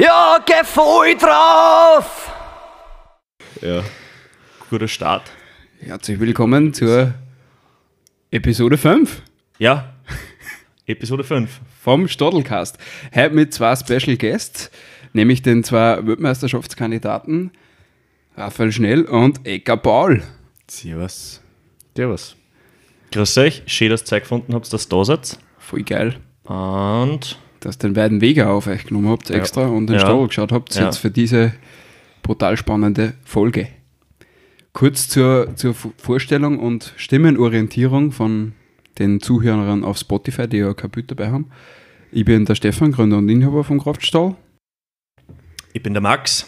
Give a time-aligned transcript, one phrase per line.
[0.00, 2.32] Ja, geh voll drauf!
[3.60, 3.82] Ja.
[4.70, 5.24] Guter Start.
[5.78, 7.12] Herzlich willkommen zur
[8.30, 9.20] Episode 5
[9.58, 9.92] Ja.
[10.86, 11.60] Episode 5.
[11.82, 12.78] vom Stodelcast.
[13.14, 14.70] Heute mit zwei Special Guests,
[15.12, 17.50] nämlich den zwei Weltmeisterschaftskandidaten
[18.38, 20.22] Raphael Schnell und Eka Paul.
[20.66, 21.42] Servus.
[21.94, 22.36] Servus.
[23.12, 23.62] Grüß euch.
[23.66, 25.38] Schön, dass ihr Zeit gefunden habt, dass ihr da seid.
[25.58, 29.94] Voll geil, Und dass ihr den beiden Wege auf euch genommen habt extra und den
[29.94, 30.00] Ja.
[30.00, 30.86] Stadel geschaut habt, Ja.
[30.86, 31.52] jetzt für diese
[32.22, 33.68] brutal spannende Folge.
[34.72, 38.52] Kurz zur, zur Vo- Vorstellung und Stimmenorientierung von
[38.98, 41.50] den Zuhörern auf Spotify, die ja kein Bild dabei haben.
[42.12, 44.34] Ich bin der Stefan, Gründer und Inhaber vom Kraftstall.
[45.72, 46.46] ich bin der Max,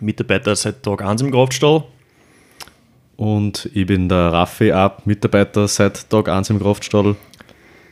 [0.00, 1.84] Mitarbeiter seit Tag 1 im Kraftstall.
[3.16, 7.16] Und ich bin der Raffi Ab, Mitarbeiter seit Tag 1 im Kraftstall.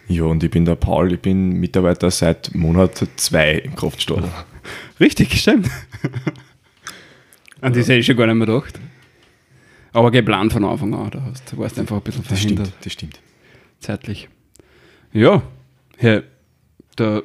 [0.08, 4.24] Ja, und ich bin der Paul, ich bin Mitarbeiter seit Monat 2 im Kraftstall.
[5.00, 5.68] Richtig, stimmt.
[7.60, 8.78] An das hätte ich schon gar nicht mehr gedacht.
[9.92, 12.84] Aber geplant von Anfang an, da hast du warst einfach ein bisschen Das verhindert, stimmt,
[12.86, 13.20] das stimmt.
[13.80, 14.28] zeitlich.
[15.12, 15.42] Ja,
[15.96, 16.24] Herr,
[16.98, 17.22] der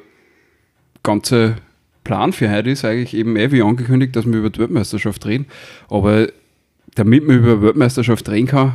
[1.02, 1.56] ganze
[2.04, 5.46] Plan für heute ist eigentlich eben eh wie angekündigt, dass wir über die Weltmeisterschaft reden.
[5.88, 6.28] Aber
[6.94, 8.74] damit man über die Weltmeisterschaft reden kann,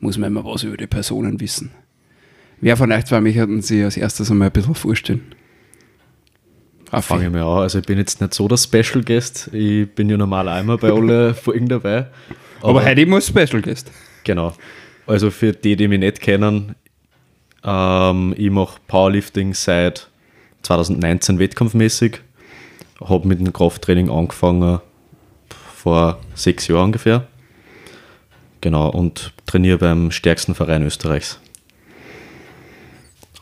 [0.00, 1.70] muss man immer was über die Personen wissen.
[2.64, 5.34] Wer von euch zwei möchten Sie als erstes einmal ein bisschen vorstellen?
[6.90, 7.08] Raffi.
[7.08, 7.58] Fange ich mal an.
[7.58, 9.50] Also ich bin jetzt nicht so der Special Guest.
[9.52, 12.06] Ich bin ja normal einmal bei allen Folgen dabei.
[12.62, 13.90] Aber heute immer Special Guest.
[14.24, 14.54] Genau.
[15.06, 16.74] Also für die, die mich nicht kennen,
[17.62, 20.08] ähm, ich mache Powerlifting seit
[20.62, 22.20] 2019 wettkampfmäßig.
[22.98, 24.80] Habe mit dem Krafttraining angefangen
[25.76, 27.26] vor sechs Jahren ungefähr.
[28.62, 31.38] Genau, und trainiere beim stärksten Verein Österreichs.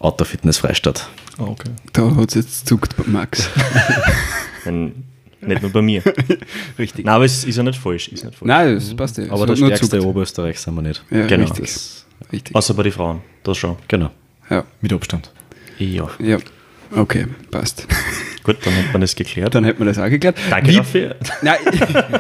[0.02, 1.08] Outdoor Fitness Freistadt.
[1.38, 1.70] Ah, okay.
[1.92, 3.48] Da hat es jetzt zuckt bei Max.
[5.44, 6.02] Nicht nur bei mir.
[6.78, 7.04] Richtig.
[7.04, 8.08] Nein, aber es ist ja nicht falsch.
[8.08, 8.46] Ist nicht falsch.
[8.48, 9.24] Nein, das passt ja.
[9.30, 10.04] Aber nur stärkste zuckt.
[10.04, 11.02] Oberösterreichs sind wir nicht.
[11.10, 11.44] Ja, Genau.
[11.46, 11.64] richtig.
[11.64, 12.54] Das, richtig.
[12.54, 13.22] Außer bei den Frauen.
[13.42, 13.76] Das schon.
[13.88, 14.10] genau.
[14.50, 15.32] Ja, Mit Abstand.
[15.78, 16.08] Ja.
[16.20, 16.38] ja.
[16.94, 17.86] Okay, passt.
[18.44, 19.54] Gut, dann hat man das geklärt.
[19.54, 20.36] Dann hätten wir das auch geklärt.
[20.50, 21.16] Danke Wie- dafür.
[21.42, 21.56] Nein,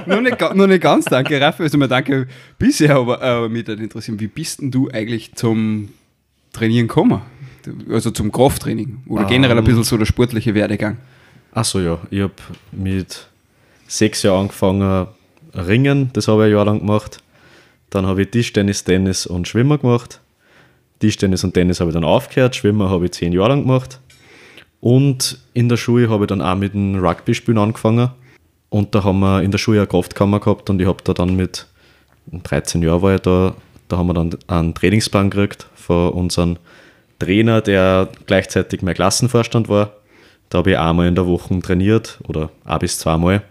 [0.06, 1.62] noch, nicht, noch nicht ganz, danke Raffi.
[1.64, 2.26] Also mal danke
[2.58, 5.90] bisher, aber, aber mich würde interessieren, wie bist denn du eigentlich zum
[6.52, 7.20] Trainieren gekommen?
[7.90, 10.98] Also zum Krafttraining oder generell ein bisschen so der sportliche Werdegang.
[11.52, 11.98] Achso, ja.
[12.10, 12.32] Ich habe
[12.72, 13.28] mit
[13.86, 15.06] sechs Jahren angefangen
[15.54, 17.22] Ringen, das habe ich ein Jahr lang gemacht.
[17.90, 20.20] Dann habe ich Tischtennis, Tennis und Schwimmer gemacht.
[21.00, 24.00] Tischtennis und Tennis habe ich dann aufgehört, Schwimmer habe ich zehn Jahre lang gemacht.
[24.80, 28.10] Und in der Schule habe ich dann auch mit dem Rugby-Spielen angefangen.
[28.70, 31.36] Und da haben wir in der Schule eine Kraftkammer gehabt und ich habe da dann
[31.36, 31.66] mit
[32.32, 33.54] 13 Jahren war ich da,
[33.88, 36.56] da haben wir dann einen Trainingsplan gekriegt von unserem
[37.24, 39.92] Trainer, der gleichzeitig mein Klassenvorstand war.
[40.48, 43.42] Da habe ich einmal in der Woche trainiert oder ein bis zweimal.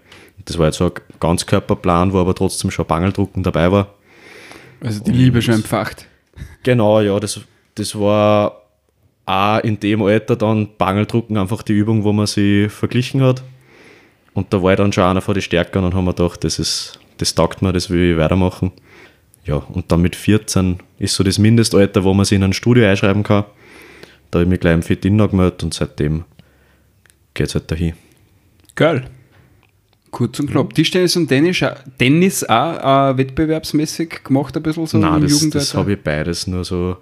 [0.45, 3.93] Das war jetzt so ein Ganzkörperplan, wo aber trotzdem schon Bangeldrucken dabei war.
[4.81, 6.05] Also die Liebe schon empfacht.
[6.63, 7.39] Genau, ja, das,
[7.75, 8.61] das war
[9.25, 13.43] auch in dem Alter dann Bangeldrucken einfach die Übung, wo man sie verglichen hat.
[14.33, 16.57] Und da war ich dann schon einer von den Stärkeren und haben mir gedacht, das,
[16.57, 18.71] ist, das taugt mir, das will ich weitermachen.
[19.43, 22.87] Ja, und dann mit 14 ist so das Mindestalter, wo man sich in ein Studio
[22.87, 23.45] einschreiben kann.
[24.31, 26.23] Da habe ich mich gleich im Fit angemeldet und seitdem
[27.33, 27.93] geht es halt dahin.
[28.75, 29.05] Geil.
[30.11, 30.73] Kurz und knapp.
[30.73, 35.31] Tischtennis und Tennis, auch- Tennis auch äh, wettbewerbsmäßig gemacht, ein bisschen so Nein, im das,
[35.31, 35.59] Jugendalter?
[35.59, 36.97] das habe ich beides nur so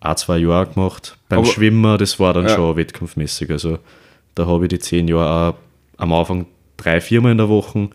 [0.00, 1.16] ein, zwei Jahre gemacht.
[1.28, 2.54] Beim Aber- Schwimmen, das war dann Ja.
[2.56, 3.50] schon wettkampfmäßig.
[3.50, 3.78] Also
[4.34, 5.54] da habe ich die zehn Jahre auch
[5.98, 6.46] am Anfang
[6.76, 7.90] drei, viermal in der Woche,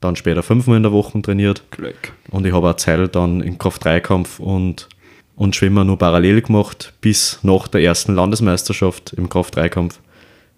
[0.00, 1.62] dann später fünfmal in der Woche trainiert.
[1.70, 2.12] Glück.
[2.30, 4.88] Und ich habe auch Zeit dann im Kraft-3-Kampf und,
[5.36, 10.00] und Schwimmen nur parallel gemacht, bis nach der ersten Landesmeisterschaft im Kraft-3-Kampf.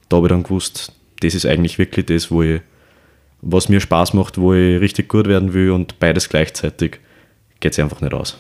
[0.09, 2.61] Da habe ich dann gewusst, das ist eigentlich wirklich das, wo ich,
[3.43, 7.01] was mir Spaß macht, wo ich richtig gut werden will und beides gleichzeitig
[7.61, 8.39] geht es einfach nicht aus.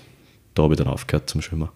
[0.54, 1.68] Da habe ich dann aufgehört zum Schwimmen.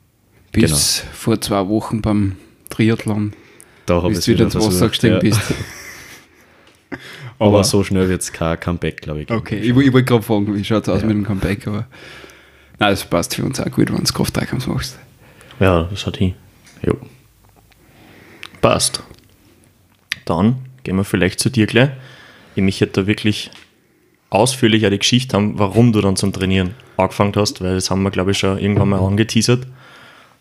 [0.53, 2.37] Bis vor zwei Wochen beim
[2.71, 3.33] Triathlon,
[3.87, 5.41] Da habe bis ich du wieder ins Wasser gestiegen bist.
[7.39, 9.31] Aber so schnell wird es kein Comeback, glaube ich.
[9.31, 11.07] Okay, ich, ich wollte gerade fragen, wie schaut es aus Ja.
[11.09, 11.87] mit dem Comeback, aber
[12.83, 14.99] nein, das passt für uns auch gut, wenn du Kraft-3-Kampf machst.
[15.61, 16.35] Ja, das hat hin.
[16.85, 16.97] Jo.
[18.61, 19.03] Passt.
[20.25, 21.91] Dann gehen wir vielleicht zu dir gleich.
[22.57, 23.51] Ich möchte da wirklich
[24.31, 28.11] ausführlich eine Geschichte haben, warum du dann zum Trainieren angefangen hast, weil das haben wir,
[28.11, 29.67] glaube ich, schon irgendwann mal angeteasert.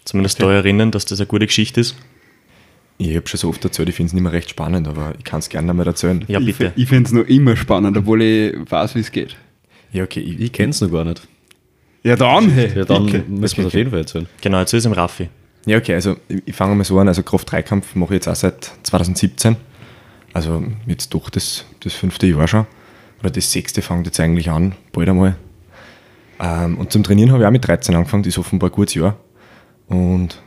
[0.04, 1.96] Zumindest da erinnern, dass das eine gute Geschichte ist.
[2.98, 5.24] Ich habe schon so oft erzählt, ich finde es nicht mehr recht spannend, aber ich
[5.24, 6.24] kann es gerne mal erzählen.
[6.28, 6.74] Ja, bitte.
[6.76, 9.36] Ich, ich finde es noch immer spannend, obwohl ich weiß, wie es geht.
[9.92, 10.22] Ja, okay.
[10.22, 11.28] Ich, Ich kenne es noch gar nicht.
[12.04, 12.72] Ja, dann, hey.
[12.76, 13.24] Ja, dann Okay.
[13.28, 14.28] müssen wir es auf jeden Fall erzählen.
[14.42, 15.30] Genau, jetzt ist es im Raffi.
[15.66, 17.08] ja, okay, also ich, ich fange mal so an.
[17.08, 19.56] Also Kraft-3-Kampf mache ich jetzt auch seit 2017.
[20.34, 22.66] Also jetzt doch das, das fünfte Jahr schon.
[23.20, 25.36] Oder das sechste fängt jetzt eigentlich an, bald einmal.
[26.40, 28.96] Ähm, und zum Trainieren habe ich auch mit 13 angefangen, das ist offenbar ein gutes
[28.96, 29.18] Jahr.
[29.88, 30.42] Und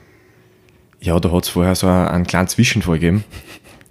[1.01, 3.23] ja, da hat es vorher so einen, einen kleinen Zwischenfall gegeben.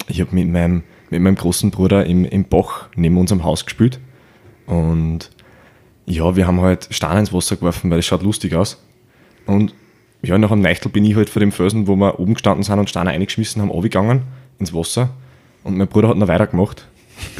[0.09, 3.99] Ich habe mit meinem, mit meinem großen Bruder im, im Bach neben unserem Haus gespielt.
[4.65, 5.29] Und
[6.05, 8.81] ja, wir haben halt Steine ins Wasser geworfen, weil das schaut lustig aus.
[9.45, 9.73] Und
[10.21, 12.79] ja, nach einem Neichtel bin ich halt vor dem Felsen, wo wir oben gestanden sind
[12.79, 14.23] und Steine eingeschmissen haben, runtergegangen
[14.59, 15.09] ins Wasser.
[15.63, 16.87] Und mein Bruder hat noch weitergemacht.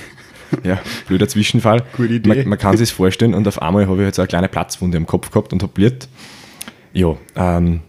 [0.63, 1.83] ja, blöder Zwischenfall.
[1.95, 2.29] Gute Idee.
[2.29, 4.97] Man, man kann sich vorstellen und auf einmal habe ich halt so eine kleine Platzwunde
[4.97, 6.07] am Kopf gehabt und habe blöd.
[6.93, 7.81] Ja, ähm,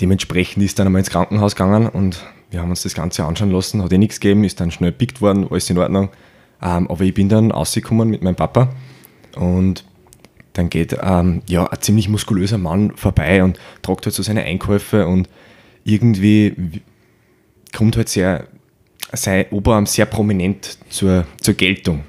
[0.00, 3.82] dementsprechend ist dann einmal ins Krankenhaus gegangen und wir haben uns das Ganze anschauen lassen,
[3.82, 6.10] hat eh nichts gegeben, ist dann schnell pickt worden, alles in Ordnung.
[6.62, 8.70] Ähm, aber ich bin dann rausgekommen mit meinem Papa
[9.36, 9.84] und
[10.52, 15.06] dann geht ähm, ja, ein ziemlich muskulöser Mann vorbei und tragt halt so seine Einkäufe
[15.06, 15.28] und
[15.84, 16.82] irgendwie
[17.72, 18.48] kommt halt sehr,
[19.12, 22.04] sein Oberarm sehr prominent zur, zur Geltung.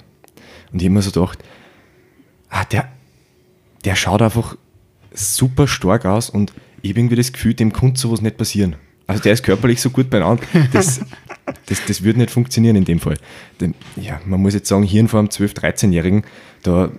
[0.71, 1.39] Und ich habe mir so gedacht,
[2.49, 2.91] ah, der,
[3.85, 4.57] der schaut einfach
[5.13, 8.75] super stark aus und ich habe irgendwie das Gefühl, dem konnte sowas nicht passieren.
[9.07, 11.01] Also der ist körperlich so gut beieinander, das,
[11.67, 13.17] das, das würde nicht funktionieren in dem Fall.
[13.59, 16.23] Denn, ja, man muss jetzt sagen, Hirn vor einem 12-, 13-Jährigen,
[16.63, 16.91] da,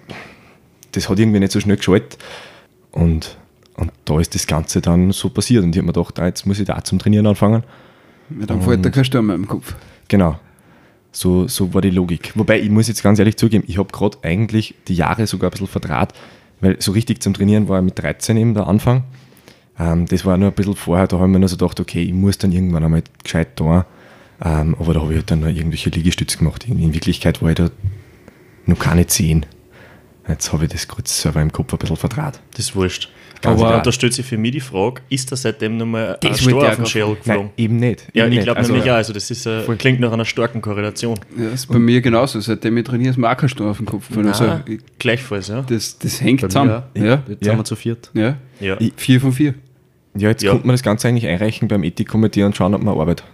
[0.92, 2.18] das hat irgendwie nicht so schnell geschaltet.
[2.92, 3.36] Und,
[3.76, 5.64] und da ist das Ganze dann so passiert.
[5.64, 7.62] Und ich habe mir gedacht, ah, jetzt muss ich da zum Trainieren anfangen.
[8.38, 9.74] Ja, dann fällt da kein Sturm mehr im Kopf.
[10.08, 10.38] Genau.
[11.12, 12.32] So, so war die Logik.
[12.36, 15.52] Wobei, ich muss jetzt ganz ehrlich zugeben, ich habe gerade eigentlich die Jahre sogar ein
[15.52, 16.12] bisschen verdraht,
[16.60, 19.04] weil so richtig zum Trainieren war mit 13 eben der Anfang.
[19.78, 22.02] Ähm, das war nur ein bisschen vorher, da habe ich mir nur so gedacht, okay,
[22.02, 23.86] ich muss dann irgendwann einmal gescheit da.
[24.42, 26.66] Ähm, aber da habe ich halt dann noch irgendwelche Liegestütze gemacht.
[26.68, 27.70] In, in Wirklichkeit war ich da
[28.66, 29.46] noch keine 10.
[30.28, 32.40] Jetzt habe ich das kurz selber im Kopf ein bisschen verdraht.
[32.52, 33.10] Das ist wurscht.
[33.42, 33.82] Ganz Aber egal.
[33.82, 36.84] da stellt sich für mich die Frage, ist da seitdem nochmal ein Stor auf den
[36.86, 37.50] Schädel Nein, geflogen?
[37.56, 38.06] eben nicht.
[38.12, 38.96] Ja, eben ich glaube Also, nämlich auch.
[38.96, 41.18] Also das ist, äh, klingt nach einer starken Korrelation.
[41.38, 42.38] Ja, das ist bei mir genauso.
[42.40, 44.08] Seitdem ich trainiere, ist mir auch kein Sturm auf dem Kopf.
[44.08, 44.26] gefallen.
[44.28, 45.62] Also, ich- gleichfalls, ja.
[45.62, 46.70] das, das hängt Bei mir zusammen.
[46.70, 46.82] auch.
[46.94, 47.52] Ja, Jetzt Ja.
[47.52, 48.10] sind wir zu viert.
[48.14, 48.36] ja.
[48.60, 48.76] ja.
[48.78, 49.54] Ich- Vier von vier.
[50.14, 50.52] Ja, jetzt Ja.
[50.52, 53.24] kommt man das Ganze eigentlich einreichen beim Ethikkomitee und schauen, ob man Arbeit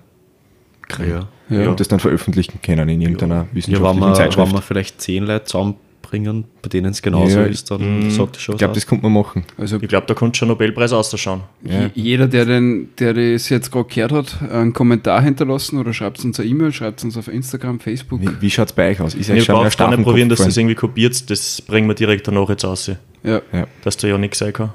[0.88, 1.10] kriegt.
[1.10, 1.28] Ja.
[1.48, 1.68] Ja.
[1.70, 4.48] Und das dann veröffentlichen können in irgendeiner Ja, wissenschaftlichen wenn wir, Zeitschrift.
[4.48, 8.42] wenn wir vielleicht zehn Leute zusammenbringen, bei denen es genauso Ja, ist, dann sagt das
[8.42, 9.44] schon ich glaube, das könnte man machen.
[9.56, 11.42] Also Ich glaube, da kommt schon Nobelpreis auszuschauen.
[11.62, 11.82] Ja.
[11.82, 16.24] je- jeder, der, den, der das jetzt gerade gehört hat, einen Kommentar hinterlassen oder schreibt
[16.24, 18.20] uns eine E-Mail, schreibt uns auf Instagram, Facebook.
[18.22, 19.14] Wie, wie schaut es bei euch aus?
[19.14, 21.30] Ist Ich brauche gar nicht Kopf probieren, dass du das irgendwie kopiert.
[21.30, 22.86] Das bringen wir direkt danach jetzt aus.
[22.88, 23.66] Ja, Ja.
[23.84, 24.70] Dass da ja nichts sein kann.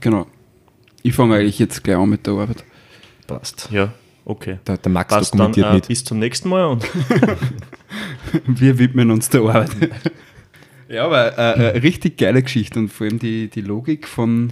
[0.00, 0.26] genau.
[1.02, 2.64] Ich fange eigentlich jetzt gleich an mit der Arbeit.
[3.26, 3.68] passt.
[3.70, 3.92] Ja,
[4.24, 4.58] okay.
[4.66, 5.88] Der, der Max Passt dann dokumentiert äh, mit.
[5.88, 6.84] bis zum nächsten Mal und
[8.46, 9.70] Wir widmen uns der Arbeit.
[10.88, 14.50] ja, aber äh, eine richtig geile Geschichte und vor allem die, die Logik von,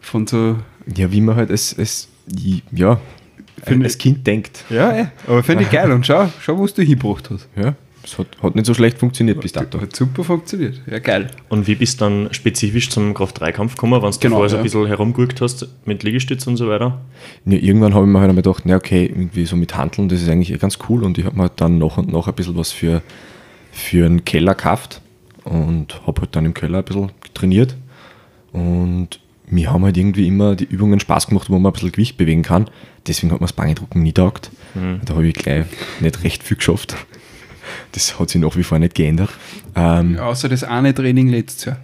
[0.00, 0.58] von so.
[0.94, 2.08] Ja, wie man halt als, als
[2.72, 3.00] ja,
[3.66, 4.64] als Kind denkt.
[4.68, 7.48] Ja, ey, aber finde ich geil und schau, schau, was du hingebracht hast.
[7.56, 7.74] Ja,
[8.04, 9.80] es hat, hat nicht so schlecht funktioniert bis dato.
[9.80, 10.80] Hat super funktioniert.
[10.90, 11.28] Ja, geil.
[11.48, 14.60] Und wie bist du dann spezifisch zum Kraft-3-Kampf gekommen, wenn du Genau, vorher so ja.
[14.60, 17.00] ein bisschen herumgeguckt hast mit Liegestütz und so weiter?
[17.46, 20.22] Ja, irgendwann habe ich mir halt einmal gedacht, na okay, irgendwie so mit Handeln, das
[20.22, 22.56] ist eigentlich ganz cool und ich habe mir halt dann nach und nach ein bisschen
[22.56, 23.02] was für,
[23.72, 25.00] für einen Keller gekauft
[25.44, 27.76] und habe halt dann im Keller ein bisschen trainiert
[28.52, 32.16] und mir haben halt irgendwie immer die Übungen Spaß gemacht, wo man ein bisschen Gewicht
[32.16, 32.70] bewegen kann.
[33.06, 34.50] Deswegen hat mir das Bangedrucken nie taugt.
[35.04, 35.66] Da habe ich gleich
[36.00, 36.96] nicht recht viel geschafft.
[37.92, 39.30] Das hat sich nach wie vor nicht geändert.
[39.74, 41.76] Ähm, Außer das eine Training letztes Jahr.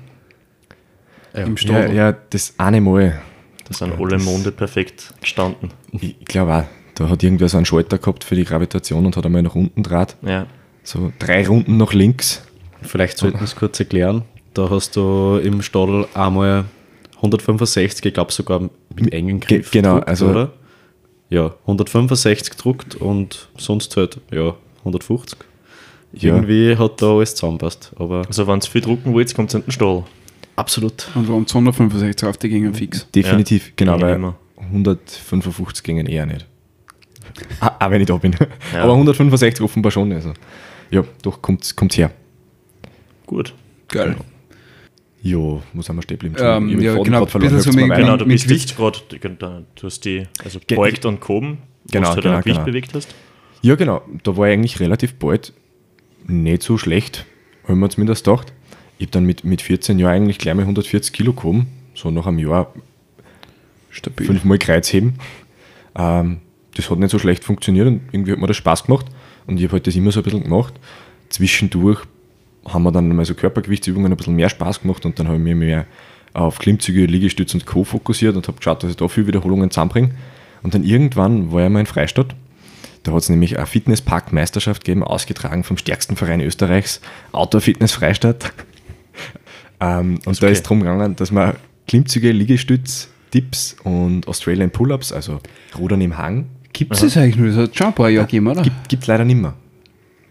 [1.34, 1.94] Im ja, Stadel.
[1.94, 3.20] ja, das eine Mal,
[3.68, 5.70] Da sind alle Monde perfekt gestanden.
[5.92, 6.64] ich, ich glaube auch,
[6.96, 9.82] da hat irgendwer so einen Schalter gehabt für die Gravitation und hat einmal nach unten
[9.82, 10.16] draht.
[10.22, 10.46] Ja.
[10.82, 12.42] So drei Runden nach links.
[12.82, 14.22] Vielleicht sollten wir es kurz erklären.
[14.54, 16.64] Da hast du im Stadel einmal
[17.16, 19.70] 165, ich glaube sogar mit engen Ge- Griff.
[19.70, 20.52] genau, gedruckt, also- Oder?
[21.28, 25.38] Ja, 165 gedruckt und sonst halt, ja, 150.
[26.12, 26.34] Ja.
[26.34, 27.92] Irgendwie hat da alles zusammenpasst.
[27.96, 30.04] Aber Also wenn ihr viel drucken wollt, kommt es in den Stall.
[30.56, 31.08] absolut.
[31.14, 33.06] Und haben 265 auf die Gänge fix.
[33.14, 34.36] Definitiv, genau, gingen weil immer.
[34.58, 36.46] 155 gingen eher nicht.
[37.60, 38.34] Ah, auch wenn ich da bin.
[38.72, 38.82] Ja.
[38.82, 40.12] Aber 165 offenbar schon.
[40.12, 40.32] Also.
[40.90, 42.10] Ja, doch, kommt, kommt her.
[43.24, 43.54] Gut.
[43.88, 44.16] Geil.
[45.22, 46.36] Jo, wo sind wir stehen geblieben?
[46.40, 47.54] Ähm, ja, genau, verloren.
[47.54, 47.94] bisschen so mit-.
[47.94, 48.76] Genau, du mit bist Gewicht.
[48.76, 52.40] gerade, du hast die, also Ge- beugt und gehoben, wo Genau, du halt genau, ein
[52.42, 52.66] Gewicht genau.
[52.66, 53.14] bewegt hast.
[53.62, 54.02] Ja, genau.
[54.24, 55.52] Da war ich eigentlich relativ bald
[56.30, 57.26] nicht so schlecht,
[57.64, 58.52] habe ich mir zumindest gedacht.
[58.98, 61.68] Ich habe dann mit, mit 14 Jahren eigentlich gleich mal 140 Kilo gehoben.
[61.94, 62.72] So nach einem Jahr
[63.90, 64.26] Stabil.
[64.26, 65.14] fünfmal Kreuzheben.
[65.96, 66.38] Ähm,
[66.74, 69.06] das hat nicht so schlecht funktioniert und irgendwie hat mir das Spaß gemacht.
[69.46, 70.74] Und ich habe halt das immer so ein bisschen gemacht.
[71.28, 72.00] Zwischendurch
[72.66, 75.42] haben wir dann mal so Körpergewichtsübungen ein bisschen mehr Spaß gemacht und dann habe ich
[75.42, 75.86] mich mehr
[76.32, 77.84] auf Klimmzüge, Liegestütze und Co.
[77.84, 80.10] fokussiert und habe geschaut, dass ich da viel Wiederholungen zusammenbringe.
[80.62, 82.36] Und dann irgendwann war ich mal in Freistadt.
[83.02, 87.00] Da hat es nämlich eine Fitnesspark-Meisterschaft gegeben, ausgetragen vom stärksten Verein Österreichs,
[87.32, 88.52] Outdoor Fitness Freistadt.
[89.80, 90.52] ähm, und da okay.
[90.52, 91.54] ist drum gegangen, dass man
[91.88, 95.40] Klimmzüge, Liegestütz, Dips und Australian Pull-Ups, also
[95.78, 97.48] Rudern im Hang, Gibt es das eigentlich nur?
[97.48, 98.62] Das hat schon ein paar Jahre gegeben, oder?
[98.62, 99.54] gibt es leider nicht mehr.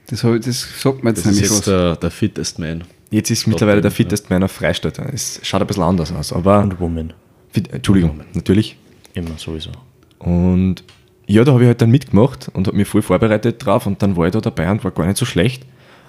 [0.08, 1.66] Das, ich- das sagt mir jetzt Das ist nämlich jetzt was.
[1.66, 2.84] der, der Fittest Man.
[3.12, 5.00] Jetzt ist mittlerweile der fittest Man auf Freistadt.
[5.00, 7.14] Es schaut ein bisschen anders aus, aber Und Woman.
[7.52, 8.78] fit, Entschuldigung, natürlich.
[9.14, 9.72] Immer sowieso.
[10.20, 10.84] Und
[11.30, 14.18] ja, da habe ich halt dann mitgemacht und habe mich voll vorbereitet drauf und dann
[14.18, 15.64] war ich da dabei und war gar nicht so schlecht.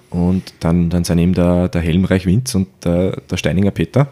[0.08, 4.08] Und dann, dann sind eben der, der Helmreich Winz und der, der Steininger Peter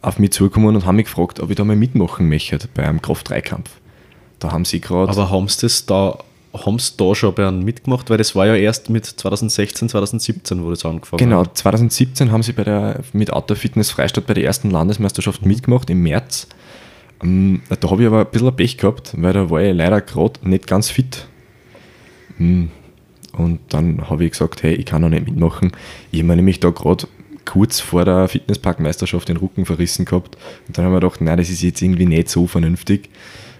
[0.00, 3.02] auf mich zugekommen und haben mich gefragt, ob ich da mal mitmachen möchte bei einem
[3.02, 3.68] Kraft-3-Kampf.
[4.38, 5.10] Da haben sie gerade.
[5.10, 6.18] Aber haben sie das da,
[6.54, 8.08] haben sie da schon bei einem mitgemacht?
[8.08, 11.58] Weil das war ja erst mit 2016, 2017, wo das angefangen Genau, hat.
[11.58, 16.00] 2017 haben sie bei der, mit Outdoor Fitness Freistadt bei der ersten Landesmeisterschaft mitgemacht, im
[16.02, 16.46] März.
[17.22, 20.40] Ähm, Da habe ich aber ein bisschen Pech gehabt, weil da war ich leider gerade
[20.48, 21.26] nicht ganz fit.
[22.38, 22.70] Hm,
[23.32, 25.72] Und dann habe ich gesagt, hey, ich kann noch nicht mitmachen.
[26.10, 27.06] Ich habe mir nämlich da gerade
[27.44, 30.36] kurz vor der Fitnessparkmeisterschaft den Rücken verrissen gehabt.
[30.66, 33.08] Und dann haben wir gedacht, nein, das ist jetzt irgendwie nicht so vernünftig.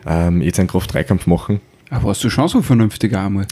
[0.07, 1.61] Ähm, jetzt einen Kraft-3-Kampf machen.
[1.91, 3.47] Aber warst du schon so vernünftig auch einmal?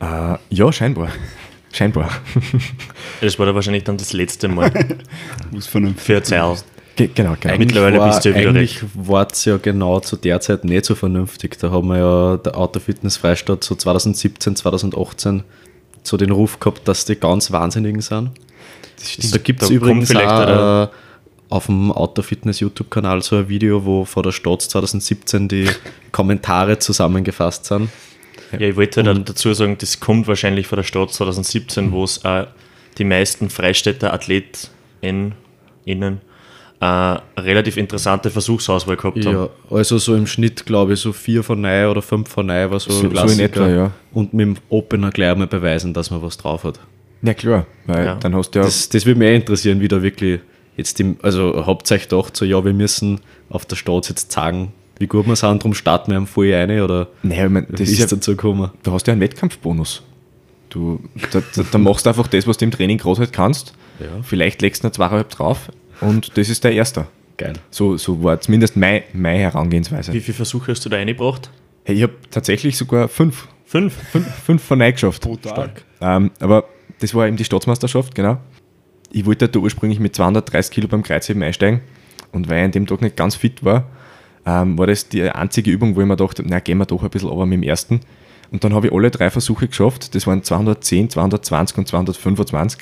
[0.00, 1.08] Äh, ja, scheinbar.
[1.74, 2.10] Scheinbar.
[3.22, 4.70] Das war da wahrscheinlich dann das letzte Mal
[5.52, 6.04] Was vernünftig.
[6.04, 6.58] für Zerl.
[6.96, 7.54] Ge genau, genau.
[7.54, 10.64] Eigentlich- Mittlerweile war, bist du ja wieder eigentlich war es ja genau zu der Zeit
[10.64, 11.58] nicht so vernünftig.
[11.58, 15.42] Da haben wir ja der Autofitness Freistadt so 2017, 2018
[16.02, 18.30] so den Ruf gehabt, dass die ganz Wahnsinnigen sind.
[19.30, 20.88] Da gibt es übrigens auch, äh,
[21.48, 25.68] auf dem Autofitness YouTube-Kanal so ein Video, wo vor der Stadt 2017 die
[26.10, 27.90] Kommentare zusammengefasst sind.
[28.52, 32.24] Ja, ich wollte halt dazu sagen, das kommt wahrscheinlich von der Stadt 2017, wo es
[32.24, 32.46] auch
[32.98, 35.34] die meisten Freistädter AthletInnen
[35.86, 36.16] äh,
[36.84, 39.34] relativ interessante Versuchsauswahl gehabt haben.
[39.36, 42.70] Ja, also so im Schnitt glaube ich so vier von neu oder fünf von neu
[42.70, 43.90] war so, So- so ein in etwa, ja.
[44.12, 46.80] Und mit dem Opener gleich mal beweisen, dass man was drauf hat.
[47.22, 48.14] Ja, klar, weil Ja.
[48.16, 48.64] dann hast du ja.
[48.64, 50.40] Das, das würde mich eh interessieren, wie da wirklich
[50.76, 54.32] jetzt im, also habt ihr euch gedacht, so ja, wir müssen auf der Stadt jetzt
[54.32, 57.66] zeigen, wie gut wir sind, darum starten wir am voll rein oder Naja, ich mein,
[57.68, 58.70] wie das ist ist ja, es dazu gekommen?
[58.82, 60.02] du hast ja einen Wettkampfbonus.
[60.68, 61.00] Du,
[61.32, 63.74] da, da, da machst du einfach das, was du im Training groß halt kannst.
[64.00, 64.06] Ja.
[64.22, 65.70] Vielleicht legst du noch zweieinhalb drauf
[66.02, 67.06] und das ist der erste.
[67.36, 67.54] Geil.
[67.70, 70.12] So, so war zumindest mein, meine Herangehensweise.
[70.12, 71.50] Wie viele Versuche hast du da reingebracht?
[71.84, 73.94] Hey, ich habe tatsächlich sogar fünf, Fünf?
[74.10, 75.22] fünf, fünf von neu geschafft.
[75.22, 75.72] Brutal.
[76.00, 76.64] Ähm, aber
[77.00, 78.36] das war eben die Staatsmeisterschaft, genau.
[79.10, 81.80] Ich wollte da ursprünglich mit 230 Kilo beim Kreuzheben einsteigen
[82.32, 83.86] und weil ich an dem Tag nicht ganz fit war,
[84.46, 87.10] ähm, war das die einzige Übung, wo ich mir dachte, na, gehen wir doch ein
[87.10, 88.00] bisschen runter mit dem ersten.
[88.52, 90.14] Und dann habe ich alle drei Versuche geschafft.
[90.14, 92.80] Das waren 210, 220 und 225.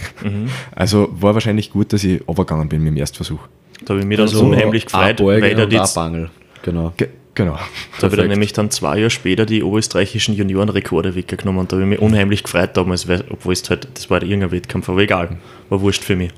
[0.74, 3.40] Also war wahrscheinlich gut, dass ich runtergegangen bin mit dem Erstversuch.
[3.84, 6.30] Da habe ich mich dann so unheimlich gefreut, weil da die, da Bangel.
[6.62, 6.92] Genau.
[6.96, 7.56] Ge genau.
[7.56, 11.84] habe ich dann nämlich dann zwei Jahre später die oberösterreichischen Juniorenrekorde weggenommen und da habe
[11.84, 15.38] ich mich unheimlich gefreut damals, weil, obwohl es halt, das war irgendein Wettkampf, aber egal,
[15.70, 16.32] war wurscht für mich.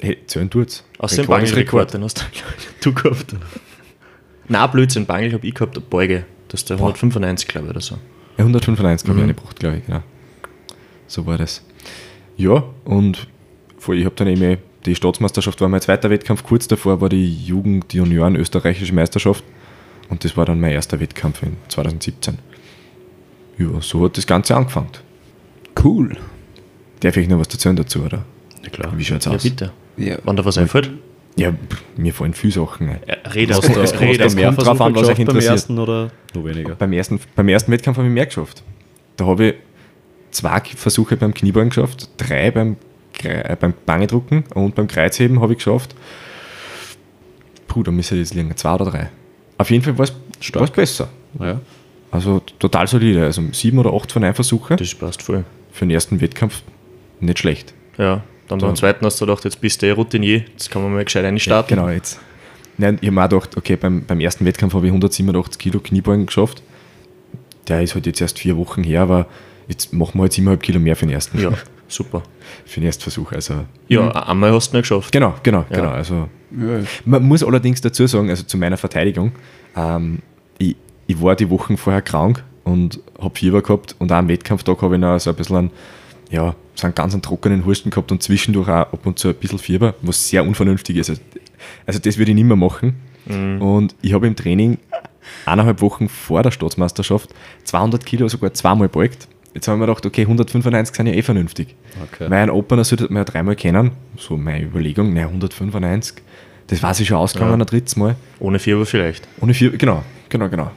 [0.00, 0.84] Hey, zählen tut's.
[0.98, 2.26] Aus dem Rekord ist Bangelrekord, den hast
[2.80, 3.36] du, du gehabt.
[4.48, 6.24] Nein, Blödsinn, Bangel habe ich gehabt, Beuge.
[6.54, 7.96] Das ist der 195, glaube ich, oder so.
[8.38, 9.30] Ja, 195 habe ich Mhm.
[9.30, 10.02] eingebracht, glaube ich, genau.
[11.08, 11.64] So war das.
[12.36, 13.26] Ja, und
[13.76, 17.26] vor, ich habe dann eben die Staatsmeisterschaft war mein zweiter Wettkampf, kurz davor war die
[17.44, 19.42] Jugend, die Junioren österreichische Meisterschaft
[20.10, 22.38] und das war dann mein erster Wettkampf in 2017.
[23.58, 24.90] Ja, so hat das Ganze angefangen.
[25.82, 26.16] Cool.
[27.00, 28.24] Darf ich noch was erzählen dazu, oder?
[28.62, 28.92] Ja, klar.
[28.96, 29.42] Wie schaut's Ja, aus?
[29.42, 29.72] bitte.
[29.96, 30.18] Ja.
[30.22, 30.90] Wann da was einfällt,
[31.36, 31.52] Ja,
[31.96, 33.00] mir fallen viele Sachen ein.
[33.08, 34.34] ja, red Hast du, aus, aus.
[34.34, 35.52] mehr kommt drauf Versuche an, was euch geschafft beim interessiert.
[35.52, 36.74] ersten oder nur weniger?
[36.76, 38.62] Beim ersten, beim ersten Wettkampf habe ich mehr geschafft.
[39.16, 39.54] Da habe ich
[40.30, 42.76] zwei Versuche beim Kniebeugen geschafft, drei beim,
[43.24, 45.94] äh, beim Bangedrucken und beim Kreuzheben habe ich geschafft.
[47.66, 49.10] Puh, da müsste jetzt liegen, zwei oder drei.
[49.58, 51.08] Auf jeden Fall war es besser.
[51.40, 51.60] Ja.
[52.12, 53.24] Also total solide.
[53.24, 55.44] Also sieben oder acht von neun Versuche Das passt voll.
[55.72, 56.62] für den ersten Wettkampf
[57.20, 57.74] nicht schlecht.
[57.98, 60.92] Ja, dann beim zweiten hast du gedacht, jetzt bist du eh Routinier, jetzt kann man
[60.92, 61.76] mal gescheit einstarten.
[61.76, 62.20] Genau, jetzt.
[62.76, 65.78] Nein, ich habe mir auch gedacht, okay, beim, beim ersten Wettkampf habe ich 187 Kilo
[65.80, 66.62] Kniebeugen geschafft.
[67.68, 69.26] Der ist halt jetzt erst vier Wochen her, aber
[69.68, 71.38] jetzt machen wir halt 7,5 Kilo mehr für den ersten.
[71.40, 71.52] Ja,
[71.88, 72.22] super.
[72.66, 73.32] Für den Erstversuch.
[73.32, 75.12] Also, Ja, einmal hast du nicht geschafft.
[75.12, 75.76] genau, genau, Ja.
[75.76, 75.90] genau.
[75.90, 76.80] Also, Ja.
[77.04, 79.32] man muss allerdings dazu sagen, also zu meiner Verteidigung,
[79.76, 80.18] ähm,
[80.58, 84.82] ich, ich war die Wochen vorher krank und habe Fieber gehabt und auch am Wettkampftag
[84.82, 85.70] habe ich noch so ein bisschen einen,
[86.30, 89.34] ja, so einen ganz einen trockenen Husten gehabt und zwischendurch auch ab und zu ein
[89.34, 91.10] bisschen Fieber, was sehr unvernünftig ist.
[91.10, 91.22] Also,
[91.86, 92.94] also das würde ich nicht mehr machen.
[93.26, 94.76] Und ich habe im Training
[95.46, 97.30] eineinhalb Wochen vor der Staatsmeisterschaft
[97.64, 99.28] 200 Kilo sogar zweimal beugt.
[99.54, 101.74] Jetzt haben wir gedacht, okay, 195 sind ja eh vernünftig.
[102.12, 102.28] Okay.
[102.28, 103.92] Weil ein Opener sollte man ja dreimal kennen.
[104.18, 106.16] So meine Überlegung, naja, 195.
[106.66, 107.64] Das weiß ich schon ausgegangen Ja.
[107.64, 108.16] ein drittes Mal.
[108.40, 109.26] Ohne Fieber vielleicht.
[109.40, 110.70] Ohne vier, genau, genau, genau.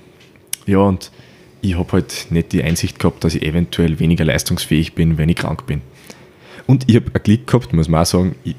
[0.68, 1.12] Ja, und
[1.62, 5.36] ich habe halt nicht die Einsicht gehabt, dass ich eventuell weniger leistungsfähig bin, wenn ich
[5.38, 5.82] krank bin.
[6.66, 8.56] Und ich habe ein Glück gehabt, muss man auch sagen, ich,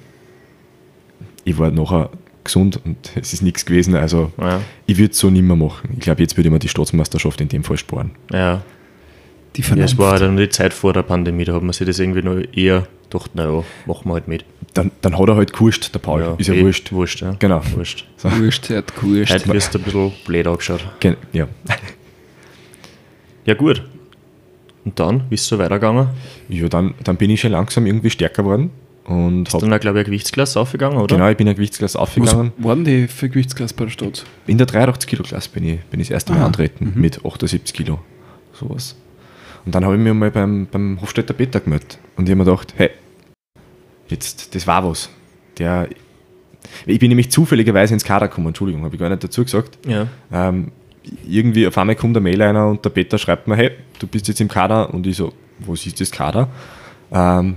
[1.44, 2.10] ich war nachher
[2.44, 3.94] gesund und es ist nichts gewesen.
[3.94, 4.60] Also Ja.
[4.86, 5.90] ich würde es so nicht mehr machen.
[5.94, 8.12] Ich glaube, jetzt würde ich mir die Staatsmeisterschaft in dem Fall sparen.
[8.32, 8.62] Ja,
[9.56, 9.92] Die ja Vernunft.
[9.92, 12.36] es war dann die Zeit vor der Pandemie, da hat man sich das irgendwie noch
[12.54, 14.44] eher gedacht, naja, machen wir halt mit.
[14.74, 16.34] Dann, dann hat er halt gewuscht, der Paul.
[16.38, 16.92] ist ja eh, wurscht.
[16.92, 17.34] Wurscht, ja.
[17.38, 17.60] Genau.
[17.74, 18.06] Wurscht.
[18.22, 19.32] Wurscht, er hat gewurscht.
[19.32, 20.86] Heute wirst du ein bisschen blöd angeschaut.
[21.00, 21.48] Gen ja.
[23.48, 23.82] Ja, gut.
[24.84, 26.08] Und dann, wie ist es so weitergegangen?
[26.50, 28.70] ja, dann, dann bin ich schon langsam irgendwie stärker geworden.
[29.06, 31.16] Und hab, dann glaube ich, ein Gewichtsklasse aufgegangen, oder?
[31.16, 32.52] genau, ich bin ein Gewichtsklasse Was aufgegangen.
[32.58, 34.26] waren die für Gewichtsklasse bei der Stadt?
[34.46, 37.24] In der 83 Kilo Klasse bin ich, bin ich das erste Mal Ah, antreten mit
[37.24, 38.00] 78 Kilo.
[38.52, 38.96] Sowas.
[39.64, 41.98] Und dann habe ich mir mal beim, beim Hofstädter Peter gemeldet.
[42.16, 42.90] Und ich habe mir gedacht, hey,
[44.08, 45.08] jetzt, das war was.
[45.58, 45.88] Der,
[46.84, 49.78] ich bin nämlich zufälligerweise ins Kader gekommen, Entschuldigung, habe ich gar nicht dazu gesagt.
[49.86, 50.06] Ja.
[50.30, 50.70] Ähm,
[51.26, 54.28] irgendwie auf einmal kommt der Mail einer und der Peter schreibt mir, hey, du bist
[54.28, 54.92] jetzt im Kader.
[54.92, 56.48] Und ich so, was ist das Kader?
[57.12, 57.56] Ähm,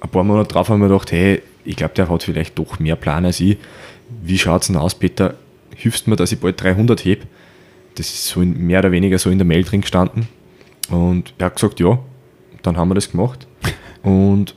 [0.00, 2.96] ein paar Monate drauf haben wir gedacht, hey, ich glaube, der hat vielleicht doch mehr
[2.96, 3.58] Plan als ich.
[4.22, 5.34] Wie schaut es denn aus, Peter?
[5.74, 7.26] Hilfst mir, dass ich bald 300 heb?
[7.96, 10.28] Das ist so in, mehr oder weniger so in der Mail drin gestanden.
[10.88, 11.98] Und er hat gesagt, ja,
[12.62, 13.46] dann haben wir das gemacht.
[14.02, 14.54] Und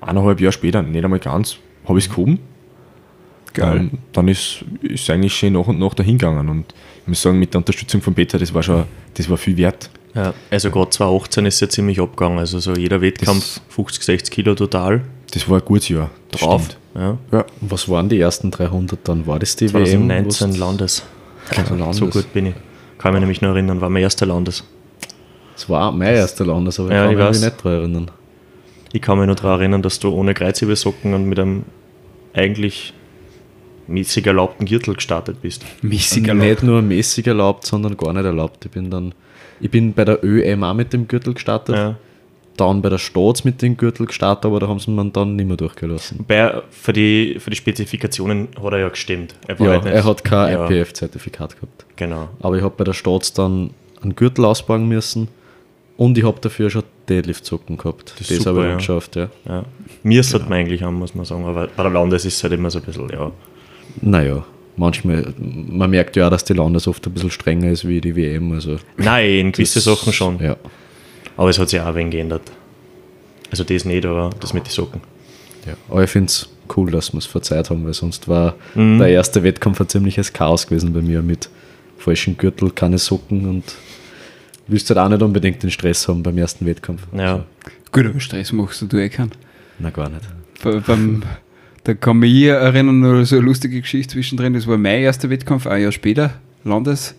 [0.00, 1.56] eineinhalb Jahre später, nicht einmal ganz,
[1.86, 2.40] habe ich es gehoben.
[3.52, 3.76] Geil.
[3.78, 6.48] Ähm, dann ist es eigentlich schön nach und nach dahin gegangen.
[6.48, 6.66] Und
[7.02, 9.90] ich muss sagen, mit der Unterstützung von Peter, das war schon, das war viel wert.
[10.14, 10.32] ja.
[10.50, 12.38] Also gerade 2018 ist ja ziemlich abgegangen.
[12.38, 15.02] Also so jeder Wettkampf 50, 60 Kilo total
[15.32, 16.10] Das war ein gutes Jahr.
[16.30, 16.62] Das drauf.
[16.64, 16.76] stimmt.
[16.94, 17.18] Ja.
[17.32, 19.26] Ja, Was waren die ersten 300 dann?
[19.26, 20.58] War das die 2019 WM?
[20.60, 21.02] Landes.
[21.56, 21.96] Also Landes.
[21.98, 22.54] So gut bin ich.
[22.98, 24.64] Kann mich nämlich noch erinnern, war mein erster Landes.
[25.54, 27.44] Das war mein erster Landes, aber Ja, ich ich kann mich weiß.
[27.44, 28.10] nicht daran erinnern.
[28.92, 31.64] Ich kann mich noch daran erinnern, dass du ohne Kreuzhebesocken und mit einem
[32.34, 32.92] eigentlich
[33.90, 35.64] mäßig erlaubten Gürtel gestartet bist.
[35.82, 38.64] Mäßiger Nicht nur mäßig erlaubt, sondern gar nicht erlaubt.
[38.64, 39.12] Ich bin dann,
[39.60, 41.96] ich bin bei der ÖM auch mit dem Gürtel gestartet, Ja.
[42.56, 45.46] dann bei der Staats mit dem Gürtel gestartet, aber da haben sie man dann nicht
[45.46, 46.24] mehr durchgelassen.
[46.28, 49.34] Bei, für, die, für die Spezifikationen hat er ja gestimmt.
[49.46, 51.84] Er war Ja, halt er hat kein ja, IPF-Zertifikat gehabt.
[51.96, 52.28] Genau.
[52.40, 53.70] Aber ich habe bei der Staats dann
[54.02, 55.28] einen Gürtel ausbauen müssen
[55.96, 58.12] und ich habe dafür schon Deadlift-Zocken gehabt.
[58.18, 58.76] Das Das, ist habe ich ja.
[58.76, 59.28] geschafft, ja.
[59.48, 59.64] Ja.
[60.02, 61.44] Mir sollte man eigentlich haben, muss man sagen.
[61.44, 63.30] Aber bei der Landes ist es halt immer so ein bisschen, ja.
[64.00, 64.44] Naja,
[64.76, 68.14] manchmal, man merkt ja auch, dass die Landes oft ein bisschen strenger ist wie die
[68.16, 68.52] WM.
[68.52, 70.38] Also Nein, in gewisse das- Sachen schon.
[70.40, 70.56] Ja.
[71.36, 72.42] Aber es hat sich auch ein wenig geändert.
[73.50, 75.00] Also das nicht, aber das mit den Socken.
[75.66, 78.98] Ja, aber ich finde es cool, dass wir es verzeiht haben, weil sonst war Mhm.
[78.98, 81.48] der erste Wettkampf ein ziemliches Chaos gewesen bei mir mit
[81.98, 83.64] falschen Gürtel, keine Socken und
[84.68, 87.02] willst halt auch nicht unbedingt den Stress haben beim ersten Wettkampf.
[87.12, 87.44] Ja.
[87.92, 89.32] Gut, aber Stress machst du eh keinen.
[89.80, 90.22] Na, gar nicht.
[90.62, 91.22] Bei- beim,
[91.84, 94.54] da kann mich ich erinnern, noch so eine lustige Geschichte zwischendrin.
[94.54, 97.14] Das war mein erster Wettkampf, ein Jahr später, Landes.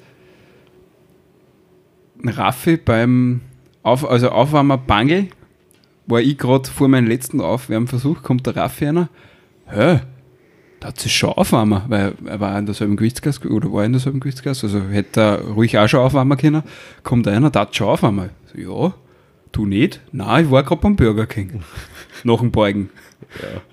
[2.24, 3.42] Raffi beim
[3.84, 5.28] Auf, also Aufwärmer Bangel,
[6.06, 9.10] war ich gerade vor meinem letzten Aufwärmversuch, kommt der Raffi einer.
[9.68, 10.02] Hä?
[10.82, 14.20] Da hat sich schon aufwärmen, weil er war in derselben Gewichtsklasse oder war in derselben
[14.20, 16.64] Gewichtsklasse, also hätte er ruhig auch schon aufwärmen können.
[17.04, 18.32] Kommt einer, der hat schon aufwärmen.
[18.52, 18.94] So, ja,
[19.52, 20.02] du nicht?
[20.12, 21.62] Nein, ich war gerade beim Burger King.
[22.24, 22.90] Nach dem Beugen.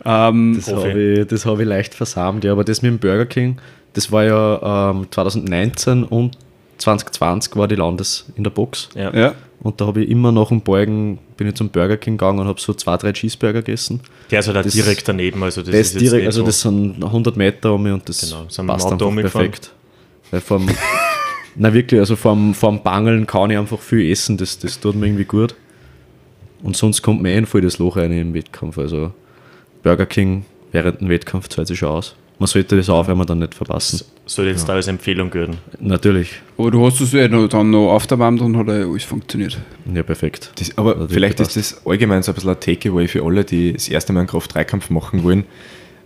[0.04, 3.26] Ähm, Das habe ich, das hab ich leicht versammelt, ja, aber das mit dem Burger
[3.26, 3.58] King,
[3.94, 6.37] das war ja ähm, 2019 und
[6.78, 8.88] 2020 war die Landes in der Box.
[8.94, 9.12] Ja.
[9.14, 12.38] ja, Und da habe ich immer nach dem Beugen, bin ich zum Burger King gegangen
[12.38, 14.00] und habe so zwei, drei Cheeseburger gegessen.
[14.30, 15.42] Der ist halt auch Das- direkt daneben.
[15.42, 16.46] Also das, Das, ist ist jetzt direkt, nicht also so.
[16.46, 19.46] das sind 100 Meter um mich und das Genau, sind passt einfach umgefahren?
[19.50, 19.72] perfekt.
[20.30, 20.68] Weil vom,
[21.56, 25.06] na wirklich, also vom, vom Bangeln kann ich einfach viel essen, das, das tut mir
[25.06, 25.56] irgendwie gut.
[26.62, 28.78] Und sonst kommt mir eh voll das Loch rein im Wettkampf.
[28.78, 29.12] Also
[29.82, 32.14] Burger King während dem Wettkampf zahlt sich schon aus.
[32.38, 34.04] Man sollte das Aufwärmen dann nicht verpassen.
[34.26, 35.58] soll jetzt da als Empfehlung gelten.
[35.80, 36.40] Natürlich.
[36.56, 39.58] aber du hast es ja noch, dann noch aufgewärmt und hat ja alles funktioniert.
[39.92, 40.52] Ja, perfekt.
[40.56, 41.56] Das, aber Hat vielleicht gepasst.
[41.56, 44.28] ist das allgemein so ein bisschen ein Takeaway für alle, die das erste Mal einen
[44.28, 45.44] Kraft-3-Kampf machen wollen,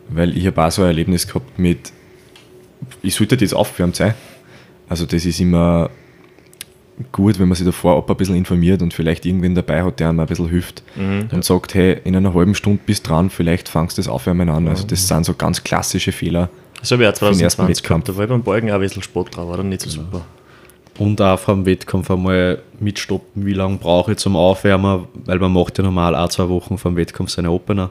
[0.09, 1.93] weil ich habe auch so ein Erlebnis gehabt mit,
[3.03, 4.15] ich sollte jetzt aufgewärmt sein.
[4.89, 5.91] Also das ist immer
[7.11, 10.11] gut, wenn man sich davor ab ein bisschen informiert und vielleicht irgendwen dabei hat, der
[10.11, 13.99] einem ein bisschen hilft und sagt, hey, in einer halben Stunde bist dran, vielleicht fangst
[13.99, 14.69] du das Aufwärmen an.
[14.69, 16.51] Also das sind so ganz klassische Fehler.
[16.81, 17.69] Das habe ich auch den ersten 2020 gehabt.
[17.69, 18.07] Wettkampf.
[18.07, 20.23] Da war ich beim Beugen auch ein bisschen Sport drauf, war dann nicht so super.
[20.99, 25.79] Und auch vom Wettkampf einmal mitstoppen, wie lange brauche ich zum Aufwärmen, weil man macht
[25.79, 27.91] ja normal auch zwei Wochen vom Wettkampf seine Opener,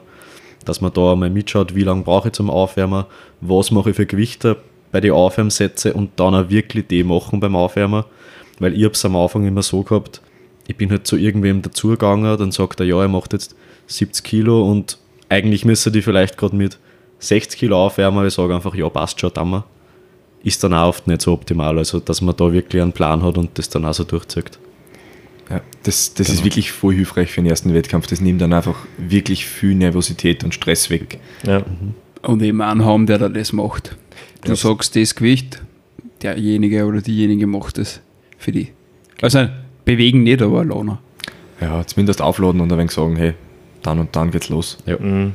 [0.64, 3.04] dass man da einmal mitschaut, wie lange brauche ich zum Aufwärmen,
[3.40, 4.58] was mache ich für Gewichte
[4.92, 8.04] bei den Aufwärmsätzen und dann auch wirklich die machen beim Aufwärmen,
[8.62, 10.20] weil ich habe es am Anfang immer so gehabt,
[10.66, 13.54] ich bin halt zu irgendwem dazugegangen, dann sagt er, ja, er macht jetzt
[13.88, 14.98] 70 Kilo und
[15.28, 16.78] eigentlich müsste die vielleicht gerade mit
[17.18, 19.64] 60 Kilo aufwärmen, aber ich sage einfach, ja, passt schon, dann mal
[20.44, 21.78] ist dann auch oft nicht so optimal.
[21.78, 24.58] Also, dass man da wirklich einen Plan hat und das dann auch so durchzieht.
[25.48, 26.44] Ja, das das ist Genau.
[26.46, 28.08] wirklich voll hilfreich für den ersten Wettkampf.
[28.08, 31.18] Das nimmt dann einfach wirklich viel Nervosität und Stress weg.
[31.46, 31.62] Ja.
[32.22, 33.96] Und eben einen haben, der da das macht.
[34.42, 34.56] Du Ja.
[34.56, 35.62] sagst das Gewicht,
[36.22, 38.00] derjenige oder diejenige macht das
[38.42, 38.72] für dich.
[39.20, 39.48] Also
[39.84, 40.98] bewegen nicht, aber lernen.
[41.60, 43.34] Ja, zumindest aufladen und ein wenig sagen, hey,
[43.82, 44.78] dann und dann geht's los.
[44.86, 45.34] Mhm.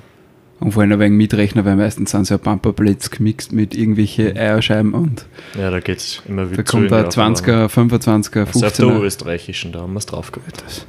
[0.59, 4.35] Und vor allem ein wenig mitrechnen, weil meistens sind so ein Bumperblitz gemixt mit irgendwelchen
[4.35, 5.25] Eierscheiben und
[5.57, 9.01] ja, da geht es immer wieder da kommt ein 20er, 25er, Also auf der 15er.
[9.03, 10.63] österreichischen, da haben wir es drauf gehabt.
[10.65, 10.85] Das,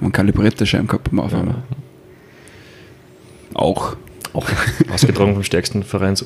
[0.00, 1.62] man kalibrierte Scheiben gehabt Anfang.
[3.52, 3.96] Auch
[4.32, 4.48] Auch
[4.92, 6.24] ausgetragen vom stärksten Vereins,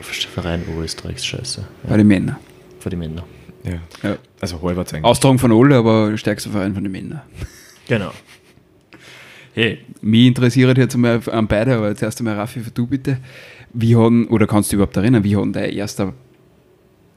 [0.00, 1.66] Verein Oberösterreichs, scheiße.
[1.88, 2.36] bei den Männern.
[2.78, 3.24] Für die Männer.
[3.64, 4.08] Ja.
[4.08, 4.16] Ja.
[4.40, 5.04] Also halbwegs eigentlich.
[5.04, 7.22] Austragung von alle, aber stärkster Verein von den Männern.
[7.88, 8.10] Genau.
[9.54, 13.18] Hey, Mich interessiert jetzt einmal an beide, aber zuerst einmal Raffi, du bitte.
[13.72, 16.12] Wie haben, oder kannst du überhaupt erinnern, wie hat dein erster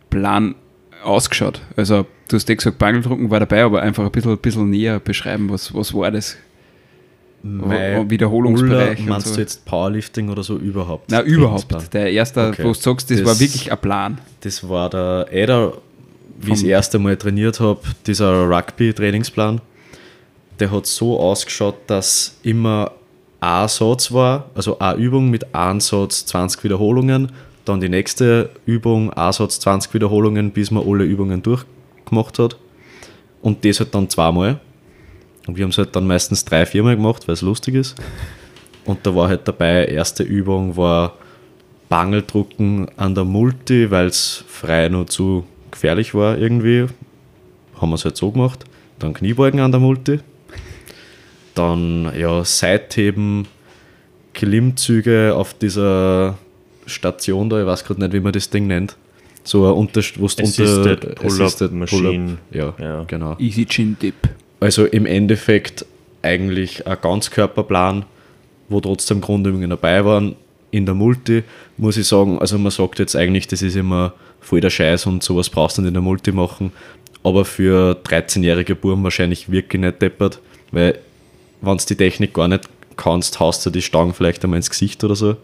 [0.10, 0.56] Plan
[1.04, 1.62] ausgeschaut?
[1.75, 5.49] Also, du hast ja gesagt, Bangeldrucken war dabei, aber einfach ein bisschen, bisschen näher beschreiben,
[5.49, 6.38] was, was war das?
[7.43, 9.36] Mein Wiederholungsbereich und meinst so.
[9.36, 11.10] du jetzt Powerlifting oder so überhaupt?
[11.10, 11.91] Na, überhaupt.
[11.93, 12.63] Der erste, Okay.
[12.63, 14.19] wo du sagst, das, Das- war wirklich ein Plan.
[14.41, 15.73] Das war der Eder,
[16.41, 19.62] wie ich das erste Mal trainiert habe, dieser Rugby-Trainingsplan.
[20.60, 22.91] Der hat so ausgeschaut, dass immer
[23.39, 27.32] ein Satz war, also eine Übung mit einem Satz 20 Wiederholungen,
[27.65, 32.58] dann die nächste Übung, ein Satz 20 Wiederholungen, bis man alle Übungen durchgemacht hat.
[33.41, 34.60] Und das halt dann zweimal.
[35.47, 37.95] Und wir haben es halt dann meistens drei, viermal gemacht, weil es lustig ist.
[38.86, 41.15] Und da war halt dabei, erste Übung war
[41.89, 45.45] Bangeldrucken an der Multi, weil es frei noch zu
[45.82, 46.86] gefährlich war irgendwie.
[47.80, 48.65] Haben wir es halt so gemacht.
[49.00, 50.20] Dann Kniebeugen an der Multi.
[51.56, 53.48] Dann ja, Seitheben,
[54.36, 56.38] Klimmzüge auf dieser
[56.86, 58.96] Station da, ich weiß gerade nicht, wie man das Ding nennt.
[59.44, 62.38] So ein unter, wo du Assisted unter Pull-up Machine.
[62.52, 63.04] Ja, Ja.
[63.06, 63.36] genau.
[63.39, 64.13] Easy Chin Dip.
[64.60, 65.84] Also im Endeffekt
[66.22, 68.06] eigentlich ein Ganzkörperplan,
[68.70, 70.36] wo trotzdem Grundübungen dabei waren.
[70.72, 71.44] In der Multi
[71.78, 75.22] muss ich sagen, also man sagt jetzt eigentlich, das ist immer voll der Scheiß und
[75.22, 76.72] sowas brauchst du nicht in der Multi machen.
[77.24, 80.40] Aber für 13-jährige Buben wahrscheinlich wirklich nicht deppert,
[80.72, 80.98] weil
[81.62, 85.04] wenn du die Technik gar nicht kannst, haust du die Stangen vielleicht einmal ins Gesicht
[85.04, 85.38] oder so.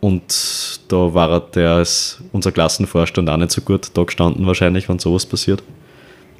[0.00, 4.98] Und da war der als unser Klassenvorstand auch nicht so gut da gestanden wahrscheinlich, wenn
[4.98, 5.62] sowas passiert.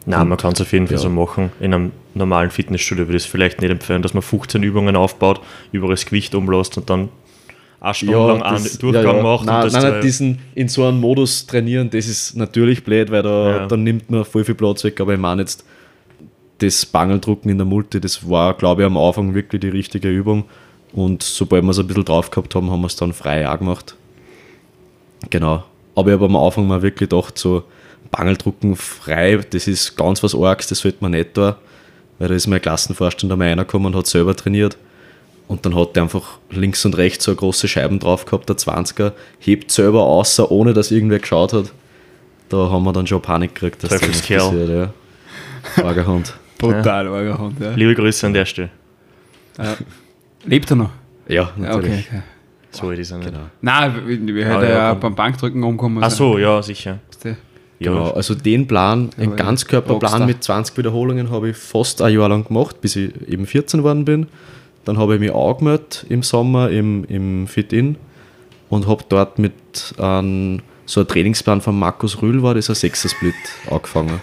[0.05, 1.03] Nein, man kann es auf jeden Fall ja.
[1.03, 1.53] so machen.
[1.61, 5.41] In einem normalen Fitnessstudio würde ich es vielleicht nicht empfehlen, dass man 15 Übungen aufbaut,
[5.71, 7.09] über das Gewicht umlässt und dann
[7.83, 9.45] eine Stunde lang einen Durchgang macht.
[9.47, 13.23] Nein, das nein, nein, diesen in so einem Modus trainieren, das ist natürlich blöd, weil
[13.23, 13.67] da Ja.
[13.67, 15.65] dann nimmt man voll viel Platz weg, aber ich meine jetzt
[16.59, 20.45] das Bangeldrucken in der Multi, das war, glaube ich, am Anfang wirklich die richtige Übung
[20.93, 23.59] und sobald wir es ein bisschen drauf gehabt haben, haben wir es dann frei auch
[23.59, 23.97] gemacht.
[25.31, 25.65] Genau.
[25.95, 27.65] Aber ich habe am Anfang mal wirklich gedacht, so
[28.13, 31.57] Bangeldrucken frei, das ist ganz was Arges, das sollte man nicht da,
[32.19, 34.77] weil da ist mein Klassenvorstand einmal reingekommen und hat selber trainiert.
[35.53, 38.57] Und dann hat der einfach links und rechts so eine große Scheiben drauf gehabt, der
[38.57, 41.73] 20er, hebt selber außer, ohne dass irgendwer geschaut hat.
[42.49, 45.85] Da haben wir dann schon Panik gekriegt, dass das passiert, ja.
[45.85, 46.33] Arger Hund.
[46.59, 47.39] Brutal, ja.
[47.39, 47.73] Hand, ja.
[47.73, 48.71] Liebe Grüße an der Stelle.
[49.59, 49.77] ja.
[50.47, 50.91] Lebt er noch?
[51.29, 52.07] Ja, Ja, natürlich.
[52.09, 52.23] okay, okay.
[52.71, 53.29] So ist es auch nicht.
[53.31, 53.45] Genau.
[53.61, 56.03] Nein, wir, wir Ah, hätten ja, ja, beim Bankdrücken umkommen.
[56.03, 56.99] Ach so, ja, sicher.
[57.25, 57.35] Ja.
[57.79, 60.27] Genau, also den Plan, einen Ganzkörperplan Rockstar.
[60.27, 64.05] mit 20 Wiederholungen habe ich fast ein Jahr lang gemacht, bis ich eben 14 geworden
[64.07, 64.29] bin.
[64.85, 67.97] Dann habe ich mich angemeldet im Sommer im, im Fit-In
[68.69, 69.53] und habe dort mit
[69.99, 73.35] einem, so einem Trainingsplan von Markus Rühl war das ein Sechser-Split
[73.71, 74.21] angefangen.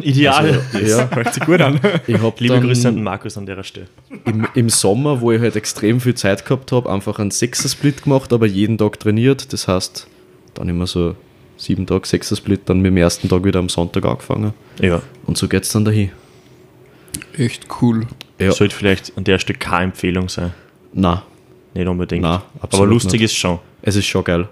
[0.00, 0.62] Ideal.
[0.72, 1.08] Also, ja.
[1.14, 1.80] Hört sich gut an.
[2.06, 3.86] Ich habe Liebe dann Grüße an Markus an der Stelle.
[4.24, 8.32] im, im Sommer, wo ich halt extrem viel Zeit gehabt habe, einfach einen Sechser-Split gemacht,
[8.32, 9.52] aber jeden Tag trainiert.
[9.52, 10.08] Das heißt,
[10.54, 11.14] dann immer so
[11.56, 14.52] sieben Tage Sechser-Split, dann mit dem ersten Tag wieder am Sonntag angefangen.
[14.80, 15.02] Ja.
[15.26, 16.10] Und so geht es dann dahin.
[17.36, 18.06] Echt cool.
[18.38, 18.52] Ja.
[18.52, 20.52] Sollte vielleicht an der Stelle keine Empfehlung sein.
[20.92, 21.22] Na,
[21.74, 22.22] Nicht unbedingt.
[22.22, 23.32] Nein, Aber lustig nicht.
[23.32, 23.58] ist schon.
[23.82, 24.48] es ist schon geil,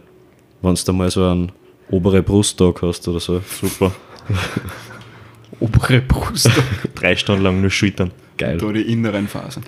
[0.61, 1.53] wenn du da mal so einen
[1.91, 3.41] obere Brusttag hast oder so.
[3.61, 3.93] Super.
[5.61, 6.51] Obere Brust.
[6.95, 8.11] Drei Stunden lang nur Schultern.
[8.39, 8.59] Geil.
[8.59, 9.65] da die inneren Fasern.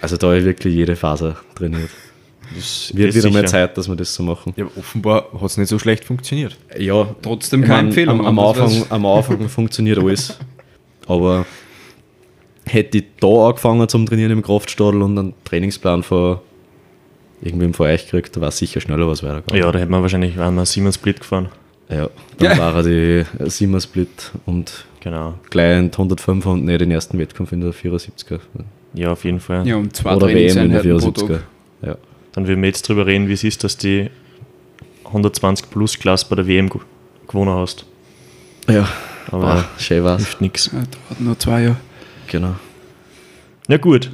[0.00, 1.90] Also da habe ich wirklich jede Faser trainiert.
[2.54, 3.46] Das Wird ist wieder mal sicher.
[3.46, 4.52] Zeit, dass wir das so machen.
[4.56, 6.56] Ja, offenbar hat es nicht so schlecht funktioniert.
[6.76, 8.20] Ja, Trotzdem ich keine mein, Empfehlung.
[8.20, 10.36] Am, am, Anfang, am Anfang funktioniert alles.
[11.06, 11.46] Aber
[12.66, 16.38] hätte ich da angefangen zum Trainieren im Kraftstadel und einen Trainingsplan von
[17.42, 19.62] irgendwem von euch gekriegt, da war sicher schneller was weitergegangen.
[19.62, 21.48] Ja, da hätten wir wahrscheinlich einmal Siemens Split gefahren.
[21.90, 22.58] Ja, dann Ja.
[22.58, 25.34] war er die 7er Split und Genau.
[25.50, 28.40] gleich in die 105 und nicht den ersten Wettkampf in der 74er.
[28.94, 29.66] Ja, auf jeden Fall.
[29.66, 31.28] Ja, um zwei Oder WM in der Trainingseinheiten pro 74er.
[31.34, 31.42] Tag.
[31.82, 31.96] Ja.
[32.32, 34.08] Dann werden wir jetzt drüber reden, wie es ist, dass die
[35.04, 36.80] 120 Plus Klasse bei der WM ge-
[37.28, 37.84] gewonnen hast.
[38.68, 38.88] ja,
[39.30, 40.22] Aber Boah, schön war's.
[40.22, 40.66] hilft nichts.
[40.72, 41.76] Ja, dauert nur zwei Jahre.
[42.28, 42.54] Genau.
[43.68, 44.10] Na gut.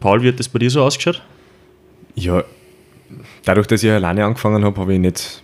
[0.00, 1.22] Paul, wie hat das bei dir so ausgeschaut?
[2.14, 2.44] Ja,
[3.44, 5.42] dadurch, dass ich alleine angefangen habe, habe ich nicht,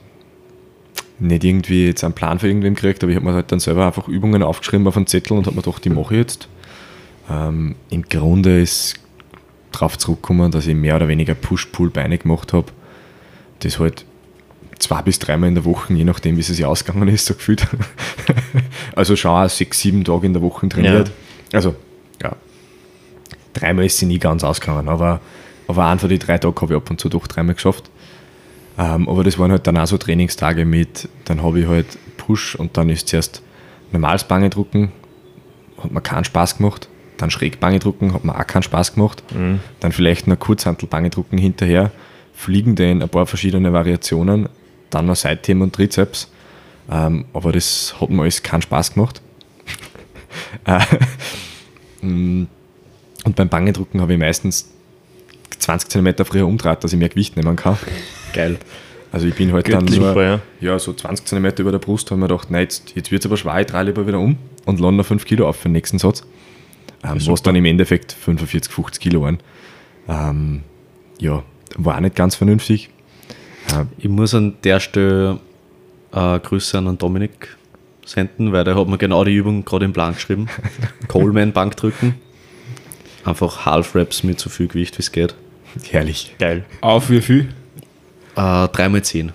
[1.18, 3.86] nicht irgendwie jetzt einen Plan für irgendwem gekriegt, aber ich habe mir halt dann selber
[3.86, 6.48] einfach Übungen aufgeschrieben auf einen Zettel und habe mir gedacht, die mache ich jetzt.
[7.30, 8.94] Ähm, Im Grunde ist
[9.70, 12.66] darauf zurückgekommen, dass ich mehr oder weniger Push-Pull-Beine gemacht habe.
[13.60, 14.04] Das halt
[14.78, 17.66] zwei bis dreimal in der Woche, je nachdem, wie es sich ausgegangen ist, so gefühlt.
[18.96, 21.10] also schon auch sechs, sieben Tage in der Woche trainiert.
[21.52, 21.74] Also, ja,
[23.52, 25.20] dreimal ist sie nie ganz ausgegangen, aber,
[25.68, 27.90] aber einen von den drei Tagen habe ich ab und zu doch dreimal geschafft.
[28.78, 31.86] Ähm, aber das waren halt dann auch so Trainingstage mit, dann habe ich halt
[32.16, 33.42] Push und dann ist zuerst
[33.92, 34.92] normales Bange drucken,
[35.82, 36.88] hat mir keinen Spaß gemacht.
[37.18, 39.22] Dann schräg Bange drucken, hat mir auch keinen Spaß gemacht.
[39.80, 41.92] Dann vielleicht noch Kurzhantel Bange drucken hinterher,
[42.32, 44.48] fliegende in ein paar verschiedene Variationen,
[44.90, 46.30] dann noch Seitheben und Trizeps.
[46.90, 49.20] Ähm, aber das hat mir alles keinen Spaß gemacht.
[53.24, 54.70] Und beim Bangendrucken habe ich meistens
[55.58, 57.76] 20 cm früher umdraht, dass ich mehr Gewicht nehmen kann.
[58.32, 58.58] Geil.
[59.12, 60.40] Also ich bin halt dann nur, Super, ja.
[60.60, 60.78] ja.
[60.78, 63.26] so 20 cm über der Brust, habe ich mir gedacht, nein, jetzt, jetzt wird es
[63.26, 65.72] aber schwer, ich drehe lieber wieder um und lande noch 5 Kilo auf für den
[65.72, 66.24] nächsten Satz.
[67.04, 69.38] Ähm, was dann im Endeffekt 45, 50 Kilo waren.
[70.08, 70.62] Ähm,
[71.18, 71.42] ja,
[71.76, 72.90] war auch nicht ganz vernünftig.
[73.74, 75.40] Ähm, Ich muss an der Stelle
[76.12, 77.56] äh, Grüße an Dominik
[78.06, 80.48] senden, weil der hat mir genau die Übung gerade im Plan geschrieben.
[81.08, 82.14] Coleman Bank drücken.
[83.24, 85.34] Einfach Half Reps mit so viel Gewicht wie es geht.
[85.90, 86.34] herrlich.
[86.38, 86.64] Geil.
[86.80, 87.48] Auf wie viel?
[88.36, 89.30] Äh, 3x10.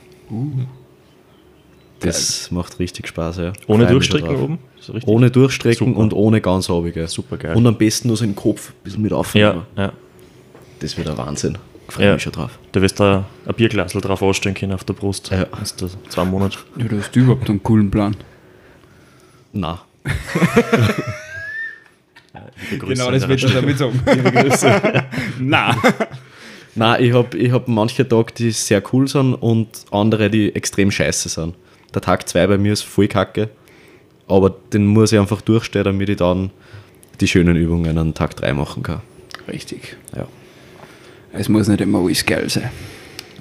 [1.99, 3.53] Das macht richtig Spaß, ja.
[3.67, 4.59] Ohne Freu Durchstrecken oben?
[5.05, 5.99] Ohne Durchstrecken Super.
[5.99, 7.07] und ohne ganz obige.
[7.07, 7.55] Super geil.
[7.55, 9.63] Und am besten nur so den Kopf ein bisschen mit aufnehmen.
[9.75, 9.93] Ja, ja.
[10.79, 11.57] Das wird ein Wahnsinn.
[11.87, 12.13] Ich freue Ja.
[12.13, 12.59] mich schon drauf.
[12.73, 13.03] Da wirst du
[13.45, 15.31] ein Bierglasel drauf ausstellen können auf der Brust.
[15.31, 15.47] Ja.
[15.53, 16.59] Hast du zwei Monate.
[16.77, 18.15] Ja, du hast überhaupt einen coolen Plan.
[19.53, 19.81] Na,
[22.79, 23.99] Genau, das willst du damit sagen.
[25.39, 25.75] Nein.
[26.75, 30.91] Nein, ich habe ich hab manche Tage, die sehr cool sind und andere, die extrem
[30.91, 31.55] scheiße sind.
[31.93, 33.49] Der Tag 2 bei mir ist voll kacke,
[34.27, 36.51] aber den muss ich einfach durchstehen, damit ich dann
[37.19, 39.01] die schönen Übungen an Tag 3 machen kann.
[39.47, 39.97] Richtig.
[40.15, 40.27] Ja.
[41.33, 42.69] Es muss nicht immer alles geil sein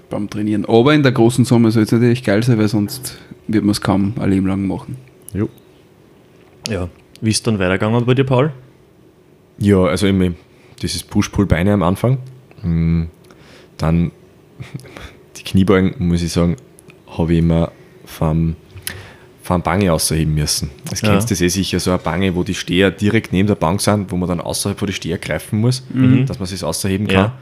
[0.09, 0.65] beim Trainieren.
[0.67, 3.81] Aber in der großen Summe soll es natürlich geil sein, weil sonst wird man es
[3.81, 4.97] kaum ein Leben lang machen.
[5.35, 5.49] Jo.
[6.69, 6.89] Ja.
[7.21, 8.53] Wie ist dann weitergegangen bei dir, Paul?
[9.59, 10.33] Ja, also immer
[10.83, 12.19] dieses Push-Pull-Beine am Anfang.
[12.63, 13.05] Mm,
[13.79, 14.11] Dann
[15.37, 16.57] die Kniebeugen, muss ich sagen,
[17.17, 17.73] habe ich immer
[18.05, 18.57] vom,
[19.43, 20.71] vom Bange ausheben müssen.
[20.91, 21.11] Das Ja.
[21.13, 24.11] kennst du eh sicher, so eine Bange, wo die Steher direkt neben der Bank sind,
[24.11, 25.83] wo man dann außerhalb von die Steher greifen muss,
[26.27, 27.17] dass man es ausheben kann.
[27.17, 27.39] Ja.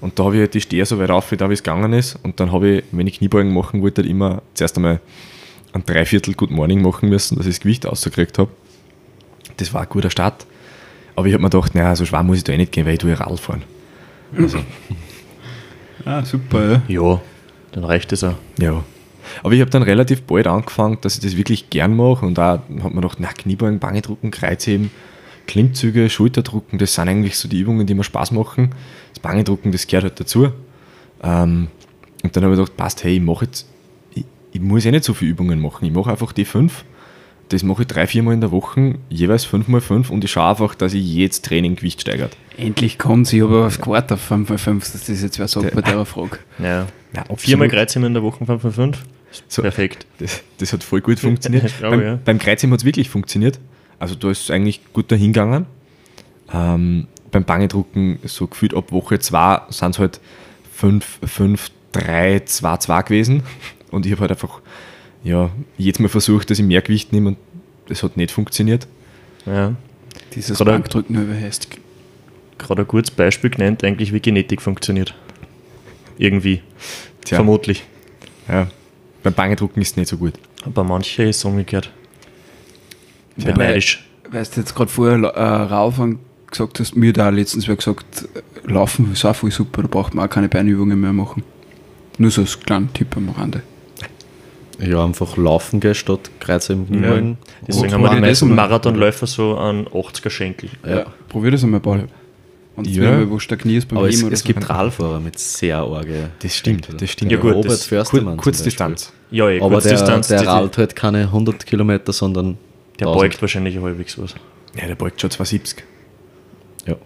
[0.00, 1.92] Und da habe ich halt die Steher so weit auf, wie da wie es gegangen
[1.92, 2.18] ist.
[2.24, 5.00] Und dann habe ich, wenn ich Kniebeugen machen wollte, halt immer zuerst einmal
[5.72, 8.50] ein Dreiviertel Good Morning machen müssen, dass ich das Gewicht ausgekriegt habe.
[9.58, 10.44] Das war ein guter Start.
[11.14, 12.94] Aber ich habe mir gedacht, naja, so schwer muss ich da eh nicht gehen, weil
[12.94, 13.62] ich tue ja Radl fahren.
[16.04, 16.82] Ah, super, ja.
[16.88, 17.20] Ja.
[17.70, 18.34] Dann reicht es auch.
[18.58, 18.82] Ja.
[19.42, 22.54] Aber ich habe dann relativ bald angefangen, dass ich das wirklich gern mache und da
[22.54, 24.90] hat man gedacht, na, Kniebeugen, Bange drucken, Kreuzheben,
[25.46, 28.74] Klimmzüge, Schulterdrucken, das sind eigentlich so die Übungen, die mir Spaß machen.
[29.10, 30.48] Das Bange drucken, das gehört halt dazu.
[31.22, 31.68] Ähm,
[32.22, 33.66] und dann habe ich gedacht, passt, hey, ich mache jetzt,
[34.14, 36.84] ich, ich muss eh nicht so viele Übungen machen, ich mache einfach die fünf.
[37.52, 40.48] Das mache ich drei, viermal in der Woche, jeweils fünf mal fünf und ich schaue
[40.48, 42.34] einfach, dass ich jedes Training Gewicht steigert.
[42.56, 45.82] Endlich kann sie aber auf Quarter 5 x 5, das ist jetzt wer sagt bei
[45.82, 46.38] der Frage.
[46.58, 46.86] Ja.
[47.14, 47.24] Ja.
[47.36, 48.98] Viermal Kreuzheben in der Woche 5 von 5.
[49.48, 49.60] So.
[49.60, 50.06] Perfekt.
[50.16, 51.64] Das, das hat voll gut funktioniert.
[51.66, 52.18] Ich glaube, beim, ja.
[52.24, 53.60] beim Kreuzheben hat es wirklich funktioniert.
[53.98, 55.66] Also da ist es eigentlich gut dahingegangen.
[56.54, 60.20] Ähm, beim Bangedrucken, so gefühlt ab Woche 2 sind es halt
[60.72, 63.42] 5, 5, 3, 2, 2 gewesen.
[63.90, 64.62] Und ich habe halt einfach
[65.24, 67.38] ja, jedes Mal versucht, dass ich mehr Gewicht nehme und
[67.88, 68.86] das hat nicht funktioniert.
[69.46, 69.74] Ja.
[70.34, 71.68] Dieses Gerade- Bankdrücken überheißt.
[72.58, 75.14] Gerade ein gutes Beispiel genannt, eigentlich wie Genetik funktioniert.
[76.18, 76.62] Irgendwie.
[77.24, 77.36] Tja.
[77.36, 77.82] Vermutlich.
[78.48, 78.68] Ja.
[79.22, 80.34] Beim Bangedrucken ist es nicht so gut.
[80.66, 81.90] Bei manchen ist es umgekehrt.
[83.36, 83.56] Ja.
[83.56, 84.04] Neidisch.
[84.30, 86.18] Weißt du jetzt gerade vorher äh, rauf und
[86.50, 90.14] gesagt hast, mir da letztens wer gesagt, äh, Laufen ist auch voll super, da braucht
[90.14, 91.42] man auch keine Beinübungen mehr machen.
[92.18, 93.62] Nur so als kleiner Tipp am Rande.
[94.84, 97.38] Ja, einfach laufen gehen statt Kreuze im Kniebeugen.
[97.66, 98.54] Deswegen Und haben wir die meisten?
[98.54, 100.70] Marathonläufer so einen 80er Schenkel.
[100.86, 101.06] Ja.
[101.28, 102.08] Probier das einmal, Paul.
[102.74, 103.20] Und Ja.
[103.20, 103.30] ja.
[103.30, 104.46] wo stagniert beim Aber es, es so.
[104.46, 106.30] gibt Radfahrer mit sehr arge.
[106.40, 107.30] Das stimmt, das stimmt.
[107.30, 108.36] Ja, gut, Robert das- Förstermann.
[108.38, 109.12] Kur Kurzdistanz.
[109.30, 109.62] Ja, eh, Beispiel.
[109.66, 112.56] Aber der, Kurzdistanz, der die- rallt halt keine 100 Kilometer, sondern
[112.98, 113.20] der 1000.
[113.30, 114.34] beugt wahrscheinlich halbwegs was.
[114.80, 115.84] Ja, der beugt schon 270
[116.86, 116.96] Ja.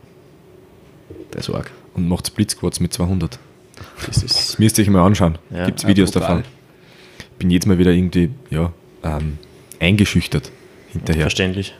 [1.32, 1.70] Der ist arg.
[1.94, 3.38] und macht Splitsquats mit 200.
[4.06, 5.36] Das ist Das müsst ihr euch mal anschauen.
[5.50, 6.44] Ja, Gibt es ja, Videos davon.
[7.38, 8.72] Bin jedes Mal wieder irgendwie ja,
[9.02, 9.38] ähm,
[9.80, 10.50] eingeschüchtert
[10.92, 11.22] hinterher.
[11.22, 11.74] Verständlich.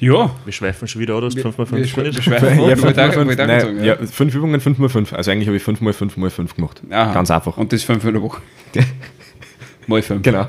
[0.00, 1.26] Ja, Wir schweifen schon wieder, oder?
[1.26, 2.16] Das wir, 5x5 wir, trainiert?
[2.16, 2.58] wir schweifen
[3.84, 5.14] Ja, fünf Übungen, 5x5.
[5.14, 6.80] Also eigentlich habe ich 5x5x5 gemacht.
[6.88, 7.12] Aha.
[7.12, 7.58] Ganz einfach.
[7.58, 8.40] Und das fünf in der Woche.
[9.90, 10.22] Mal fünf.
[10.22, 10.46] Genau.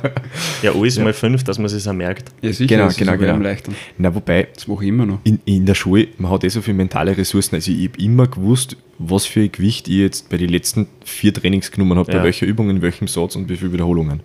[0.61, 2.29] Ja, alles mal 5, dass man sich auch merkt.
[2.41, 3.33] Ja, sicher, Genau, das genau, genau.
[3.33, 3.75] am leichten.
[3.97, 5.19] Na, wobei, Das mache ich immer noch.
[5.25, 7.55] in, in der Schule, man hat eh so viele mentale Ressourcen.
[7.55, 11.33] Also ich habe immer gewusst, was für ein Gewicht ich jetzt bei den letzten vier
[11.33, 12.19] Trainings genommen habe, Ja.
[12.19, 14.21] bei welcher Übung, in welchem Satz und wie viele Wiederholungen.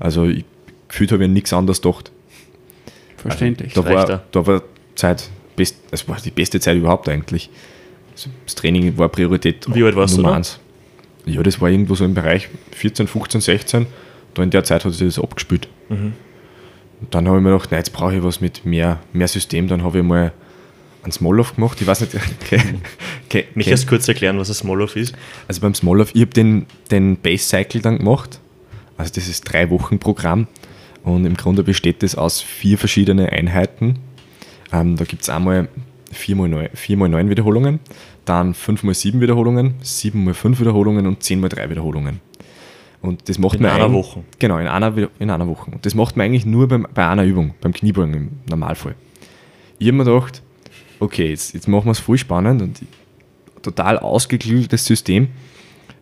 [0.00, 0.44] Also ich,
[0.88, 2.10] gefühlt habe ich an nichts anderes gedacht.
[3.16, 3.72] Verständlich.
[3.74, 4.62] Da reicht war, da war
[4.94, 7.50] Zeit, best, das war die beste Zeit überhaupt eigentlich.
[8.12, 10.36] Also das Training war Priorität Wie alt warst du Nummer da?
[10.36, 10.60] eins.
[11.26, 13.86] Ja, das war irgendwo so im Bereich 14, 15, 16.
[14.34, 15.68] Da in der Zeit hat sich das abgespielt.
[15.88, 16.12] Mhm.
[17.00, 19.68] Und dann habe ich mir gedacht, nein, jetzt brauche ich was mit mehr, mehr System.
[19.68, 20.32] Dann habe ich mal
[21.02, 21.80] einen Small-Off gemacht.
[21.80, 22.60] Ich weiß nicht, okay,
[23.26, 25.14] okay, Mich erst kurz erklären, was ein Small-Off ist.
[25.48, 28.40] also beim Small-Off, ich habe den, den Base Cycle dann gemacht.
[28.96, 30.46] Also das ist drei Wochen Programm.
[31.02, 33.98] Und im Grunde besteht das aus vier verschiedenen Einheiten.
[34.72, 35.68] Ähm, da gibt es einmal
[36.14, 37.80] 4x9, 4x9 Wiederholungen,
[38.24, 42.20] dann 5x7 Wiederholungen, 7x5 Wiederholungen und 10x3 Wiederholungen.
[43.04, 44.24] Und das macht In man einer Woche.
[44.38, 45.70] Genau, in einer, in einer Woche.
[45.70, 48.94] Und das macht man eigentlich nur beim, bei einer Übung, beim Kniebeugen im Normalfall.
[49.78, 50.42] Ich habe mir gedacht,
[51.00, 52.80] okay, jetzt, jetzt machen wir es voll spannend und
[53.60, 55.28] total ausgeklügeltes System.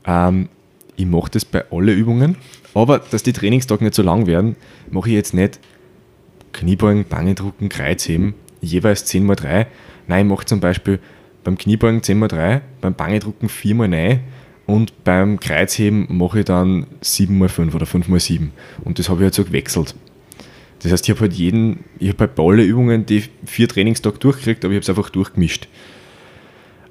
[0.07, 0.49] Ähm,
[0.95, 2.37] ich mache das bei allen Übungen,
[2.73, 4.55] aber dass die Trainingstage nicht so lang werden,
[4.89, 5.59] mache ich jetzt nicht
[6.53, 9.67] Kniebeugen, Bangedrucken, Kreuzheben, jeweils 10x3.
[10.07, 11.01] Nein, ich mache zum Beispiel
[11.43, 14.21] beim Kniebeugen 10x3, beim Bangedrucken 4x9
[14.67, 18.51] und beim Kreuzheben mache ich dann 7x5 oder 5x7.
[18.85, 19.95] Und das habe ich halt so gewechselt.
[20.83, 24.19] Das heißt, ich habe halt jeden, ich habe halt bei allen Übungen die vier Trainingstage
[24.19, 25.69] durchgekriegt, aber ich habe es einfach durchgemischt.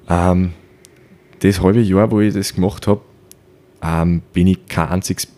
[0.08, 0.52] Ähm,
[1.40, 3.00] das halbe Jahr, wo ich das gemacht habe,
[3.82, 5.28] ähm, bin ich kein einziges,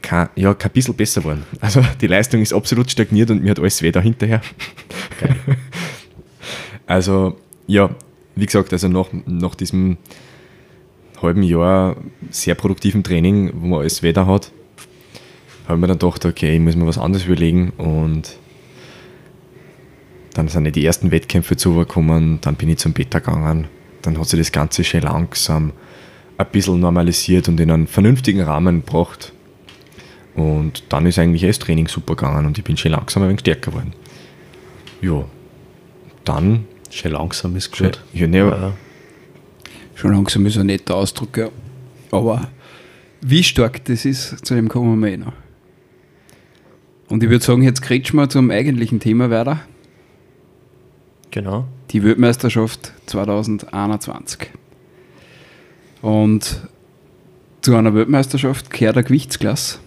[0.00, 1.44] kein, ja, kein bisschen besser geworden.
[1.60, 4.40] Also die Leistung ist absolut stagniert und mir hat alles weh da hinterher.
[6.86, 7.90] also, ja,
[8.36, 9.98] wie gesagt, also nach, nach diesem
[11.22, 11.96] halben Jahr
[12.30, 14.50] sehr produktiven Training, wo man alles Wetter hat,
[15.64, 18.36] habe ich mir dann gedacht, okay, ich muss mir was anderes überlegen und
[20.34, 23.68] dann sind die ersten Wettkämpfe zugekommen, dann bin ich zum Beta gegangen,
[24.02, 25.72] dann hat sich das Ganze schön langsam
[26.38, 29.32] ein bisschen normalisiert und in einen vernünftigen Rahmen gebracht.
[30.34, 33.40] Und dann ist eigentlich das Training super gegangen und ich bin schon langsam ein wenig
[33.40, 33.92] stärker geworden.
[35.02, 35.24] Ja,
[36.24, 38.00] dann, Schön langsam ist gut.
[38.12, 38.72] ja, ne, Ja.
[40.00, 41.50] Schon langsam ist ein netter Ausdruck, ja.
[42.10, 42.48] Aber
[43.20, 45.34] wie stark das ist, zu dem kommen wir eh noch.
[47.08, 49.60] Und ich würde sagen, jetzt kretschen wir zum eigentlichen Thema weiter.
[51.30, 51.66] Genau.
[51.90, 54.48] Die Weltmeisterschaft 2021.
[56.00, 56.62] Und
[57.60, 59.80] zu einer Weltmeisterschaft gehört eine Gewichtsklasse.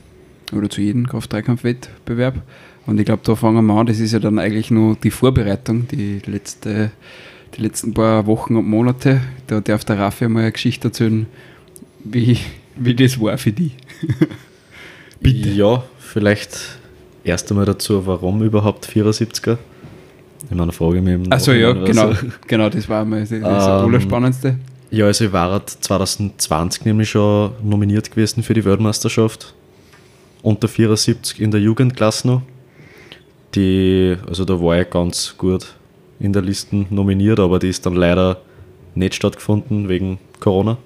[0.56, 2.44] Oder zu jedem Kraft-Dreikampf-Wettbewerb.
[2.86, 3.88] Und ich glaube, da fangen wir an.
[3.88, 6.92] Das ist ja dann eigentlich nur die Vorbereitung, die, letzte,
[7.56, 9.22] die letzten paar Wochen und Monate.
[9.48, 11.28] Da darf der Raffi mal eine Geschichte erzählen,
[12.04, 12.38] wie,
[12.76, 13.72] wie das war für die.
[15.20, 15.50] Bitte.
[15.50, 16.80] Ja, vielleicht
[17.24, 19.58] erst einmal dazu, warum überhaupt 74er?
[20.50, 22.14] Ich meine, frage ich mich im Achso, ja, genau.
[22.14, 22.28] so.
[22.48, 24.56] genau, das war mal das, das Ähm, Allerspannendste.
[24.92, 29.54] Ja, also ich war halt 2020 nämlich schon nominiert gewesen für die Weltmeisterschaft.
[30.42, 32.42] Unter 74 in der Jugendklasse noch.
[33.56, 35.74] Die, also da war ich ganz gut
[36.20, 38.42] in der Liste nominiert, aber die ist dann leider
[38.96, 40.78] nicht stattgefunden wegen Corona.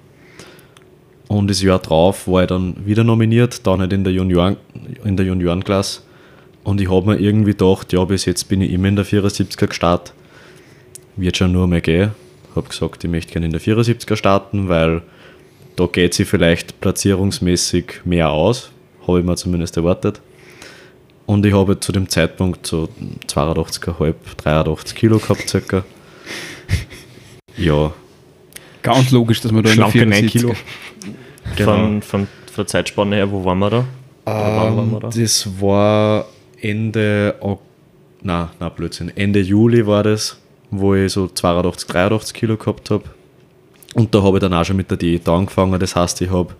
[1.28, 4.56] Und das Jahr drauf war ich dann wieder nominiert, dann halt in der, Junioren,
[5.04, 6.00] in der Juniorenklasse.
[6.64, 9.66] Und ich habe mir irgendwie gedacht, ja, bis jetzt bin ich immer in der 74er
[9.66, 10.14] gestartet.
[11.16, 12.12] Wird schon nur mal gehen.
[12.54, 15.02] Habe gesagt, ich möchte gerne in der 74er starten, weil
[15.76, 18.70] da geht sie vielleicht platzierungsmäßig mehr aus.
[19.06, 20.20] Habe ich mir zumindest erwartet.
[21.28, 22.88] Und ich habe zu dem Zeitpunkt so
[23.26, 25.84] 82,5, 83 Kilo gehabt circa.
[27.56, 27.92] Ja,
[28.82, 30.54] Ganz logisch, dass man da in der schlanke 9 74er Kilo.
[31.56, 31.70] Genau.
[31.70, 33.84] Von, von, von der Zeitspanne her, wo waren wir da?
[34.24, 35.08] Wann waren wir da?
[35.08, 36.24] Ähm, Das war
[36.62, 37.34] Ende,
[38.22, 40.38] na, na Blödsinn, Ende Juli war das,
[40.70, 43.04] wo ich so 82, 83 Kilo gehabt habe.
[43.92, 45.78] Und da habe ich dann auch schon mit der Diät angefangen.
[45.78, 46.54] Das heißt, ich habe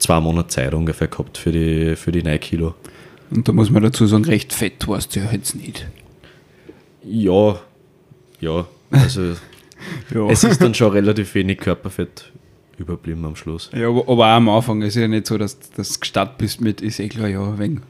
[0.00, 2.74] zwei Monate Zeit ungefähr gehabt für die, für die 9 Kilo.
[3.30, 5.86] Und da muss man dazu sagen, recht fett warst du ja jetzt nicht.
[7.04, 7.58] Ja,
[8.40, 9.22] ja, also
[10.14, 10.28] Ja.
[10.30, 12.32] es ist dann schon relativ wenig Körperfett
[12.78, 13.70] überblieben am Schluss.
[13.74, 16.80] Ja, aber, aber auch am Anfang ist ja nicht so, dass du gestartet bist mit,
[16.80, 17.82] ist eh klar, ja, wegen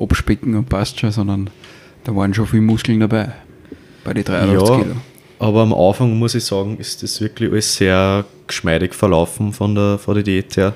[0.00, 1.50] abspecken und passt schon, sondern
[2.04, 3.32] da waren schon viele Muskeln dabei.
[4.04, 4.96] Bei den 83 Ja, Kilo.
[5.38, 9.98] aber am Anfang muss ich sagen, ist das wirklich alles sehr geschmeidig verlaufen von der,
[9.98, 10.74] von der Diät her.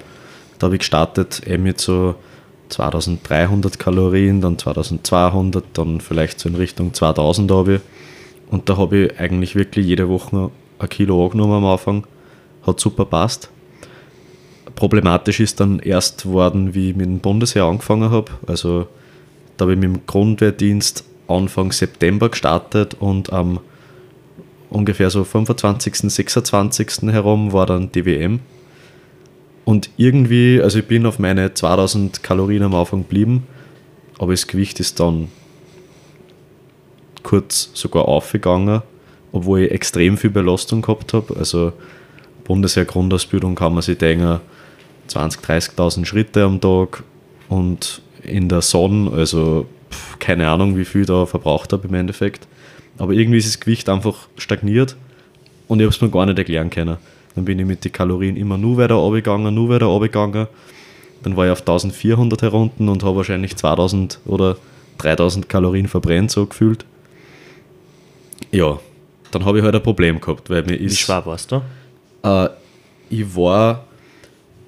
[0.59, 2.15] Da habe ich gestartet, eben mit so
[2.69, 7.81] 2300 Kalorien, dann 2200, dann vielleicht so in Richtung 2000 habe ich.
[8.51, 12.07] Und da habe ich eigentlich wirklich jede Woche ein Kilo angenommen am Anfang.
[12.67, 13.51] Hat super passt.
[14.75, 18.31] Problematisch ist dann erst worden, wie ich mit dem Bundesheer angefangen habe.
[18.47, 18.87] Also
[19.57, 23.61] da habe ich mit dem Grundwehrdienst Anfang September gestartet und am
[24.71, 27.11] ungefähr so 25., 26.
[27.11, 28.41] herum war dann die WM.
[29.69, 33.47] Und irgendwie, also ich bin auf meine 2000 Kalorien am Anfang geblieben,
[34.19, 35.29] aber das Gewicht ist dann
[37.23, 38.81] kurz sogar aufgegangen,
[39.31, 41.37] obwohl ich extrem viel Belastung gehabt habe.
[41.37, 41.75] Also
[42.45, 44.41] Bundesheer Grundausbildung kann man sich denken,
[45.11, 47.03] 20.000, 30.000 Schritte am Tag
[47.51, 51.93] und in der Sonne, also pff, keine Ahnung, wie viel ich da verbraucht habe im
[51.93, 52.49] Endeffekt.
[52.97, 54.97] Aber irgendwie ist das Gewicht einfach stagniert
[55.67, 56.97] und ich habe es mir gar nicht erklären können.
[57.39, 60.49] Dann bin ich mit den Kalorien immer nur weiter runtergegangen, nur weiter runtergegangen.
[61.23, 64.57] Dann war ich auf 1400 herunter und habe wahrscheinlich 2000 oder
[64.99, 66.85] 3000 Kalorien verbrennt, so gefühlt.
[68.51, 68.81] Ja,
[69.31, 70.99] dann habe ich halt ein Problem gehabt, weil mir Wie ist.
[70.99, 71.63] schwer warst du?
[72.25, 72.49] Äh,
[73.09, 73.85] ich war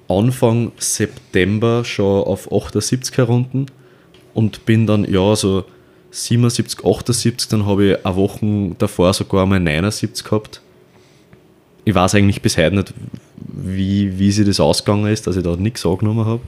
[0.07, 3.65] Anfang September schon auf 78 herunter
[4.33, 5.65] und bin dann, ja, so
[6.11, 10.61] 77, 78, dann habe ich eine Woche davor sogar mal 79 gehabt.
[11.83, 12.93] Ich weiß eigentlich bis heute nicht,
[13.37, 16.41] wie, wie sich das ausgegangen ist, dass ich da nichts angenommen habe.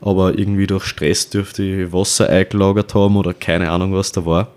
[0.00, 4.48] Aber irgendwie durch Stress dürfte ich Wasser eingelagert haben oder keine Ahnung, was da war.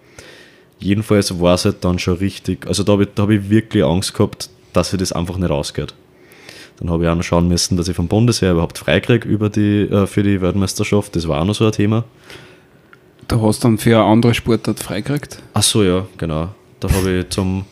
[0.79, 3.83] Jedenfalls war es halt dann schon richtig, also da habe ich, da hab ich wirklich
[3.83, 5.93] Angst gehabt, dass sich das einfach nicht ausgeht.
[6.79, 9.83] Dann habe ich auch noch schauen müssen, dass ich vom Bundesheer überhaupt freikriege über die,
[9.83, 11.15] äh, für die Weltmeisterschaft.
[11.15, 12.03] Das war auch noch so ein Thema.
[13.27, 15.39] Da hast du dann für eine andere Sportart freigekriegt.
[15.53, 16.49] Ach so, ja, genau.
[16.79, 17.65] Da habe ich zum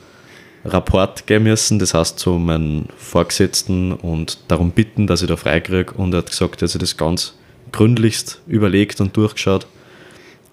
[0.64, 5.93] Rapport gehen müssen, das heißt zu meinem Vorgesetzten und darum bitten, dass ich da freikriege.
[5.93, 7.34] Und er hat gesagt, dass er das ganz
[7.72, 9.66] gründlichst überlegt und durchgeschaut.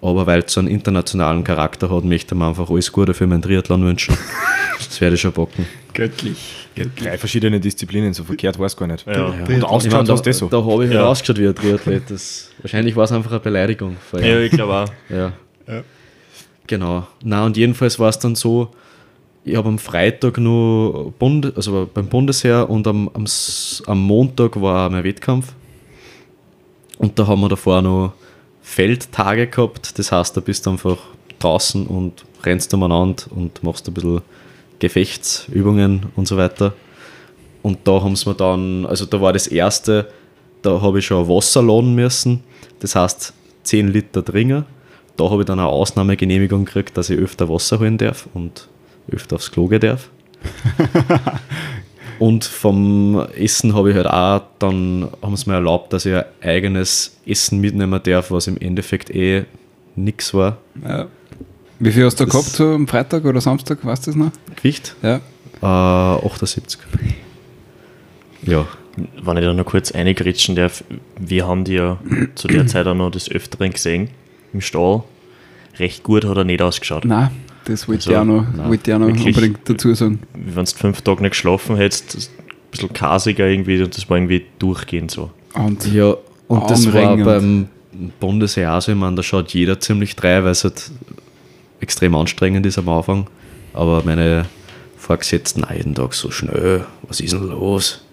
[0.01, 3.41] Aber weil es so einen internationalen Charakter hat, möchte man einfach alles Gute für meinen
[3.41, 4.17] Triathlon wünschen.
[4.77, 5.65] das werde ich schon bocken.
[5.93, 6.37] Göttlich.
[6.75, 9.05] Ja, drei verschiedene Disziplinen, so verkehrt war es gar nicht.
[9.05, 9.25] Ja.
[9.25, 10.47] Und Ich ausgeschaut da, hast du das so.
[10.47, 11.01] da habe ich Ja.
[11.01, 11.05] ja.
[11.07, 12.03] ausgeschaut wie ein Triathlet.
[12.09, 13.97] Das, wahrscheinlich war es einfach eine Beleidigung.
[14.13, 14.89] Ja, ich glaube auch.
[15.09, 15.33] Ja.
[16.67, 17.07] Genau.
[17.23, 18.71] Na und jedenfalls war es dann so,
[19.49, 23.25] ich habe am Freitag nur Bund, also beim Bundesheer und am, am,
[23.85, 25.53] am Montag war mein Wettkampf.
[26.97, 28.13] Und da haben wir davor noch
[28.61, 29.97] Feldtage gehabt.
[29.97, 30.97] Das heißt, da bist du einfach
[31.39, 34.21] draußen und rennst umeinander und machst ein bisschen
[34.79, 36.73] Gefechtsübungen und so weiter.
[37.61, 40.09] Und da haben sie dann, also da war das erste,
[40.61, 42.43] da habe ich schon Wasser laden müssen.
[42.79, 43.33] Das heißt
[43.63, 44.65] 10 Liter dringen.
[45.17, 48.69] Da habe ich dann eine Ausnahmegenehmigung gekriegt, dass ich öfter Wasser holen darf und
[49.11, 50.09] öfter aufs Klo gehen darf.
[52.19, 56.25] und vom Essen habe ich halt auch, dann haben sie mir erlaubt, dass ich ein
[56.41, 59.45] eigenes Essen mitnehmen darf, was im Endeffekt eh
[59.95, 60.57] nix war.
[60.83, 61.07] Ja.
[61.79, 64.31] Wie viel hast du Das- gehabt, so am Freitag oder Samstag, weißt du das noch?
[64.55, 64.95] Gewicht?
[65.01, 65.21] Ja.
[65.61, 65.65] Äh,
[66.25, 66.79] 78.
[68.43, 68.65] Ja.
[69.21, 70.83] Wenn ich da noch kurz eingritschen darf,
[71.17, 71.99] wir haben die ja
[72.35, 74.09] zu der Zeit auch noch des Öfteren gesehen
[74.51, 75.03] im Stall.
[75.77, 77.05] Recht gut hat er nicht ausgeschaut.
[77.05, 77.29] Nein,
[77.69, 79.25] das wollte Also, ich auch noch, nein, wollte ich auch noch wirklich.
[79.35, 80.19] unbedingt dazu sagen.
[80.33, 84.17] Wenn du fünf Tage nicht geschlafen hättest, das- ein bisschen kasiger irgendwie und das war
[84.17, 85.31] irgendwie durchgehend so.
[85.55, 86.13] Und Ja,
[86.47, 87.67] und das war beim
[88.19, 90.91] Bundesheer auch so, ich meine, da schaut jeder ziemlich drei, weil es halt
[91.79, 93.27] extrem anstrengend ist am Anfang.
[93.73, 94.45] Aber meine
[94.97, 98.03] Vorgesetzten auch jeden Tag so schnell, was ist denn los?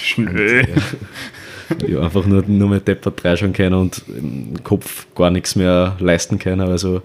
[0.00, 0.68] Schnell.
[1.86, 5.96] Ich hab einfach nur, nur mit Deppert reinschauen können und im Kopf gar nichts mehr
[5.98, 6.60] leisten können.
[6.62, 7.02] Also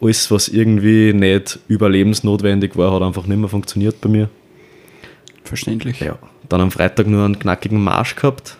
[0.00, 4.28] alles, was irgendwie nicht überlebensnotwendig war, hat einfach nicht mehr funktioniert bei mir.
[5.44, 6.00] verständlich.
[6.00, 6.18] Ja.
[6.48, 8.56] Dann am Freitag nur einen knackigen Marsch gehabt,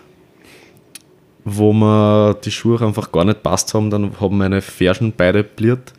[1.45, 3.89] wo mir die Schuhe einfach gar nicht passt haben.
[3.89, 5.93] Dann haben meine Fersen beide bliert.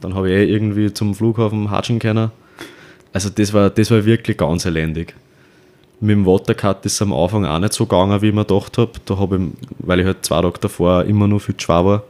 [0.00, 2.30] Dann habe ich eh irgendwie zum Flughafen hatschen können.
[3.12, 5.14] Also das war, das war wirklich ganz elendig.
[6.00, 8.76] Mit dem Watercut ist es am Anfang auch nicht so gegangen, wie ich mir gedacht
[8.76, 8.92] habe.
[9.06, 9.42] Da habe ich,
[9.78, 12.02] weil ich halt zwei Tage davor immer nur viel schwach war.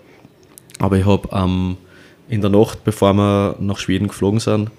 [0.80, 1.76] Aber ich habe ähm,
[2.28, 4.70] in der Nacht, bevor wir nach Schweden geflogen sind,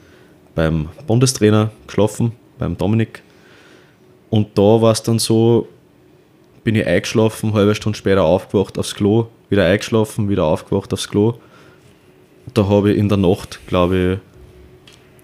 [0.55, 3.21] beim Bundestrainer geschlafen, beim Dominik.
[4.29, 5.67] Und da war es dann so,
[6.63, 11.35] bin ich eingeschlafen, halbe Stunde später aufgewacht aufs Klo, wieder eingeschlafen, wieder aufgewacht aufs Klo.
[12.53, 14.19] Da habe ich in der Nacht, glaube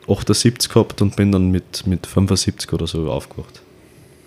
[0.08, 3.62] ich, 78 gehabt und bin dann mit, mit 75 oder so aufgewacht.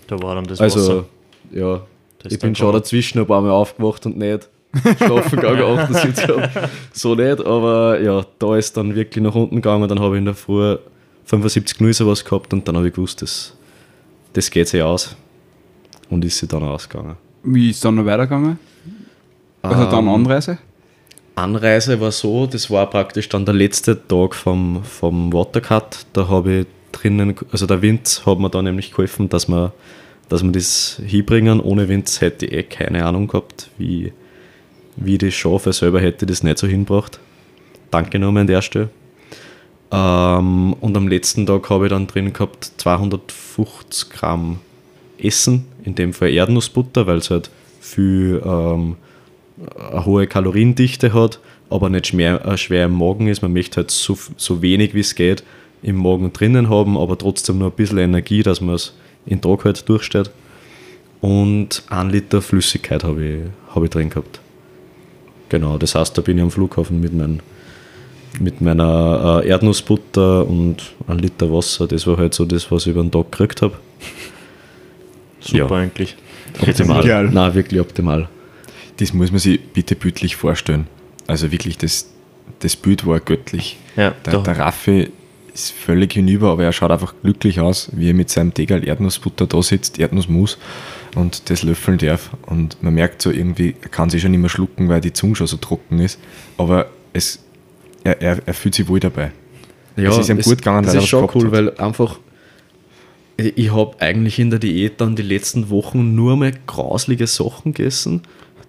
[0.07, 1.05] Da war dann das also, Wasser.
[1.51, 1.81] ja,
[2.19, 4.49] Das ich bin schon dazwischen ein paar Mal aufgewacht und nicht
[4.97, 6.69] schlafen gegangen, 78 gehabt.
[6.93, 9.87] So nicht, aber ja, da ist dann wirklich nach unten gegangen.
[9.87, 10.77] Dann habe ich in der Früh
[11.25, 13.53] 75 0 sowas gehabt und dann habe ich gewusst, das,
[14.33, 15.15] das geht sich aus.
[16.09, 17.15] Und ist sie dann ausgegangen.
[17.43, 18.59] Wie ist es dann noch weitergegangen?
[19.61, 20.59] Also dann Anreise?
[21.35, 26.05] Anreise war so, das war praktisch dann der letzte Tag vom, vom Watercut.
[26.13, 29.73] Da habe ich drinnen, also der Wind hat mir da nämlich geholfen, dass wir,
[30.29, 31.59] dass wir das hinbringen.
[31.59, 34.13] Ohne Wind hätte ich eh keine Ahnung gehabt, wie,
[34.95, 35.73] wie ich das schaffe.
[35.73, 37.19] Selber hätte das nicht so hingebracht.
[37.91, 38.89] Danke nochmal an der Stelle.
[39.91, 44.59] Ähm, und am letzten Tag habe ich dann drin gehabt 250 Gramm
[45.17, 48.97] Essen, in dem Fall Erdnussbutter, weil es halt viel ähm,
[49.91, 51.39] eine hohe Kaloriendichte hat,
[51.69, 53.41] aber nicht schwer, äh, schwer im Magen ist.
[53.41, 55.43] Man möchte halt so, so wenig wie es geht
[55.81, 58.95] im Magen drinnen haben, aber trotzdem nur ein bisschen Energie, dass man es
[59.27, 60.31] in Tag halt durchsteht.
[61.21, 63.41] Und ein Liter Flüssigkeit habe ich,
[63.73, 64.39] hab ich drin gehabt.
[65.59, 67.39] Genau, das heißt, da bin ich am Flughafen mit, mein,
[68.39, 70.77] mit meiner äh, Erdnussbutter und
[71.07, 71.87] ein Liter Wasser.
[71.87, 73.75] Das war halt so das, was ich über den Tag gekriegt habe.
[75.39, 75.71] Super Ja.
[75.81, 76.15] eigentlich.
[76.61, 77.01] Optimal.
[77.03, 77.29] ideal.
[77.29, 78.27] Nein, wirklich optimal.
[78.97, 80.87] Das muss man sich bitte bildlich vorstellen.
[81.27, 82.09] Also wirklich, das,
[82.59, 83.77] das Bild war göttlich.
[83.95, 85.11] Ja, Der, da- der Raffi
[85.53, 89.47] ist völlig hinüber, aber er schaut einfach glücklich aus, wie er mit seinem Degal Erdnussbutter
[89.47, 90.57] da sitzt, Erdnussmus
[91.15, 92.31] und das löffeln darf.
[92.45, 95.35] Und man merkt so irgendwie, er kann sich schon nicht mehr schlucken, weil die Zunge
[95.35, 96.19] schon so trocken ist.
[96.57, 97.39] Aber es,
[98.03, 99.31] er, er, er fühlt sich wohl dabei.
[99.95, 101.51] Es ist ihm gut gegangen, das weil ist schon cool, hat.
[101.51, 102.19] weil einfach
[103.37, 108.21] ich, habe eigentlich in der Diät dann die letzten Wochen nur mal grauslige Sachen gegessen.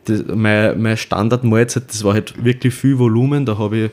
[0.05, 3.47] Das, meine, meine Standardmahlzeit, das war halt wirklich viel Volumen.
[3.47, 3.91] Da habe ich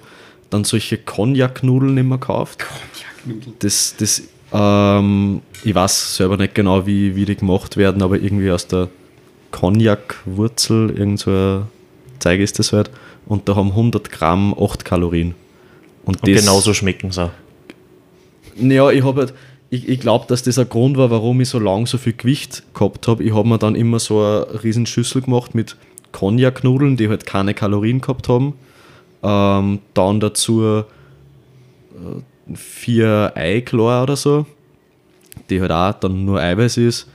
[0.49, 2.65] dann solche Cognac-Nudeln immer gekauft.
[3.59, 4.23] Das, das,
[4.53, 8.89] ähm, ich weiß selber nicht genau, wie, wie die gemacht werden, aber irgendwie aus der
[9.51, 11.67] Cognac-Wurzel, irgend so ein
[12.19, 12.91] Zeug ist das halt.
[13.25, 15.35] Und da haben 100 Gramm 8 Kalorien.
[16.05, 17.31] Und, Und genauso schmecken sie auch.
[18.57, 19.33] ja, ich habe halt,
[19.69, 22.63] ich, ich glaube, dass das ein Grund war, warum ich so lange so viel Gewicht
[22.73, 23.23] gehabt habe.
[23.23, 25.77] Ich habe mir dann immer so eine riesen Schüssel gemacht mit
[26.11, 28.53] Cognac-Nudeln, die halt keine Kalorien gehabt haben.
[29.23, 30.83] Ähm, dann dazu äh,
[32.53, 34.45] vier Eiklar oder so,
[35.49, 37.07] die halt auch dann nur Eiweiß ist.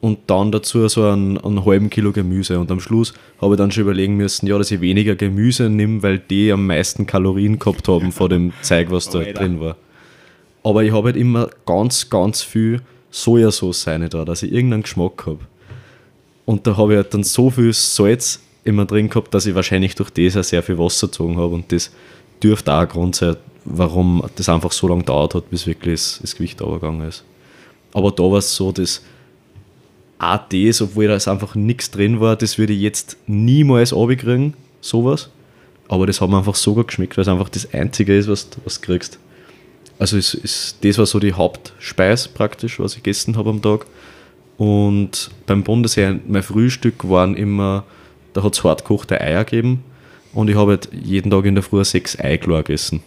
[0.00, 2.58] Und dann dazu so einen, einen halben Kilo Gemüse.
[2.58, 6.02] Und am Schluss habe ich dann schon überlegen müssen, ja, dass ich weniger Gemüse nehme,
[6.02, 9.76] weil die am meisten Kalorien gehabt haben von dem Zeug, was da halt drin war.
[10.64, 12.82] Aber ich habe halt immer ganz, ganz viel
[13.12, 15.40] Sojasauce rein da, dass ich irgendeinen Geschmack habe.
[16.46, 19.94] Und da habe ich halt dann so viel Salz immer drin gehabt, dass ich wahrscheinlich
[19.94, 21.54] durch das auch sehr viel Wasser gezogen habe.
[21.54, 21.92] Und das
[22.42, 26.18] dürfte auch ein Grund sein, warum das einfach so lange dauert hat, bis wirklich das,
[26.22, 27.24] das Gewicht runtergegangen ist.
[27.92, 29.02] Aber da war es so, dass
[30.18, 35.30] auch das, obwohl da einfach nichts drin war, das würde ich jetzt niemals runterkriegen, sowas.
[35.88, 38.48] Aber das hat mir einfach so gut geschmeckt, weil es einfach das Einzige ist, was,
[38.64, 39.18] was du kriegst.
[39.98, 43.86] Also es, es, das war so die Hauptspeis praktisch, was ich gegessen habe am Tag.
[44.56, 47.84] Und beim Bundesheer, mein Frühstück waren immer,
[48.32, 49.82] da hat es hartgekochte Eier gegeben.
[50.32, 53.02] Und ich habe halt jeden Tag in der Früh sechs Eiklar gegessen.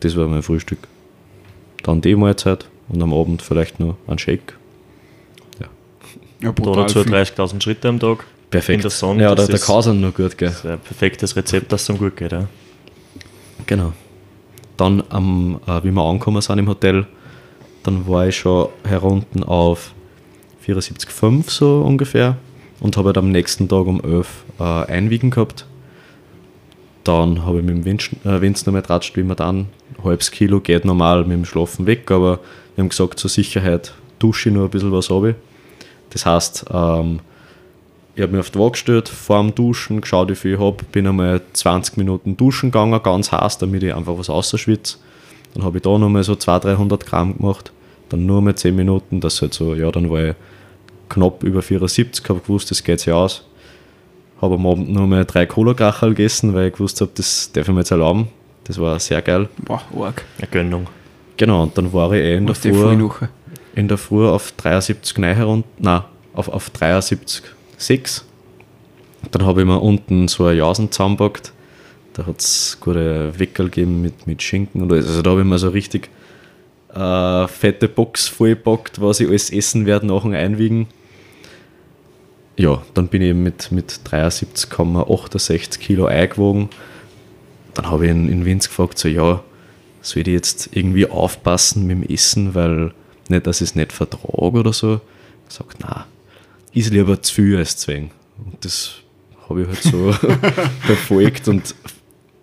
[0.00, 0.78] Das war mein Frühstück.
[1.82, 4.56] Dann die Mahlzeit und am Abend vielleicht noch ein Shake.
[5.60, 5.68] Ja,
[6.40, 7.14] Da brutal dazu viel.
[7.14, 8.24] 30.000 Schritte am Tag.
[8.50, 8.76] Perfekt.
[8.76, 10.48] In der Sonne, ja, das der, Kasan noch gut, gell?
[10.48, 12.32] Das ist ein perfektes Rezept, das dann gut geht.
[12.32, 12.46] Ja.
[13.66, 13.92] Genau.
[14.76, 17.06] Dann, am, äh, wie wir angekommen sind im Hotel,
[17.82, 19.92] dann war ich schon herunten auf
[20.66, 22.36] 74,5 so ungefähr
[22.80, 25.66] und habe halt am nächsten Tag um 11 äh, einwiegen gehabt.
[27.08, 29.68] Dann habe ich mit dem Vince, äh, Vince noch mal tratscht, wie man dann,
[30.04, 32.38] halbes Kilo geht normal mit dem Schlafen weg, aber
[32.74, 35.34] wir haben gesagt, zur Sicherheit dusche ich nur ein bisschen was runter.
[36.10, 37.20] Das heißt, ähm,
[38.14, 40.84] ich habe mich auf die Waage gestellt, vor dem Duschen, geschaut, wie viel ich habe,
[40.92, 44.98] bin einmal 20 Minuten duschen gegangen, ganz heiß, damit ich einfach was ausschwitze.
[45.54, 47.72] Dann habe ich da nochmal so 200, 300 Gramm gemacht,
[48.10, 50.34] dann nur mal 10 Minuten, das halt so, ja, dann war ich
[51.08, 53.47] knapp über 74, habe gewusst, das geht sich aus.
[54.40, 57.74] Habe am Abend nur mal drei Cola-Kachel gegessen, weil ich gewusst habe, das darf ich
[57.74, 58.28] mir jetzt erlauben.
[58.64, 59.48] Das war sehr geil.
[59.64, 60.24] Boah, arg.
[60.38, 60.86] Eine Gönnung.
[61.36, 63.08] Genau, und dann war ich eh in der Was Früh
[63.74, 66.02] in der Früh auf 73 neu herunter, nein,
[66.34, 68.22] auf, auf 73,6.
[69.30, 71.52] Dann habe ich mir unten so eine Jausen zusammengepackt.
[72.14, 75.06] Da hat es gute Weckerl gegeben mit, mit Schinken und alles.
[75.06, 76.10] Also da habe ich mir so richtig
[76.92, 80.88] äh, fette Box vollgepackt, was ich alles essen werde nach dem Einwiegen.
[82.58, 86.68] Ja, dann bin ich eben mit, mit 73,68 Kilo eingewogen.
[87.74, 89.44] Dann habe ich in, in Winz gefragt, so ja,
[90.02, 92.92] soll ich jetzt irgendwie aufpassen mit dem Essen, weil
[93.28, 95.00] nicht, dass ich es nicht vertrage oder so.
[95.48, 96.06] Ich sage, na,
[96.72, 98.10] ist lieber zu viel als zu wenig.
[98.44, 98.94] Und das
[99.48, 100.12] habe ich halt so
[100.80, 101.76] verfolgt und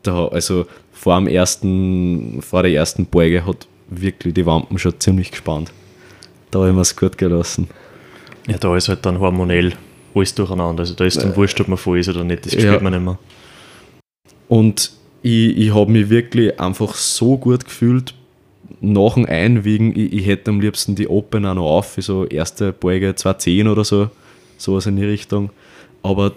[0.02, 5.32] da, also vor dem ersten, vor der ersten Beuge hat wirklich die Wampen schon ziemlich
[5.32, 5.74] gespannt.
[6.52, 7.68] Da habe ich mir es gut gelassen.
[8.48, 9.74] Ja, da ist halt dann hormonell
[10.16, 10.82] alles durcheinander.
[10.82, 12.80] Also da ist dann wurscht, ob man voll ist oder nicht, das spürt Ja.
[12.80, 13.18] man nicht mehr.
[14.48, 14.92] Und
[15.22, 18.14] ich, ich habe mich wirklich einfach so gut gefühlt
[18.82, 19.92] nach dem Einwiegen.
[19.98, 23.68] Ich, ich hätte am liebsten die Open auch noch auf, wie so erste Beuge 210
[23.68, 24.10] oder so,
[24.58, 25.50] sowas in die Richtung.
[26.04, 26.34] Aber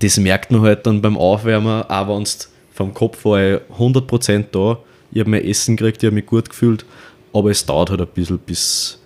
[0.00, 4.44] das merkt man halt dann beim Aufwärmen, auch wenn es vom Kopf war ich 100%
[4.52, 4.78] da.
[5.10, 6.84] Ich habe mein Essen gekriegt, ich habe mich gut gefühlt,
[7.32, 9.00] aber es dauert halt ein bisschen, bis,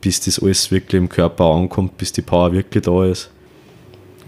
[0.00, 3.30] bis das alles wirklich im Körper ankommt, bis die Power wirklich da ist.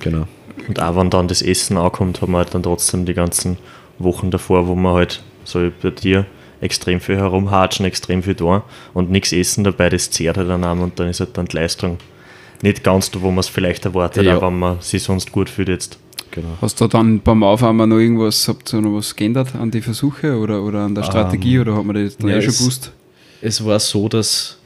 [0.00, 0.26] Genau.
[0.68, 3.56] Und auch wenn dann das Essen ankommt, haben wir halt dann trotzdem die ganzen
[3.98, 6.26] Wochen davor, wo wir halt so wie bei dir
[6.60, 8.62] extrem viel herumhatschen, extrem viel da
[8.94, 11.98] und nichts essen dabei, das zehrt halt dann und dann ist halt dann die Leistung
[12.62, 14.36] nicht ganz da, wo man es vielleicht erwartet, Ja.
[14.38, 15.98] auch wenn man sich sonst gut fühlt jetzt.
[16.30, 16.48] genau.
[16.60, 20.36] Hast du dann beim Aufwärmen noch irgendwas, habt ihr noch was geändert an die Versuche
[20.38, 22.92] oder, oder an der Strategie oder hat man das dann ja, eh schon es- gewusst?
[23.40, 24.58] es war so, dass,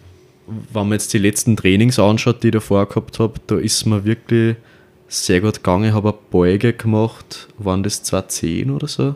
[0.47, 4.05] wenn man jetzt die letzten Trainings anschaut, die ich davor gehabt habe, da ist mir
[4.05, 4.57] wirklich
[5.09, 5.89] sehr gut gegangen.
[5.89, 9.15] Ich habe eine Beuge gemacht, waren das 210 oder so.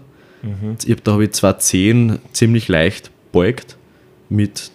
[0.84, 3.76] Ich hab, da habe ich 210 ziemlich leicht beugt
[4.28, 4.70] mit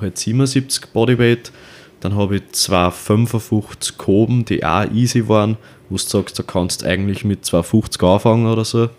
[0.00, 1.52] halt 77 Bodyweight.
[2.00, 5.56] Dann habe ich 255 gehoben, die auch easy waren,
[5.88, 8.90] wo du sagst, da kannst du eigentlich mit 250 anfangen oder so.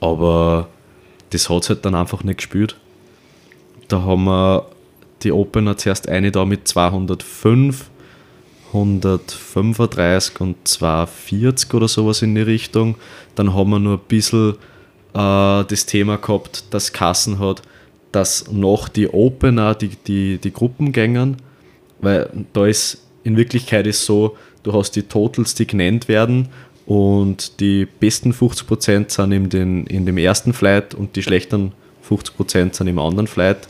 [0.00, 0.68] Aber
[1.30, 2.76] das hat es halt dann einfach nicht gespürt.
[3.86, 4.66] Da haben wir
[5.22, 7.90] die Opener zuerst eine da mit 205,
[8.72, 12.96] 135 und 240 oder sowas in die Richtung.
[13.34, 14.56] Dann haben wir nur ein bisschen
[15.14, 17.62] äh, das Thema gehabt, dass Kassen hat,
[18.12, 21.38] dass noch die Opener, die, die, die Gruppen gängen,
[22.00, 26.48] weil da ist in Wirklichkeit ist so, du hast die Totals, die genannt werden
[26.86, 31.72] und die besten 50% sind in, den, in dem ersten Flight und die schlechten
[32.08, 33.68] 50% sind im anderen Flight.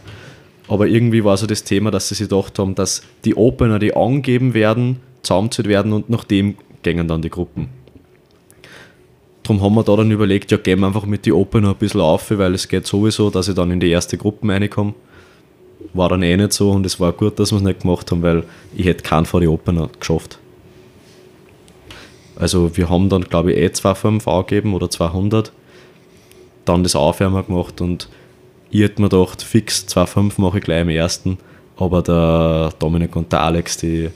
[0.69, 3.97] Aber irgendwie war so das Thema, dass sie sich gedacht haben, dass die Opener, die
[3.97, 7.69] angegeben werden, zusammengezählt werden und nach dem gängen dann die Gruppen.
[9.43, 12.03] Darum haben wir da dann überlegt, ja, gehen wir einfach mit den Opener ein bisschen
[12.03, 14.95] auf, weil es geht sowieso, dass ich dann in die erste Gruppe reinkomme.
[15.95, 18.23] War dann eh nicht so und es war gut, dass wir es nicht gemacht haben,
[18.23, 18.45] weil
[18.77, 20.39] ich hätte keinen vor die Opener geschafft.
[22.37, 25.51] Also wir haben dann, glaube ich, eh 2,5 angegeben oder 200.
[26.67, 28.09] Dann das Aufwärmen gemacht und
[28.71, 31.39] ich hätte mir gedacht, fix 2,5 mache ich gleich im ersten.
[31.77, 34.11] Aber der Dominik und der Alex, die,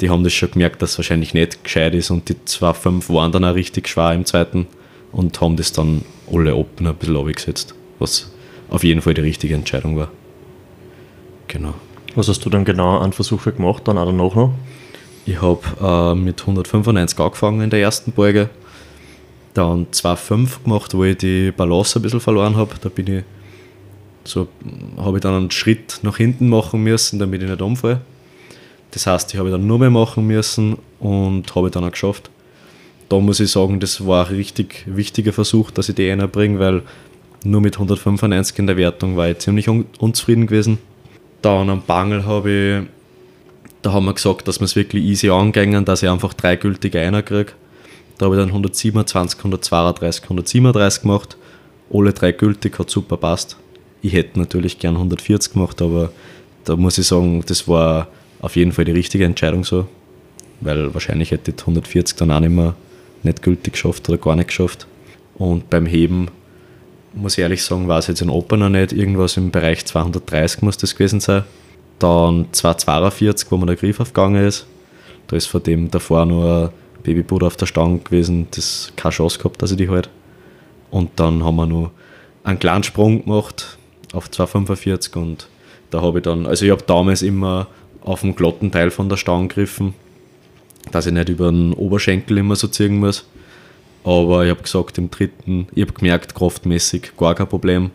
[0.00, 3.32] die haben das schon gemerkt, dass es wahrscheinlich nicht gescheit ist und die 2,5 waren
[3.32, 4.66] dann auch richtig schwer im zweiten
[5.12, 8.30] und haben das dann alle Open ein bisschen abgesetzt, was
[8.68, 10.10] auf jeden Fall die richtige Entscheidung war.
[11.46, 11.74] Genau.
[12.14, 14.52] Was hast du dann genau an Versuche gemacht, dann auch danach noch?
[15.24, 18.50] Ich habe äh, mit 195 angefangen in der ersten Beuge,
[19.54, 22.74] dann 2,5 gemacht, wo ich die Balance ein bisschen verloren habe.
[22.80, 23.24] Da bin ich
[24.28, 24.48] so,
[24.96, 28.00] habe ich dann einen Schritt nach hinten machen müssen, damit ich nicht umfalle.
[28.90, 32.30] Das heißt, ich habe dann nur mehr machen müssen und habe dann auch geschafft.
[33.08, 36.82] Da muss ich sagen, das war ein richtig wichtiger Versuch, dass ich die bringe, weil
[37.44, 40.78] nur mit 195 in der Wertung war ich ziemlich un unzufrieden gewesen.
[41.42, 42.98] Dann am Bangel habe ich
[43.82, 47.00] da haben wir gesagt, dass wir es wirklich easy angängen, dass ich einfach drei gültige
[47.00, 47.52] einer kriege.
[48.18, 51.36] Da habe ich dann 127, 132, 137 gemacht.
[51.92, 53.56] Alle drei gültig, hat super passt.
[54.08, 56.10] Ich hätte natürlich gern 140 gemacht, aber
[56.64, 58.08] da muss ich sagen, das war
[58.40, 59.86] auf jeden Fall die richtige Entscheidung so.
[60.62, 62.74] Weil wahrscheinlich hätte ich die 140 dann auch nicht mehr
[63.22, 64.86] nicht gültig geschafft oder gar nicht geschafft.
[65.34, 66.28] Und beim Heben,
[67.12, 68.94] muss ich ehrlich sagen, war es jetzt in Opener nicht.
[68.94, 71.44] Irgendwas im Bereich 230 muss das gewesen sein.
[71.98, 74.66] Dann 242, wo mir der Griff aufgegangen ist.
[75.26, 79.36] Da ist von dem davor nur ein Babybuddha auf der Stange gewesen, das keine Chance
[79.36, 80.08] gehabt, dass ich die halt.
[80.90, 81.90] Und dann haben wir noch
[82.42, 83.77] einen kleinen Sprung gemacht
[84.12, 85.48] auf 245 und
[85.90, 87.68] da habe ich dann, also ich habe damals immer
[88.02, 89.94] auf den glatten Teil von der Stange gegriffen,
[90.92, 93.26] dass ich nicht über den Oberschenkel immer so ziehen muss.
[94.04, 97.90] Aber ich habe gesagt, im dritten, ich habe gemerkt, kraftmäßig gar kein Problem.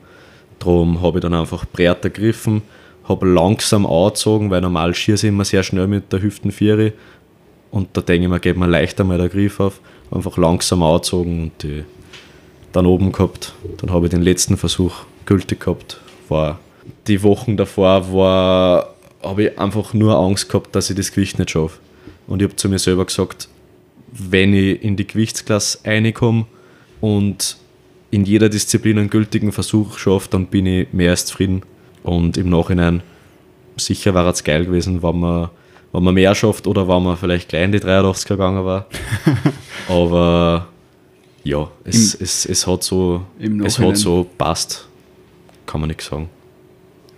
[0.60, 2.62] Darum habe ich dann einfach breiter gegriffen,
[3.06, 6.94] habe langsam angezogen, weil normal schieße ich immer sehr schnell mit der Hüftenviere.
[7.72, 9.80] Und da denke ich mir, geht mir leichter mal der Griff auf.
[10.12, 11.84] Einfach langsam angezogen und die
[12.72, 13.54] dann oben gehabt.
[13.78, 16.00] Dann habe ich den letzten Versuch gültig gehabt.
[16.30, 16.60] War
[17.08, 21.52] die Wochen davor war, habe ich einfach nur Angst gehabt, dass ich das Gewicht nicht
[21.52, 21.80] schaffe.
[22.28, 23.48] Und ich habe zu mir selber gesagt,
[24.12, 26.46] wenn ich in die Gewichtsklasse reinkomme
[27.02, 27.58] und
[28.12, 31.64] in jeder Disziplin einen gültigen Versuch schaffe, dann bin ich mehr als zufrieden.
[32.04, 33.02] Und im Nachhinein
[33.76, 35.50] sicher war es geil gewesen, wenn man,
[35.92, 38.86] wenn man mehr schafft oder wenn man vielleicht gleich in die 83 gegangen war.
[39.88, 40.68] Aber
[41.44, 44.88] ja, es, es, es hat so im es hat so passt,
[45.74, 46.30] kann man nichts sagen.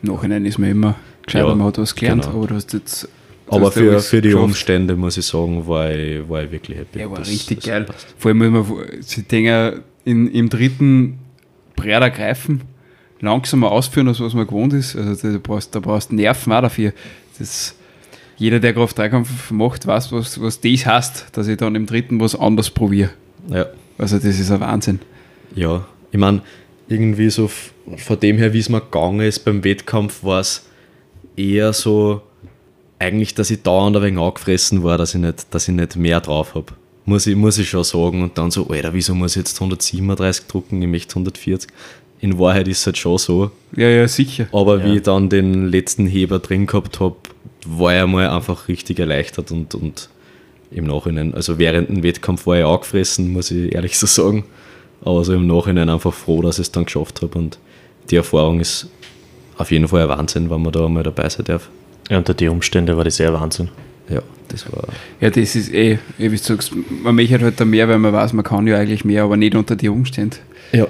[0.02, 0.96] Im Nachhinein ist man immer
[1.26, 2.38] gescheiter, Ja, man hat was gelernt, genau.
[2.38, 3.08] aber du hast jetzt
[3.48, 4.44] Du Aber ja für, für die geschafft.
[4.44, 7.00] Umstände, muss ich sagen, war ich, war ich wirklich happy.
[7.00, 7.84] Er war Das- richtig das geil.
[7.84, 8.08] passt.
[8.18, 8.66] Vor allem, wenn man
[9.02, 11.20] sie denken, in, im dritten
[11.76, 12.62] breiter greifen,
[13.22, 14.96] langsamer ausführen, als was man gewohnt ist.
[14.96, 16.94] Also da brauchst, da brauchst Nerven auch dafür.
[17.38, 17.76] Das,
[18.38, 22.34] jeder, der Kraft-3-Kampf macht, weiß, was, was das heißt, dass ich dann im dritten was
[22.36, 23.12] anderes probiere.
[23.50, 23.68] Ja.
[24.00, 25.00] Also das ist ein Wahnsinn.
[25.54, 26.42] Ja, ich meine,
[26.88, 27.50] irgendwie so
[27.98, 30.68] von dem her, wie es mir gegangen ist beim Wettkampf, war es
[31.36, 32.22] eher so,
[33.00, 36.22] eigentlich, dass ich dauernd ein wenig angefressen war, dass ich nicht, dass ich nicht mehr
[36.22, 36.74] drauf habe.
[37.06, 38.24] Muss ich, muss ich schon sagen.
[38.24, 40.82] Und dann so, Alter, wieso muss ich jetzt 137 drucken?
[40.82, 41.70] Ich möchte 140.
[42.22, 43.52] In Wahrheit ist es halt schon so.
[43.76, 44.48] Ja, ja, sicher.
[44.52, 47.16] Aber wie ich dann den letzten Heber drin gehabt habe,
[47.66, 50.10] war ich mal einfach richtig erleichtert und, und
[50.72, 54.46] im Nachhinein, also während dem Wettkampf war ich angefressen, muss ich ehrlich so sagen.
[55.06, 57.58] Aber so im Nachhinein einfach froh, dass ich es dann geschafft habe und
[58.10, 58.88] die Erfahrung ist
[59.58, 61.70] auf jeden Fall ein Wahnsinn, wenn man da mal dabei sein darf.
[62.10, 63.70] Ja, unter die Umstände war das sehr Wahnsinn.
[64.10, 64.88] Ja, das war.
[65.22, 66.72] Ja, das ist eh, wie du sagst,
[67.04, 69.56] man möchte halt da mehr, weil man weiß, man kann ja eigentlich mehr, aber nicht
[69.56, 70.38] unter die Umstände.
[70.72, 70.88] Ja.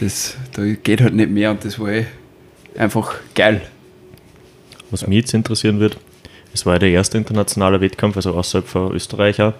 [0.00, 2.06] Das, da geht halt nicht mehr und das war eh
[2.76, 3.60] einfach geil.
[4.90, 5.98] Was mich jetzt interessieren wird,
[6.52, 9.52] es war ja der erste internationale Wettkampf, also außerhalb von Österreich auch.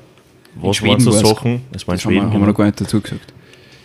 [0.56, 1.12] Was Schweden waren so.
[1.12, 2.46] Sachen, es war in Das haben wir, Schweden, haben wir genau.
[2.46, 3.32] noch gar nicht dazu gesagt.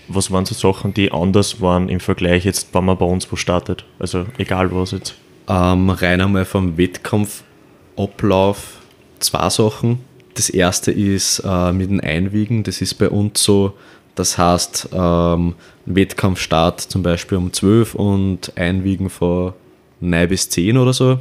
[0.08, 3.36] Was waren so Sachen, die anders waren im Vergleich jetzt, wenn man bei uns wo
[3.36, 3.86] startet?
[3.99, 5.16] Also egal was jetzt.
[5.47, 8.80] Ähm, rein einmal vom Wettkampfablauf
[9.20, 9.99] zwei Sachen.
[10.34, 12.64] Das erste ist äh, mit dem Einwiegen.
[12.64, 13.74] Das ist bei uns so,
[14.16, 19.53] das heißt, ähm, Wettkampfstart zum Beispiel um 12 und Einwiegen von
[20.01, 21.20] 9 bis 10 oder so.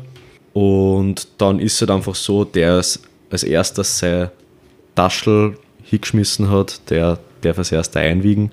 [0.52, 2.82] Und dann ist es halt einfach so, der
[3.30, 4.30] als erstes sein
[4.94, 8.50] Taschel hingeschmissen hat, der darf als erster einwiegen.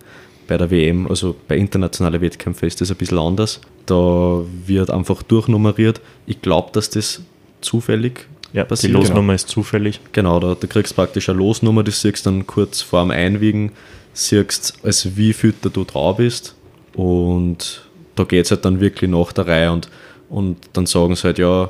[0.47, 3.61] Bei der WM, also bei internationalen Wettkämpfen ist das ein bisschen anders.
[3.85, 6.01] Da wird einfach durchnummeriert.
[6.25, 7.21] Ich glaube, dass das
[7.61, 8.91] zufällig Ja, passiert.
[8.91, 9.99] die Losnummer ist zufällig.
[10.11, 13.71] Genau, da, da kriegst du praktisch eine Losnummer, die siehst dann kurz vor dem Einwiegen,
[14.13, 16.55] siehst, als wie viel du drauf bist.
[16.95, 19.89] Und da geht es halt dann wirklich nach der Reihe und,
[20.29, 21.69] und dann sagen sie halt, ja,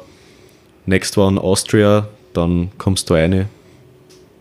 [0.88, 3.48] next one Austria, dann kommst du rein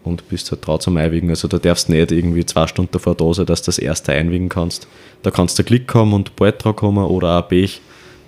[0.05, 1.31] und bist halt zum Einwiegen.
[1.31, 4.13] Also da darfst du nicht irgendwie zwei Stunden davor da sein, dass du das erste
[4.13, 4.89] einwiegen kannst.
[5.23, 7.81] Da kannst du Klick haben und bald drauf kommen oder auch Pech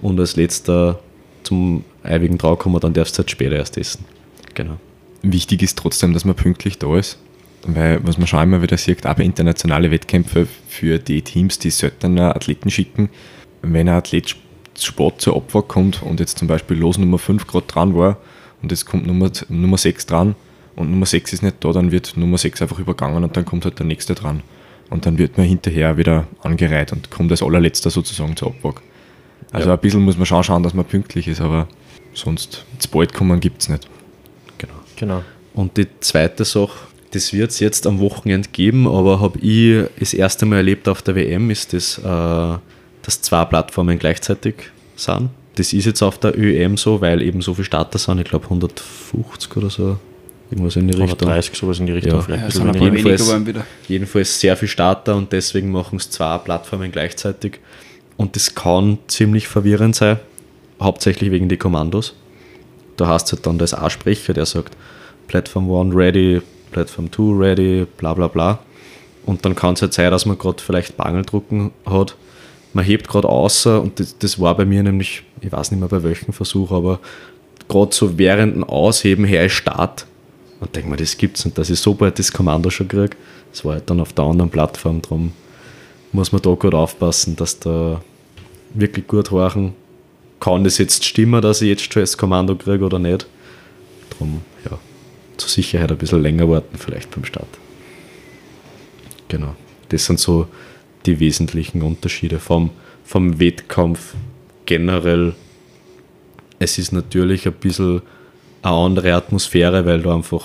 [0.02, 0.98] und als letzter
[1.42, 4.04] zum Einwiegen drauf kommen, dann darfst du halt später erst essen.
[4.54, 4.76] Genau.
[5.22, 7.18] Wichtig ist trotzdem, dass man pünktlich da ist.
[7.64, 11.70] Weil, was man schon immer wieder sieht, auch bei internationalen Wettkämpfen für die Teams, die
[11.70, 13.08] sollten einen Athleten schicken,
[13.62, 14.42] wenn ein Athlet sp-
[14.76, 18.16] Sport zur Abfahrt kommt und jetzt zum Beispiel Los Nummer 5 gerade dran war
[18.62, 20.34] und jetzt kommt Nummer, Nummer 6 dran
[20.76, 23.64] und Nummer 6 ist nicht da, dann wird Nummer 6 einfach übergangen und dann kommt
[23.64, 24.42] halt der nächste dran.
[24.90, 28.76] Und dann wird man hinterher wieder angereiht und kommt als allerletzter sozusagen zur Abfahrt.
[29.50, 29.74] Also Ja.
[29.74, 31.66] ein bisschen muss man schon schauen, dass man pünktlich ist, aber
[32.14, 33.88] sonst zu bald kommen gibt es nicht.
[34.58, 34.74] Genau.
[34.96, 35.22] Genau.
[35.54, 36.72] Und die zweite Sache,
[37.12, 41.02] das wird es jetzt am Wochenende geben, aber habe ich das erste Mal erlebt auf
[41.02, 44.54] der WM, ist das, äh, dass zwei Plattformen gleichzeitig
[44.96, 45.30] sind.
[45.56, 48.44] Das ist jetzt auf der ÖM so, weil eben so viele Starter sind, ich glaube
[48.46, 49.98] 150 oder so,
[50.52, 51.18] irgendwas in die Richtung.
[51.28, 52.14] 130, sowas in die Richtung.
[52.14, 52.20] Ja.
[52.22, 52.74] vielleicht Ja, bisschen sind.
[52.82, 53.66] Jedenfalls- weniger geworden wieder.
[53.88, 57.58] Jedenfalls sehr viel Starter und deswegen machen es zwei Plattformen gleichzeitig.
[58.16, 60.18] Und das kann ziemlich verwirrend sein,
[60.80, 62.14] hauptsächlich wegen die Kommandos.
[62.96, 64.76] Da hast du halt dann das A-Sprecher, der sagt
[65.26, 68.58] Platform 1 ready, Platform 2 ready, bla bla bla.
[69.24, 72.16] Und dann kann es halt sein, dass man gerade vielleicht Bangeldrucken hat.
[72.74, 75.88] Man hebt gerade außer und das, das war bei mir nämlich, ich weiß nicht mehr
[75.88, 77.00] bei welchem Versuch, aber
[77.68, 80.06] gerade so während dem Ausheben her ist Start.
[80.62, 83.16] Und denke mir, das gibt's nicht, dass ich so bald das Kommando schon kriege.
[83.50, 85.32] Das war halt dann auf der anderen Plattform, drum
[86.12, 88.00] muss man da gut aufpassen, dass da
[88.72, 89.72] wirklich gut horchen,
[90.38, 93.26] kann das jetzt stimmen, dass ich jetzt schon das Kommando kriege oder nicht.
[94.10, 94.78] Drum, ja,
[95.36, 97.48] zur Sicherheit ein bisschen länger warten, vielleicht beim Start.
[99.26, 99.56] Genau.
[99.88, 100.46] Das sind so
[101.06, 102.70] die wesentlichen Unterschiede vom,
[103.04, 104.14] vom Wettkampf
[104.64, 105.34] generell.
[106.60, 108.02] Es ist natürlich ein bisschen
[108.62, 110.44] eine andere Atmosphäre, weil du einfach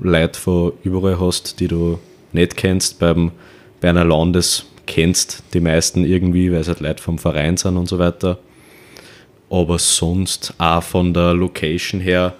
[0.00, 1.98] Leute von überall hast, die du
[2.32, 2.98] nicht kennst.
[2.98, 3.32] Beim,
[3.80, 7.88] bei einer Landes kennst die meisten irgendwie, weil es halt Leute vom Verein sind und
[7.88, 8.38] so weiter.
[9.50, 12.34] Aber sonst auch von der Location her,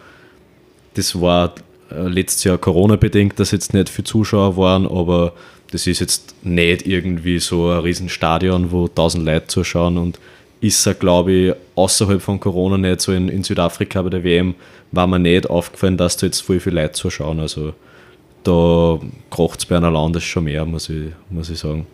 [0.94, 1.54] das war
[1.90, 5.32] äh, letztes Jahr Corona-bedingt, dass jetzt nicht viele Zuschauer waren, aber
[5.70, 10.18] das ist jetzt nicht irgendwie so ein Riesenstadion, wo tausend Leute zuschauen und
[10.60, 14.54] ist er, glaube ich, außerhalb von Corona nicht so in, in Südafrika bei der WM,
[14.92, 17.40] war mir nicht aufgefallen, dass da jetzt voll viele Leute zuschauen.
[17.40, 17.74] Also
[18.44, 18.98] da
[19.30, 21.86] kocht es bei einer Landes schon mehr, muss ich, muss ich sagen.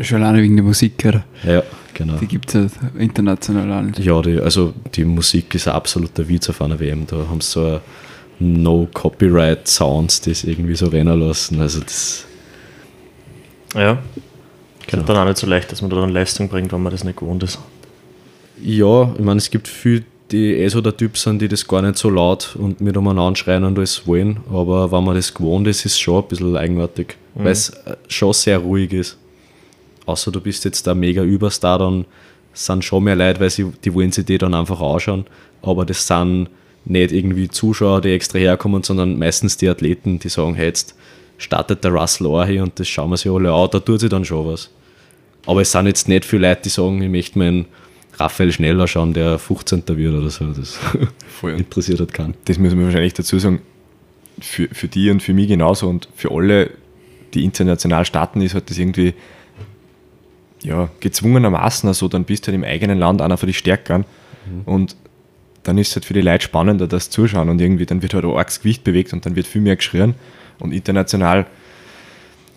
[0.00, 1.24] Schon alleine wegen der Musik, oder?
[1.44, 2.16] Ja, genau.
[2.16, 3.98] Die gibt es ja international auch nicht.
[3.98, 7.06] Ja, die, also die Musik ist ein absoluter Witz auf einer WM.
[7.06, 7.80] Da haben sie so
[8.38, 11.60] No-Copyright-Sounds das irgendwie so rennen lassen.
[11.60, 12.24] Also das,
[13.74, 13.98] Ja.
[14.86, 15.02] Genau.
[15.02, 17.04] Ist dann auch nicht so leicht, dass man da dann Leistung bringt, wenn man das
[17.04, 17.58] nicht gewohnt ist.
[18.60, 21.82] ja, ich meine, es gibt viele, die eh so der Typ sind, die das gar
[21.82, 25.66] nicht so laut und mit umeinander schreien und alles wollen, aber wenn man das gewohnt
[25.68, 29.18] ist, ist es schon ein bisschen eigenartig, weil es äh, schon sehr ruhig ist.
[30.06, 32.06] Außer du bist jetzt der mega Überstar, dann
[32.54, 35.26] sind schon mehr Leute, weil sie, die wollen sich die dann einfach anschauen,
[35.60, 36.48] aber das sind
[36.84, 40.96] nicht irgendwie Zuschauer, die extra herkommen, sondern meistens die Athleten, die sagen, hey, jetzt
[41.38, 44.10] startet der Russell auch hier und das schauen wir sich alle an, da tut sich
[44.10, 44.70] dann schon was.
[45.46, 47.66] Aber es sind jetzt nicht viele Leute, die sagen, ich möchte meinen
[48.18, 49.84] Raphael Schneller schauen, der 15.
[49.88, 50.46] wird oder so.
[50.52, 50.78] Das
[51.28, 51.52] Voll.
[51.58, 52.34] interessiert halt keinen.
[52.44, 53.60] das müssen wir wahrscheinlich dazu sagen,
[54.40, 56.70] für, für die und für mich genauso und für alle,
[57.34, 59.14] die international starten, ist halt das irgendwie
[60.62, 64.04] ja, gezwungenermaßen so, dann bist du halt im eigenen Land einer von den Stärkeren
[64.64, 64.96] und
[65.62, 68.24] dann ist es halt für die Leute spannender, das zuschauen und irgendwie dann wird halt
[68.24, 70.14] auch arges Gewicht bewegt und dann wird viel mehr geschrien
[70.58, 71.46] und international,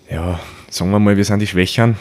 [0.10, 0.40] ja,
[0.70, 1.98] sagen wir mal, wir sind die Schwächeren.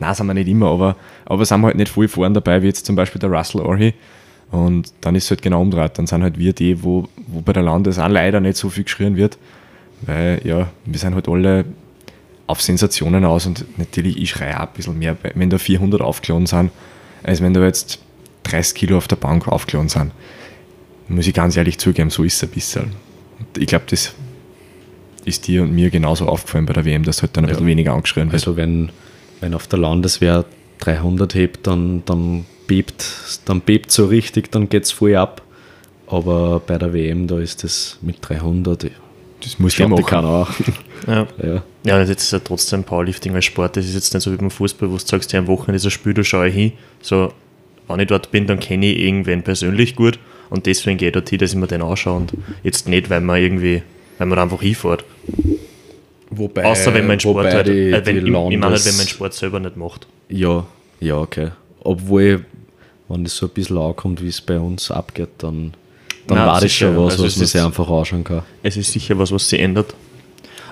[0.00, 0.96] Nein, sind wir nicht immer, aber,
[1.26, 3.94] aber sind wir halt nicht voll vorn dabei, wie jetzt zum Beispiel der Russell Orhi.
[4.50, 5.98] Und dann ist es halt genau umgedreht.
[5.98, 8.84] Dann sind halt wir die, wo, wo bei der Landes auch leider nicht so viel
[8.84, 9.36] geschrien wird.
[10.02, 11.64] Weil, ja, wir sind halt alle
[12.46, 16.46] auf Sensationen aus und natürlich, ich schreie auch ein bisschen mehr, wenn da 400 aufgeladen
[16.46, 16.70] sind,
[17.22, 17.98] als wenn da jetzt
[18.44, 20.12] 30 Kilo auf der Bank aufgeladen sind.
[21.08, 22.92] Muss ich ganz ehrlich zugeben, so ist es ein bisschen.
[23.38, 24.14] Und ich glaube, das
[25.26, 27.54] ist dir und mir genauso aufgefallen bei der WM, dass halt dann ein Ja.
[27.54, 28.34] bisschen weniger angeschrien wird.
[28.34, 28.90] Also wenn,
[29.40, 30.44] wenn auf der Landeswehr
[30.80, 33.04] 300 hebt, dann, dann bebt
[33.44, 35.42] dann bebt so richtig, dann geht es voll ab.
[36.06, 38.90] Aber bei der WM, da ist das mit 300,
[39.42, 40.04] das muss ich die machen.
[40.06, 40.46] keiner an.
[41.06, 41.26] Ja.
[41.42, 41.62] Ja.
[41.84, 43.76] Ja, jetzt ist ja trotzdem Powerlifting als Sport.
[43.76, 45.84] Das ist jetzt nicht so wie beim Fußball, wo du sagst, ja, am Wochenende ist
[45.84, 46.72] ein Spiel, da schaue ich hin.
[47.00, 47.32] So,
[47.86, 50.18] wenn ich dort bin, dann kenne ich irgendwen persönlich gut
[50.50, 52.32] und deswegen gehe ich dort hin, dass ich mir den anschaue und
[52.62, 53.82] jetzt nicht, weil man irgendwie,
[54.18, 55.04] weil man einfach hinfährt.
[56.38, 58.86] Wobei, Außer wenn mein Sport halt, die, äh, wenn, die ich, ich meine halt, Landes-
[58.86, 60.06] wenn mein Sport selber nicht macht.
[60.28, 60.64] Ja,
[61.00, 61.50] ja, okay.
[61.80, 62.44] Obwohl,
[63.08, 65.74] wenn das so ein bisschen ankommt, wie es bei uns abgeht, dann,
[66.26, 68.42] dann Nein, war das schon was, Also was man sich einfach anschauen kann.
[68.62, 69.94] Es ist sicher was, was sich ändert.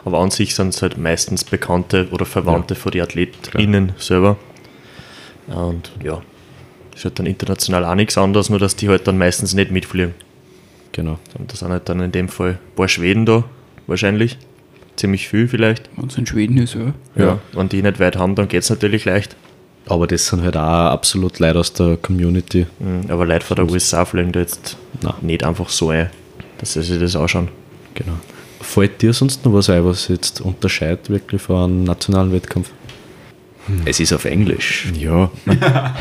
[0.05, 4.37] Aber an sich sind es halt meistens Bekannte oder Verwandte von den AthletInnen selber.
[5.49, 6.23] Und ja,
[6.95, 10.15] ist halt dann international auch nichts anderes, nur dass die halt dann meistens nicht mitfliegen.
[10.93, 11.19] Genau.
[11.39, 13.45] Und da sind halt dann in dem Fall ein paar Schweden da,
[13.87, 14.39] wahrscheinlich.
[14.97, 15.91] Ziemlich viel vielleicht.
[15.97, 16.95] Wenn es in Schweden ist, ja.
[17.17, 17.39] Ja.
[17.53, 19.37] Wenn die nicht weit haben, dann geht es natürlich leicht.
[19.89, 22.67] Aber das sind halt auch absolut Leute aus der Community.
[22.79, 25.15] Mhm, Aber Leute von der USA fliegen da jetzt Nein.
[25.21, 26.11] nicht einfach so ein,
[26.59, 27.49] dass sie sich das anschauen.
[27.95, 28.15] Genau.
[28.61, 32.71] Fällt dir sonst noch was ein, was jetzt unterscheidet wirklich von einem nationalen Wettkampf?
[33.85, 34.89] Es ist auf Englisch.
[34.99, 35.31] Ja.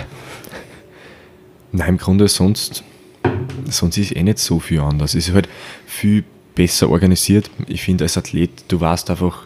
[1.71, 2.83] Nein, im Grunde sonst,
[3.69, 5.13] sonst ist eh nicht so viel anders.
[5.13, 5.49] Es ist halt
[5.85, 6.23] viel
[6.55, 7.51] besser organisiert.
[7.67, 9.45] Ich finde, als Athlet, du weißt einfach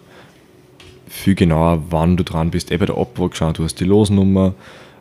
[1.07, 2.69] viel genauer, wann du dran bist.
[2.69, 4.53] Bei der Abwahl geschaut, du hast die Losnummer,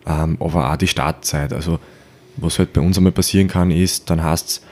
[0.06, 1.52] ähm, aber auch die Startzeit.
[1.52, 1.78] Also,
[2.36, 4.62] was halt bei uns einmal passieren kann, ist, dann heißt es,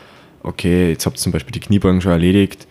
[0.43, 2.67] okay, jetzt habt ihr zum Beispiel die Kniebeugen schon erledigt,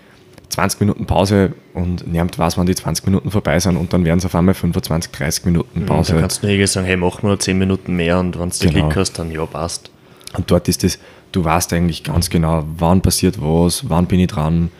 [0.49, 4.19] 20 Minuten Pause und niemand weiß, wann die 20 Minuten vorbei sind und dann werden
[4.19, 6.13] es auf einmal 25, 30 Minuten Pause.
[6.13, 8.57] Dann kannst du irgendwie sagen, hey, mach mal noch 10 Minuten mehr und wenn du
[8.57, 8.87] den Genau.
[8.87, 9.89] Klick hast, dann ja, passt.
[10.37, 10.99] Und dort ist es,
[11.35, 14.71] du weißt eigentlich ganz genau, wann passiert was, wann bin ich dran.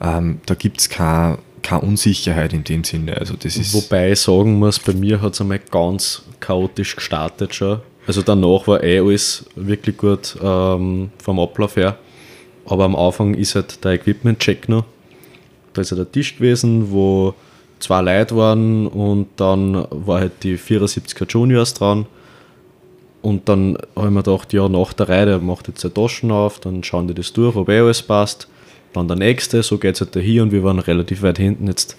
[0.00, 3.16] Ähm, da gibt es keine, keine Unsicherheit in dem Sinne.
[3.16, 7.54] Also das ist Wobei ich sagen muss, bei mir hat es einmal ganz chaotisch gestartet
[7.54, 7.80] schon.
[8.06, 11.98] Also danach war eh alles wirklich gut ähm, vom Ablauf her.
[12.66, 14.84] Aber am Anfang ist halt der Equipment-Check noch.
[15.72, 17.34] Da ist ja der Tisch gewesen, wo
[17.78, 22.06] zwei Leute waren und dann war halt die 74er Juniors dran.
[23.22, 26.30] Und dann habe ich mir gedacht, ja, nach der Reihe, der macht jetzt seine Taschen
[26.30, 28.48] auf, dann schauen die das durch, ob eh alles passt.
[28.92, 31.66] Dann der nächste, so geht es halt dahin und wir waren relativ weit hinten.
[31.66, 31.96] Jetzt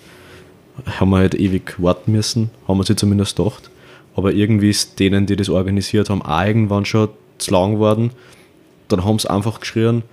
[0.85, 3.69] haben wir halt ewig warten müssen, haben wir sie zumindest gedacht.
[4.15, 8.11] Aber irgendwie ist denen, die das organisiert haben, auch irgendwann schon zu lang geworden.
[8.87, 10.03] Dann haben sie einfach geschrien,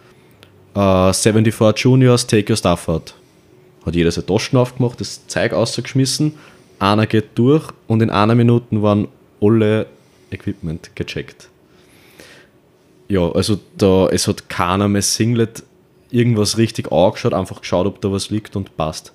[0.74, 3.14] äh, 74 Juniors, take your stuff out.
[3.84, 6.34] Hat jeder seine Taschen aufgemacht, das Zeug ausgeschmissen,
[6.78, 9.08] einer geht durch und in einer Minute waren
[9.40, 9.86] alle
[10.30, 11.48] Equipment gecheckt.
[13.08, 15.62] Ja, also da, es hat keiner mehr Singlet
[16.10, 19.12] irgendwas richtig angeschaut, einfach geschaut, ob da was liegt und passt.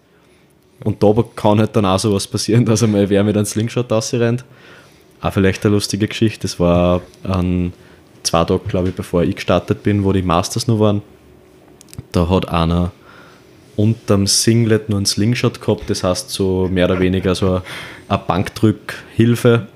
[0.83, 3.91] Und da kann halt dann auch so was passieren, dass einmal wer mit einem Slingshot
[3.91, 4.43] rennt.
[5.21, 7.71] Auch vielleicht eine lustige Geschichte, das war an
[8.23, 11.01] zwei Tage, glaube ich, bevor ich gestartet bin, wo die Masters noch waren.
[12.11, 12.91] Da hat einer
[13.75, 17.61] unterm Singlet nur einen Slingshot gehabt, das heißt so mehr oder weniger so
[18.07, 19.67] eine Bankdrückhilfe.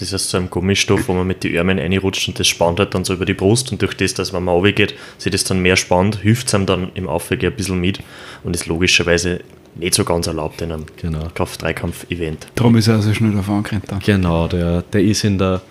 [0.00, 2.78] Das ist aus so einem Gummistoff, wo man mit den Ärmeln reinrutscht und das spannt
[2.78, 5.44] halt dann so über die Brust und durch das, dass wenn man runtergeht, sich das
[5.44, 8.00] dann mehr spannt, hilft es einem dann im Aufwege ein bisschen mit
[8.44, 9.40] und ist logischerweise
[9.74, 11.28] nicht so ganz erlaubt in einem Genau.
[11.34, 12.48] Kraft-Dreikampf-Event.
[12.54, 13.84] Darum ist er so schnell davon angerannt.
[13.88, 13.98] da.
[14.04, 15.62] Genau, der, der ist in der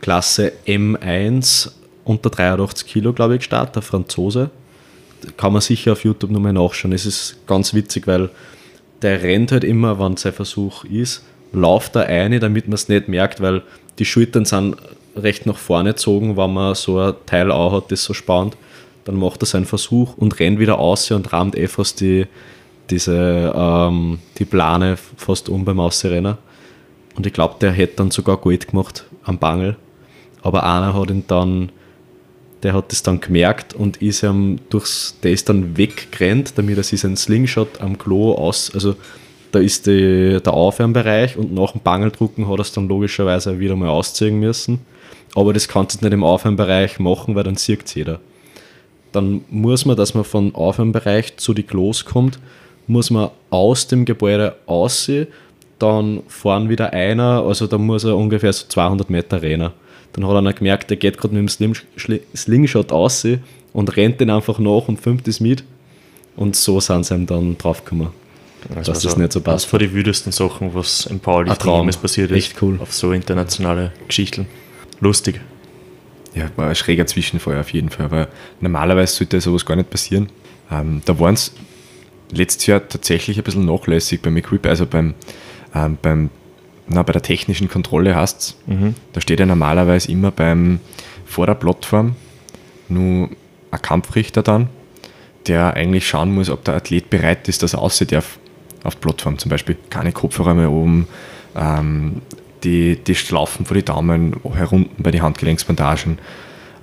[0.00, 1.70] Klasse M1
[2.04, 4.50] unter 83 Kilo, glaube ich, gestartet, der Franzose.
[5.36, 6.92] Kann man sicher auf YouTube nochmal nachschauen.
[6.92, 8.28] Es ist ganz witzig, weil
[9.02, 11.22] der rennt halt immer, wenn sein Versuch ist,
[11.52, 13.62] lauft er eine, damit man es nicht merkt, weil
[13.98, 14.76] die Schultern sind
[15.16, 18.56] recht nach vorne gezogen, wenn man so ein Teil auch hat, das so spannt.
[19.04, 22.26] Dann macht er seinen Versuch und rennt wieder aus und rammt eh fast die,
[22.90, 26.36] diese, ähm, die Plane fast um beim Ausrennen.
[27.16, 29.76] Und ich glaube, der hätte dann sogar Gold gemacht am Bangel.
[30.42, 31.70] Aber einer hat ihn dann,
[32.62, 36.82] der hat das dann gemerkt und ist ihm durchs, der ist dann weggerannt, damit er
[36.82, 38.96] sich seinen Slingshot am Klo aus, also
[39.52, 43.76] da ist die, der Aufwärmbereich und nach dem Bangeldrucken hat er es dann logischerweise wieder
[43.76, 44.80] mal ausziehen müssen.
[45.34, 48.20] Aber das kannst du nicht im Aufwärmbereich machen, weil dann sieht jeder.
[49.12, 52.38] Dann muss man, dass man von Aufwärmbereich zu die Klos kommt,
[52.86, 55.26] muss man aus dem Gebäude aussehen,
[55.78, 59.70] dann fahren wieder einer, also da muss er ungefähr so 200 Meter rennen.
[60.12, 61.74] Dann hat einer gemerkt, der geht gerade mit dem Slim
[62.34, 63.42] Slingshot aussehen
[63.72, 65.64] und rennt den einfach nach und filmt es mit.
[66.36, 68.08] Und so sind sie ihm dann draufgekommen.
[68.68, 69.66] Das dass war das nicht so Das passt.
[69.66, 71.80] von den wüdesten Sachen, was im Powerlifting Traum.
[71.80, 72.36] jemals passiert ist.
[72.36, 72.78] Echt cool.
[72.80, 74.46] Auf so internationale Geschichten.
[75.00, 75.40] Lustig.
[76.34, 78.28] Ja, war ein schräger Zwischenfall auf jeden Fall, aber
[78.60, 80.28] normalerweise sollte sowas gar nicht passieren.
[80.70, 81.52] Ähm, da waren es
[82.30, 85.14] letztes Jahr tatsächlich ein bisschen nachlässig beim Equip, also beim,
[85.74, 86.30] ähm, beim
[86.88, 88.56] na, bei der technischen Kontrolle hast
[89.12, 90.78] Da steht ja normalerweise immer beim,
[91.24, 92.14] vor der Plattform
[92.88, 93.28] nur
[93.72, 94.68] ein Kampfrichter dann,
[95.48, 98.38] der eigentlich schauen muss, ob der Athlet bereit ist, dass er aussehen darf
[98.86, 99.38] auf der Plattform.
[99.38, 101.06] Zum Beispiel keine Kopfhörer mehr oben,
[101.54, 102.22] ähm,
[102.64, 106.18] die, die Schlaufen vor die Daumen herunten bei den Handgelenksbandagen,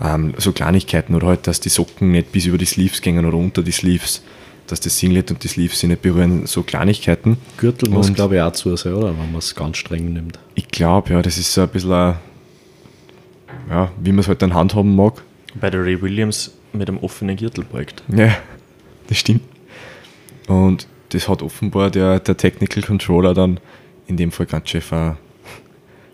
[0.02, 3.38] ähm, so Kleinigkeiten oder halt, dass die Socken nicht bis über die Sleeves gehen oder
[3.38, 4.24] unter die Sleeves,
[4.68, 7.38] dass das Singlet und die Sleeves sich nicht berühren, so Kleinigkeiten.
[7.58, 9.10] Gürtel muss, glaube ich, auch zu sein, oder?
[9.10, 10.40] Wenn man es ganz streng nimmt.
[10.56, 12.16] Ich glaube, ja, das ist so ein bisschen, ein,
[13.70, 15.22] ja, wie man es halt dann handhaben mag.
[15.60, 18.04] Bei der Ray Williams mit einem offenen Gürtel beugt.
[18.08, 18.36] Ja,
[19.08, 19.42] das stimmt.
[20.48, 23.60] Und das hat offenbar der, der Technical Controller dann
[24.08, 25.18] in dem Fall ganz schön ver,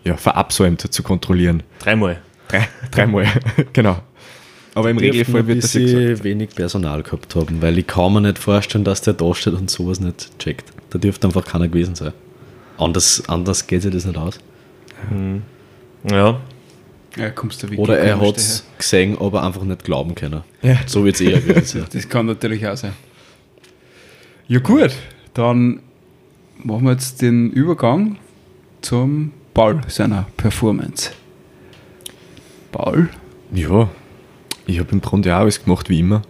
[0.04, 1.62] ja, verabsäumt zu kontrollieren.
[1.78, 2.20] Dreimal.
[2.48, 3.26] Drei, dreimal,
[3.72, 3.98] genau.
[4.74, 8.20] Aber im Regelfall wird das ja sie wenig Personal gehabt haben, weil ich kann mir
[8.20, 10.72] nicht vorstellen, dass der da steht und sowas nicht checkt.
[10.90, 12.12] Da dürfte einfach keiner gewesen sein.
[12.78, 14.38] Anders, anders geht sich das nicht aus.
[16.08, 16.40] Ja,
[17.16, 20.42] Ja, kommst du wirklich Oder er hat es gesehen, aber einfach nicht glauben können.
[20.62, 20.78] Ja.
[20.86, 21.86] So wird es eher gewesen sein.
[21.92, 22.92] Das kann natürlich auch sein.
[24.50, 24.90] Ja, gut.
[25.32, 25.78] Dann
[26.64, 28.16] machen wir jetzt den Übergang
[28.80, 31.12] zum Paul seiner Performance.
[32.72, 33.10] Paul?
[33.54, 33.88] Ja,
[34.66, 36.22] ich habe im Grunde auch alles gemacht wie immer.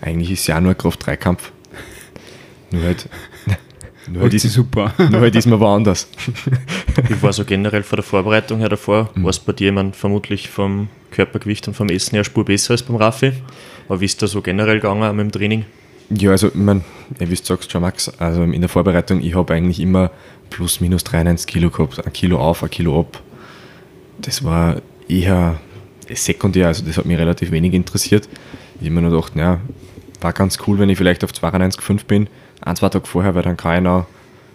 [0.00, 1.52] Eigentlich ist es ja auch nur ein Kraft-3-Kampf.
[2.70, 3.10] Nur halt,
[4.10, 4.94] nur halt, ist, super.
[5.10, 6.08] nur halt ist man woanders.
[7.10, 9.10] ich war so generell vor der Vorbereitung her davor.
[9.16, 12.82] War es bei dir jemand vermutlich vom Körpergewicht und vom Essen her Spur besser als
[12.84, 13.34] beim Raffi?
[13.86, 15.66] Aber wie ist da so generell gegangen mit dem Training?
[16.10, 16.84] Ja, also, ich mein,
[17.18, 20.10] ja, wie du sagst schon, Max, also in der Vorbereitung, ich habe eigentlich immer
[20.50, 23.22] plus minus 93 Kilo gehabt, ein Kilo auf, ein Kilo ab.
[24.18, 25.58] Das war eher
[26.12, 28.28] sekundär, also das hat mich relativ wenig interessiert.
[28.80, 29.60] Ich habe mir nur gedacht, ja,
[30.20, 32.28] war ganz cool, wenn ich vielleicht auf 92,5 bin,
[32.60, 34.06] ein, zwei Tage vorher, weil dann kann ich noch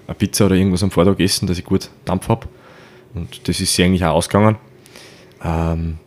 [0.08, 2.48] eine Pizza oder irgendwas am Vortag essen, dass ich gut Dampf habe.
[3.14, 4.58] Und das ist sich eigentlich auch ausgegangen.
[5.44, 5.98] Ähm,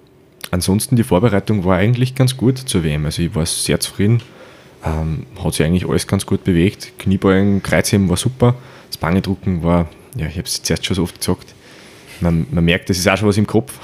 [0.50, 3.04] ansonsten die Vorbereitung war eigentlich ganz gut zur WM.
[3.04, 4.22] Also ich war sehr zufrieden.
[4.84, 6.98] Ähm, hat sich eigentlich alles ganz gut bewegt.
[6.98, 8.54] Kniebeugen, Kreuzheben war super.
[8.88, 11.54] Das Bangedrucken war, ja, ich habe es zuerst schon so oft gesagt,
[12.20, 13.78] man, man merkt, das ist auch schon was im Kopf.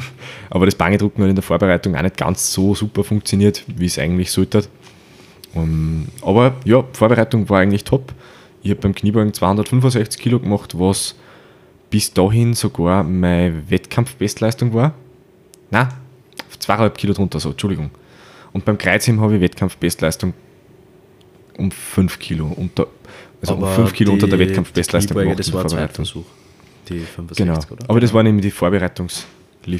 [0.50, 3.98] Aber das Bangedrucken hat in der Vorbereitung auch nicht ganz so super funktioniert, wie es
[3.98, 4.64] eigentlich sollte.
[5.54, 8.12] Um, aber ja, Vorbereitung war eigentlich top.
[8.62, 11.14] Ich habe beim Kniebeugen 265 Kilo gemacht, was
[11.90, 14.94] bis dahin sogar meine Wettkampfbestleistung war.
[16.48, 17.90] Auf zweieinhalb Kilo drunter so, Entschuldigung.
[18.54, 20.32] Und beim Kreuzheben habe ich Wettkampfbestleistung
[21.58, 22.86] um 5 Kilo unter,
[23.42, 26.04] also um 5 Kilo unter der die Wettkampfbestleistung gemacht das war Vorbereitung.
[26.06, 26.24] Zweitversuch.
[26.88, 27.58] Die 65, Genau.
[27.70, 27.90] oder?
[27.90, 29.26] Aber das war nämlich die Vorbereitungslift.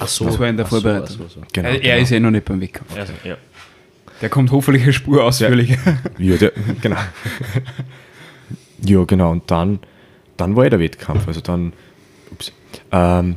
[0.01, 0.25] Ach so.
[0.27, 1.17] Das war in der ach so, Vorbereitung.
[1.25, 1.47] ach so, so.
[1.53, 1.97] Genau, er, genau.
[2.03, 2.97] ist eh noch nicht beim Wettkampf.
[2.97, 3.37] Also, ja.
[4.21, 5.79] Der kommt hoffentlich eine Spur ausführlicher.
[6.19, 6.97] Ja, der, genau.
[8.85, 9.31] ja, genau.
[9.31, 9.81] Und dann,
[10.37, 11.27] dann war eh der Wettkampf.
[11.29, 11.73] Also dann,
[12.31, 12.53] ups,
[12.91, 13.37] ähm,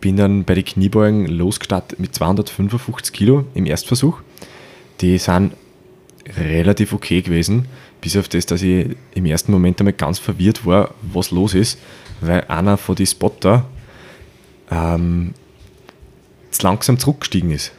[0.00, 4.20] bin dann bei den Kniebeugen losgestartet mit 255 Kilo im Erstversuch.
[5.00, 5.52] Die sind
[6.36, 7.66] relativ okay gewesen,
[8.00, 11.78] bis auf das, dass ich im ersten Moment einmal ganz verwirrt war, was los ist,
[12.20, 13.66] weil einer von den Spotter
[14.70, 15.34] ähm,
[16.50, 17.72] zu langsam zurückgestiegen ist.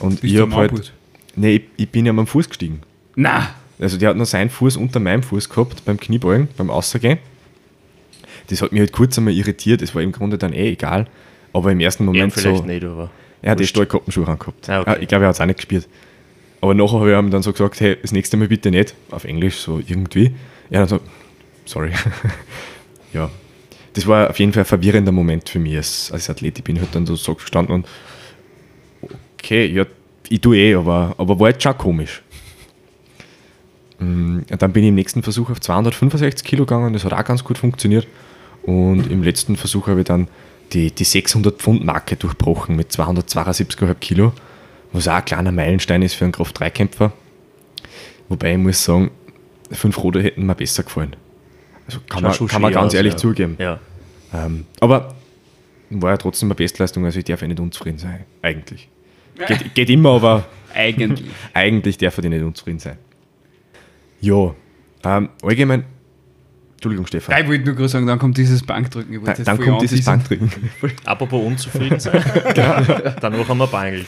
[0.00, 0.92] Und Bist ich habe halt.
[1.34, 2.82] Nee, ich, ich bin ja am Fuß gestiegen.
[3.16, 7.18] Na, Also der hat nur seinen Fuß unter meinem Fuß gehabt beim Kniebeugen, beim Ausgehen.
[8.52, 11.06] Das hat mich halt kurz einmal irritiert, es war im Grunde dann eh egal.
[11.52, 12.64] Aber im ersten Er Moment vielleicht so.
[12.64, 13.10] nicht, aber.
[13.40, 14.68] Er hat die Stahlkappenschuhe angehabt.
[14.68, 14.98] Ah, okay.
[15.00, 15.88] Ich glaube, er hat es auch nicht gespielt.
[16.60, 18.94] Aber nachher habe ich ihm dann so gesagt, hey, das nächste Mal bitte nicht.
[19.10, 20.32] Auf Englisch, so irgendwie.
[20.70, 21.04] Er hat dann so,
[21.64, 21.90] sorry.
[23.12, 23.30] ja.
[23.94, 26.58] Das war auf jeden Fall ein verwirrender Moment für mich als, als Athlet.
[26.58, 27.86] Ich bin halt dann so gestanden und
[29.38, 29.86] okay, ja,
[30.28, 32.22] ich tue eh, aber, aber war jetzt schon komisch.
[33.98, 37.24] Mm, und Dann bin ich im nächsten Versuch auf 265 Kilo gegangen, das hat auch
[37.24, 38.06] ganz gut funktioniert.
[38.62, 40.28] Und im letzten Versuch habe ich dann
[40.72, 44.32] die, die 600 Pfund Marke durchbrochen mit 272,5 Kilo,
[44.92, 47.12] was auch ein kleiner Meilenstein ist für einen Kraft-3-Kämpfer.
[48.28, 49.10] Wobei ich muss sagen,
[49.70, 51.16] fünf Rote hätten mir besser gefallen.
[51.86, 53.18] Also kann, man, kann man ganz aus, ehrlich ja.
[53.18, 53.56] zugeben.
[53.58, 53.80] Ja.
[54.32, 55.14] Ähm, aber
[55.90, 58.88] war ja trotzdem eine Bestleistung, also ich darf ja nicht unzufrieden sein, eigentlich.
[59.46, 61.28] Geht, geht immer, aber eigentlich.
[61.54, 62.98] eigentlich darf er nicht unzufrieden sein.
[64.20, 64.54] Ja,
[65.04, 65.84] ähm, allgemein,
[66.82, 67.40] Entschuldigung, Stefan.
[67.40, 69.14] Ich wollte nur gerade sagen, dann kommt dieses Bankdrücken.
[69.14, 70.04] Ich wollte Dann, kommt dieses.
[70.04, 70.50] Bankdrücken.
[71.04, 72.20] Apropos unzufrieden sein.
[72.56, 74.06] Danach haben wir beangelt.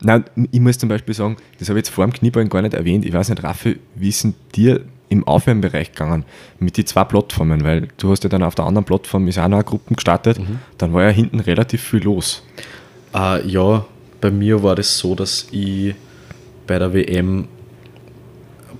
[0.00, 2.74] Nein, ich muss zum Beispiel sagen, das habe ich jetzt vor dem Kniebeugen gar nicht
[2.74, 3.04] erwähnt.
[3.04, 6.24] Ich weiß nicht, Raffi, wie ist denn dir im Aufwärmbereich gegangen
[6.60, 7.64] mit den zwei Plattformen?
[7.64, 10.38] Weil du hast ja dann auf der anderen Plattform ist auch noch eine Gruppe gestartet.
[10.78, 12.44] Dann war ja hinten relativ viel los.
[13.12, 13.84] Äh, ja,
[14.20, 15.96] bei mir war das so, dass ich
[16.68, 17.48] bei der WM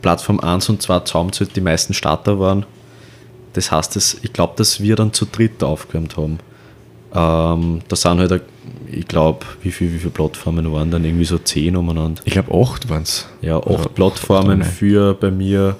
[0.03, 2.65] Plattform 1 und 2 zusammenzählt die meisten Starter waren.
[3.57, 6.39] Das heißt, dass, ich glaube, dass wir dann zu dritt aufgewärmt haben.
[7.15, 8.43] Ähm, da sind halt,
[8.91, 11.05] ich glaube, wie viele wie viel Plattformen waren dann?
[11.05, 12.21] Irgendwie so 10 umeinander.
[12.25, 13.27] Ich glaube, acht waren es.
[13.41, 15.77] Ja, acht Plattformen acht für bei mir,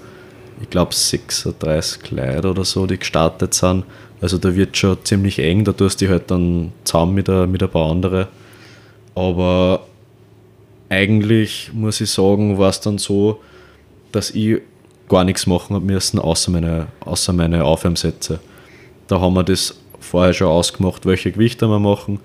[0.63, 3.85] ich glaube 36 Leute oder so, die gestartet sind.
[4.23, 7.51] Also da wird schon ziemlich eng, da tust du dich halt dann zusammen mit, ein-
[7.51, 8.27] mit ein paar anderen.
[9.15, 9.83] Aber
[10.89, 13.41] eigentlich muss ich sagen, war es dann so,
[14.13, 14.61] dass ich
[15.09, 18.41] gar nichts machen müssen, außer meine, außer meine Aufwärmsätze.
[19.07, 22.21] Da haben wir das vorher schon ausgemacht, welche Gewichte wir machen.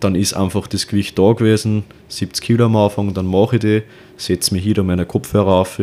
[0.00, 3.82] Dann ist einfach das Gewicht da gewesen, 70 Kilo am Anfang, dann mache ich die,
[4.16, 5.80] setze mich hin, da meine Kopfhörer auf,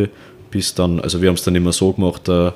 [0.50, 2.56] bis dann, also wir haben es dann immer so gemacht, der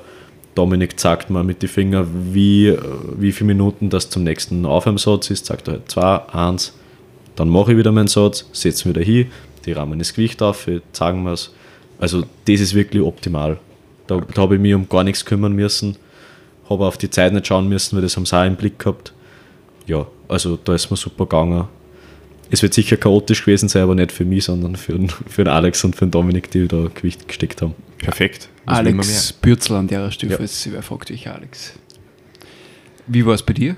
[0.56, 2.80] Dominik zeigt mir mit den Fingern, wie, äh,
[3.18, 6.74] wie viele Minuten das zum nächsten Aufwärmsatz ist, sagt er halt 2, 1,
[7.36, 9.32] dann mache ich wieder meinen Satz, setze mich wieder hin,
[9.66, 11.54] die rahmen das Gewicht auf, zeigen wir es.
[12.02, 13.58] Also das ist wirklich optimal.
[14.08, 15.96] Da, da habe ich mich um gar nichts kümmern müssen,
[16.70, 19.14] habe auf die Zeit nicht schauen müssen, weil das haben sie auch im Blick gehabt.
[19.88, 21.68] Ja, also da ist mir super gegangen.
[22.50, 25.54] Es wird sicher chaotisch gewesen sein, aber nicht für mich, sondern für, den- für den
[25.54, 27.76] Alex und für den Dominik, die da Gewicht gesteckt haben.
[28.00, 28.50] Perfekt.
[28.66, 30.38] Was Alex Bürzel an der Stelle, Ja.
[30.38, 31.74] falls wer fragt dich, Alex.
[33.08, 33.76] Wie war es bei dir?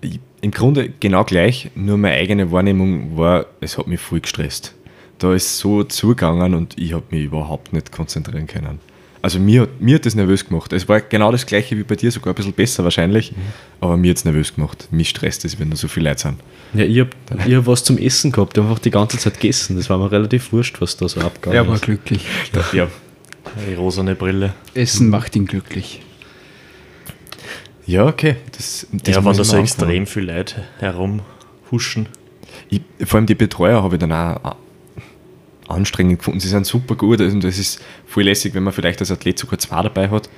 [0.00, 4.74] Ich- Im Grunde genau gleich, nur meine eigene Wahrnehmung war, es hat mich voll gestresst.
[5.18, 8.78] Da ist so zugegangen und ich habe mich überhaupt nicht konzentrieren können.
[9.20, 10.72] Also mir, hat- mir hat das nervös gemacht.
[10.72, 13.32] Es war genau das gleiche wie bei dir, sogar ein bisschen besser wahrscheinlich,
[13.80, 14.86] aber mir hat es nervös gemacht.
[14.92, 16.38] Mich stresst es, wenn da so viele Leute sind.
[16.74, 17.10] Ja, ich habe
[17.48, 19.76] ich hab was zum Essen gehabt, ich habe einfach die ganze Zeit gegessen.
[19.76, 21.82] Das war mir relativ wurscht, was da so abgegangen Er war ist.
[21.82, 22.24] glücklich.
[22.72, 22.86] Ja,
[23.68, 24.54] Die rosane Brille.
[24.74, 26.00] Essen macht ihn glücklich.
[27.86, 28.36] ja okay.
[28.56, 32.06] Das, das ja, wenn da so extrem viele Leute herumhuschen.
[32.70, 34.54] Ich, vor allem die Betreuer habe ich dann auch
[35.68, 36.40] anstrengend gefunden.
[36.40, 39.58] Sie sind super gut und es ist voll lässig, wenn man vielleicht als Athlet sogar
[39.58, 40.28] zwei dabei hat.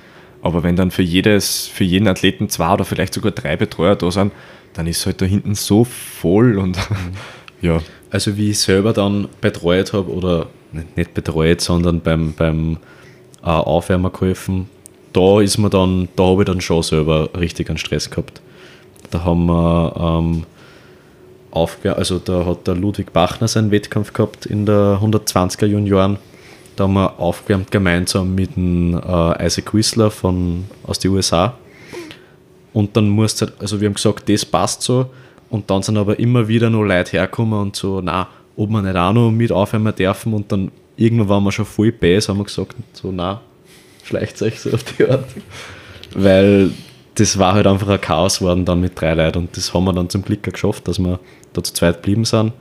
[0.41, 4.09] Aber wenn dann für, jedes, für jeden Athleten zwei oder vielleicht sogar drei Betreuer da
[4.11, 4.31] sind,
[4.73, 6.77] dann ist es halt da hinten so voll und
[7.61, 7.79] ja.
[8.09, 10.47] Also wie ich selber dann betreut habe, oder
[10.95, 12.77] nicht- betreut, sondern beim, beim
[13.43, 14.69] äh, Aufwärmer geholfen,
[15.13, 18.41] da ist mir dann, da habe ich dann schon selber richtig einen Stress gehabt.
[19.11, 20.43] Da haben wir ähm,
[21.51, 26.17] aufgewärmt, also da hat der Ludwig Bachner seinen Wettkampf gehabt in der 120er Junioren.
[26.75, 31.55] Da haben wir aufgewärmt gemeinsam mit dem äh, Isaac Whistler von, aus den USA.
[32.73, 35.07] Und dann musst halt, also wir haben gesagt, das passt so.
[35.49, 38.95] Und dann sind aber immer wieder noch Leute hergekommen und so, na, ob wir nicht
[38.95, 40.33] auch noch mit aufhören dürfen.
[40.33, 43.41] Und dann irgendwann waren wir schon voll bei, haben wir gesagt, so, na,
[44.03, 45.25] schleicht euch so auf die Art.
[46.15, 46.71] Weil
[47.15, 49.39] das war halt einfach ein Chaos geworden dann mit drei Leuten.
[49.39, 51.19] Und das haben wir dann zum Glück auch geschafft, dass wir
[51.53, 52.53] da zu zweit geblieben sind.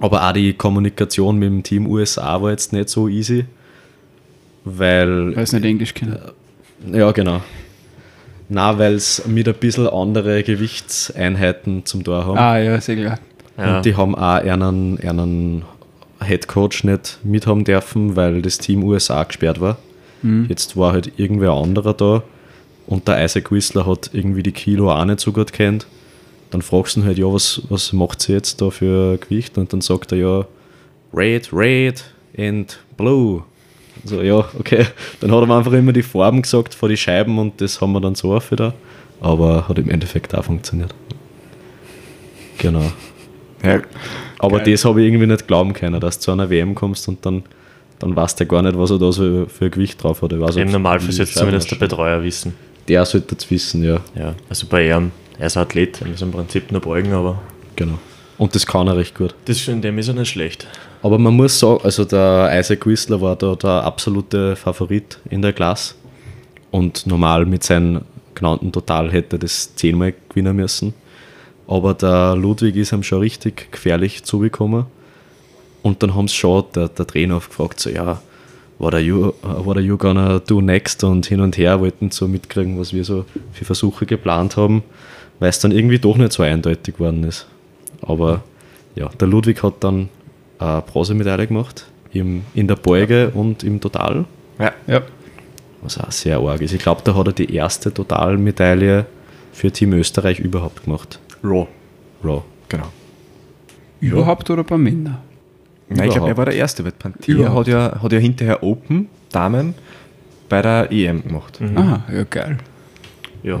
[0.00, 3.44] Aber auch die Kommunikation mit dem Team USA war jetzt nicht so easy.
[4.64, 6.18] Weil Weil es nicht Englisch kennen.
[6.92, 7.40] ja, genau.
[8.48, 12.38] Na, weil es mit ein bisschen andere Gewichtseinheiten zum Tor haben.
[12.38, 13.18] Ah, ja, sehr klar.
[13.58, 13.76] Ja.
[13.76, 15.64] Und die haben auch einen, einen
[16.20, 19.78] Headcoach nicht mithaben dürfen, weil das Team USA gesperrt war.
[20.48, 22.22] Jetzt war halt irgendwer anderer da,
[22.86, 25.86] und der Isaac Whistler hat irgendwie die Kilo auch nicht so gut kennt,
[26.50, 29.58] dann fragst du ihn halt, ja, was, was macht sie jetzt da für Gewicht?
[29.58, 30.46] Und dann sagt er ja,
[31.12, 32.04] Red, Red
[32.38, 33.42] and Blue.
[34.04, 34.86] So, ja, okay.
[35.20, 37.92] Dann hat er mir einfach immer die Farben gesagt vor die Scheiben und das haben
[37.92, 38.74] wir dann so auch wieder.
[39.20, 40.94] Aber hat im Endeffekt auch funktioniert.
[42.58, 42.92] Genau.
[43.64, 43.80] Ja,
[44.38, 44.72] Aber Geil.
[44.72, 47.42] das habe ich irgendwie nicht glauben können, dass du zu einer WM kommst und dann,
[47.98, 50.32] dann weißt du gar nicht, was er da so für Gewicht drauf hat.
[50.32, 51.76] Ich weiß, Im Normalfall sollte zumindest der.
[51.76, 52.54] Betreuer wissen.
[52.88, 54.00] Der sollte es wissen, ja.
[54.14, 57.40] Ja, also bei ihm, er ist ein Athlet, er muss im Prinzip nur beugen, aber
[57.76, 57.98] Genau.
[58.38, 59.34] Und das kann er recht gut.
[59.44, 60.66] das ist in dem ist er nicht schlecht.
[61.02, 65.52] Aber man muss sagen, also der Isaac Whistler war da der absolute Favorit in der
[65.52, 65.94] Klasse.
[66.70, 68.02] Und normal mit seinem
[68.34, 70.94] genannten Total hätte er das zehnmal gewinnen müssen.
[71.66, 74.86] Aber der Ludwig ist ihm schon richtig gefährlich zugekommen.
[75.82, 78.20] Und dann haben sie schon der, der Trainer gefragt, so ja,
[78.78, 81.04] what are, you, what are you gonna do next?
[81.04, 84.82] Und hin und her wollten so mitkriegen, was wir so für Versuche geplant haben,
[85.38, 87.46] weil es dann irgendwie doch nicht so eindeutig geworden ist.
[88.02, 88.42] Aber
[88.94, 90.08] ja, der Ludwig hat dann
[90.58, 94.24] eine Bronzemedaille gemacht, im, in der Beuge und im Total,
[94.58, 94.72] ja.
[94.86, 95.02] Ja.
[95.82, 96.72] was auch sehr arg ist.
[96.72, 99.06] Ich glaube, da hat er die erste Totalmedaille
[99.52, 101.18] für Team Österreich überhaupt gemacht.
[101.42, 101.66] Raw.
[102.24, 102.42] Raw.
[102.68, 102.86] Genau.
[104.00, 105.18] Überhaupt oder bei Männern?
[105.88, 107.68] Nein, ich glaube, er war der Erste, weil Panther Überhaupt.
[107.68, 109.74] hat ja, hat ja hinterher Open Damen
[110.48, 111.60] bei der EM gemacht.
[111.76, 112.58] Ah, ja, geil.
[113.42, 113.60] Ja.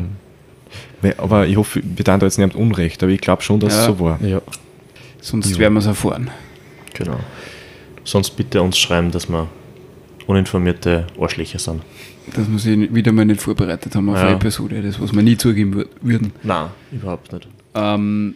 [1.02, 3.74] Weil- Aber ich hoffe, wir tun da jetzt nicht Unrecht, aber ich glaube schon, dass
[3.74, 3.86] es Ja.
[3.86, 4.20] so war.
[4.22, 4.40] Ja.
[5.20, 6.30] Sonst werden wir es erfahren.
[6.94, 7.18] Genau.
[8.04, 9.48] Sonst bitte uns schreiben, dass wir
[10.26, 11.82] uninformierte Arschlöcher sind.
[12.34, 14.22] Dass wir sich wieder mal nicht vorbereitet haben auf Ja.
[14.26, 16.32] eine Episode, das was wir nie zugeben wür- würden.
[16.42, 17.46] Nein, überhaupt nicht.
[17.74, 18.34] Ähm,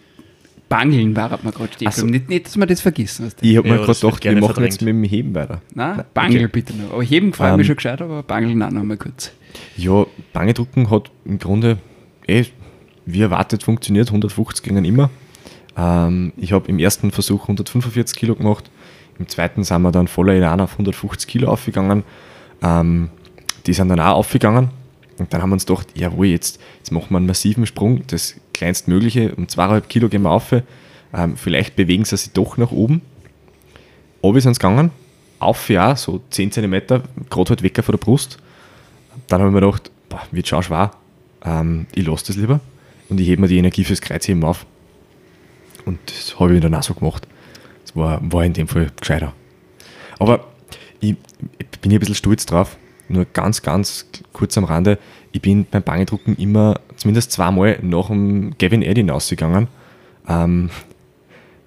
[0.71, 1.89] Bangeln war hat man gerade stehen.
[1.89, 2.07] Ach so.
[2.07, 2.25] geblieben.
[2.25, 3.29] Nicht, nicht, dass wir das vergessen.
[3.39, 3.47] Du?
[3.47, 4.73] Ich habe Ja, mir gerade gedacht, wir gerne machen verdrängt.
[4.73, 5.61] jetzt mit dem Heben weiter.
[5.75, 6.93] Nein, Bangel bitte noch.
[6.95, 9.33] Aber heben gefällt mir Ähm, schon gescheit, aber Bangeln auch noch mal kurz.
[9.77, 11.77] Ja, Bangedrucken hat im Grunde
[12.27, 12.45] eh,
[13.05, 15.11] wie erwartet funktioniert, 150 gingen immer.
[15.77, 18.71] Ähm, ich habe im ersten Versuch 145 Kilo gemacht,
[19.19, 22.05] im zweiten sind wir dann voller Elan auf 150 Kilo aufgegangen.
[22.63, 23.11] Ähm,
[23.67, 24.71] die sind dann auch aufgegangen
[25.19, 28.37] und dann haben wir uns gedacht, jawohl, jetzt, jetzt machen wir einen massiven Sprung, das
[28.55, 33.03] kleinstmögliche, um zweieinhalb Kilo gehen wir auf, ähm, vielleicht bewegen sie sich doch nach oben.
[34.23, 34.91] Obi sind sie gegangen,
[35.39, 36.83] auf ja, so 10 cm,
[37.31, 38.39] gerade halt weg von der Brust.
[39.29, 40.93] Dann habe ich mir gedacht, boah, wird schon schwer.
[41.45, 42.61] Ähm, ich lasse das lieber
[43.09, 44.67] und ich hebe mir die Energie fürs Kreuzheben auf.
[45.87, 47.27] Und das habe ich dann auch so gemacht.
[47.85, 49.33] Das war, war in dem Fall gescheiter.
[50.19, 50.47] Aber
[51.01, 51.17] ich,
[51.59, 52.77] ich bin hier ein bisschen stolz drauf.
[53.11, 54.99] Nur ganz, ganz kurz am Rande.
[55.33, 59.67] Ich bin beim Bangedrucken immer zumindest zweimal nach dem Gavin Eddy rausgegangen.
[60.29, 60.71] Ähm,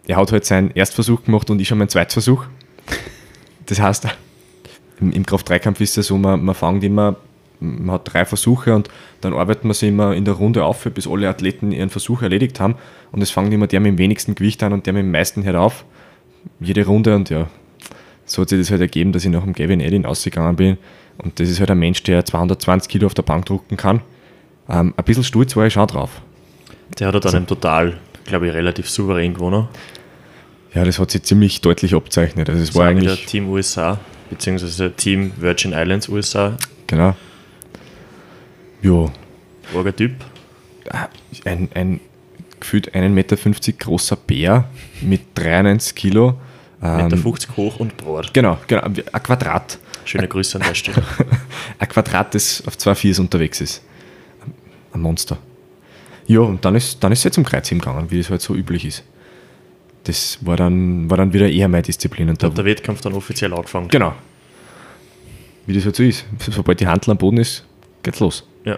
[0.07, 2.45] er hat halt seinen Erstversuch gemacht und ich schon meinen Zweitversuch.
[3.65, 4.07] Das heißt,
[5.01, 7.17] im, im Kraft-3-Kampf ist es so, man, man fängt immer,
[7.59, 8.89] man hat drei Versuche und
[9.19, 12.61] dann arbeitet man sich immer in der Runde auf, bis alle Athleten ihren Versuch erledigt
[12.61, 12.75] haben.
[13.11, 15.43] Und es fängt immer der mit dem wenigsten Gewicht an und der mit dem meisten
[15.43, 15.83] hört auf.
[16.61, 17.47] Jede Runde und ja,
[18.25, 20.77] so hat sich das halt ergeben, dass ich nach dem Gavin Edin ausgegangen bin.
[21.17, 24.01] Und das ist halt ein Mensch, der 220 Kilo auf der Bank drucken kann.
[24.69, 26.21] Ähm, ein bisschen stolz war ich schon drauf.
[26.99, 29.67] Der hat dann im Total, glaube ich, relativ souverän gewonnen.
[30.73, 32.49] Ja, das hat sich ziemlich deutlich abzeichnet.
[32.49, 33.99] Also es Das war eigentlich, Team USA,
[34.29, 36.57] beziehungsweise Team Virgin Islands USA.
[36.87, 37.15] genau.
[38.81, 39.09] Ja,
[39.73, 40.11] Orger Typ.
[41.45, 41.99] ein, ein
[42.59, 43.37] gefühlt 1,50 Meter
[43.77, 44.65] großer Bär
[45.01, 46.35] mit 93 Kilo.
[46.81, 48.33] Ähm, Meter 50 hoch und breit.
[48.33, 49.79] Genau, genau, ein Quadrat.
[50.05, 51.03] Schöne Grüße an der Stelle.
[51.79, 53.81] Ein Quadrat, das auf zwei Viers unterwegs ist.
[54.93, 55.37] Ein Monster.
[56.27, 58.85] Ja, und dann ist, dann ist er zum Kreuzheben gegangen, wie es halt so üblich
[58.85, 59.03] ist.
[60.05, 62.29] Das war dann, war dann wieder eher meine Disziplin.
[62.29, 63.87] Und Da da, hat der Wettkampf dann offiziell angefangen.
[63.87, 64.13] genau.
[65.65, 66.25] Wie das halt so ist.
[66.51, 67.63] Sobald die Handel am Boden ist,
[68.03, 68.45] geht's los.
[68.65, 68.77] Ja.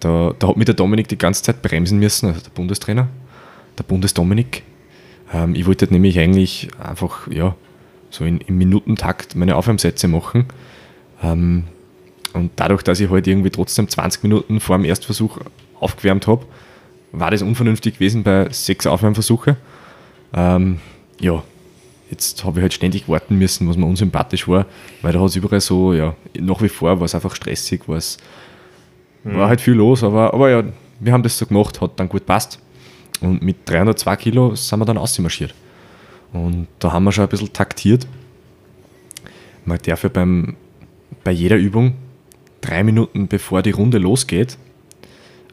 [0.00, 3.08] Da, da hat mich der Dominik die ganze Zeit bremsen müssen, also der Bundestrainer,
[3.78, 4.62] der Bundesdominik.
[5.32, 7.56] Ähm, ich wollte halt nämlich eigentlich einfach, ja,
[8.16, 10.46] so in, im Minutentakt meine Aufwärmsätze machen.
[11.22, 11.64] Ähm,
[12.32, 15.38] und dadurch, dass ich halt irgendwie trotzdem 20 Minuten vor dem Erstversuch
[15.80, 16.44] aufgewärmt habe,
[17.12, 19.56] war das unvernünftig gewesen bei sechs Aufwärmversuche.
[20.34, 20.80] Ähm,
[21.20, 21.42] ja,
[22.10, 24.66] jetzt habe ich halt ständig warten müssen, was mir unsympathisch war,
[25.02, 27.96] weil da hat es überall so, ja, nach wie vor war es einfach stressig, war
[27.96, 28.18] es
[29.24, 30.62] war halt viel los, aber, aber ja,
[31.00, 32.60] wir haben das so gemacht, hat dann gut passt.
[33.20, 35.54] Und mit 302 Kilo sind wir dann ausmarschiert.
[36.36, 38.06] Und da haben wir schon ein bisschen taktiert.
[39.64, 40.56] Man darf ja beim,
[41.24, 41.94] bei jeder Übung
[42.60, 44.58] drei Minuten bevor die Runde losgeht,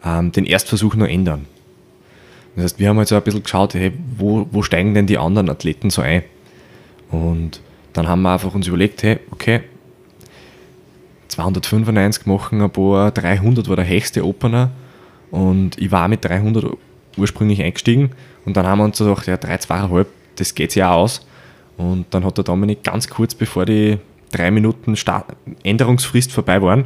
[0.04, 1.46] ähm, den Erstversuch noch ändern.
[2.56, 5.18] Das heißt, wir haben halt so ein bisschen geschaut, hey, wo, wo steigen denn die
[5.18, 6.24] anderen Athleten so ein?
[7.10, 7.62] Und
[7.94, 9.62] dann haben wir einfach uns überlegt, hey, okay,
[11.28, 14.72] 295 machen, ein paar 300 war der höchste Opener
[15.32, 16.66] und ich war mit 300
[17.18, 18.12] ursprünglich eingestiegen
[18.46, 20.06] und dann haben wir uns gedacht, ja 3, 2,5,
[20.36, 21.26] das geht ja aus
[21.78, 23.98] und dann hat der Dominik ganz kurz bevor die
[24.32, 26.86] drei Minuten Start Änderungsfrist vorbei waren,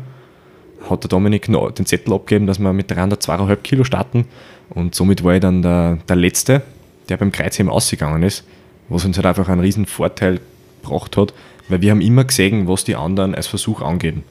[0.89, 4.25] hat der Dominik noch den Zettel abgegeben, dass wir mit 302,5 Kilo starten
[4.69, 6.61] und somit war ich dann der, der Letzte,
[7.09, 8.45] der beim Kreuzheben ausgegangen ist,
[8.89, 10.39] was uns halt einfach einen riesen Vorteil
[10.81, 11.33] gebracht hat,
[11.69, 14.23] weil wir haben immer gesehen, was die anderen als Versuch angeben.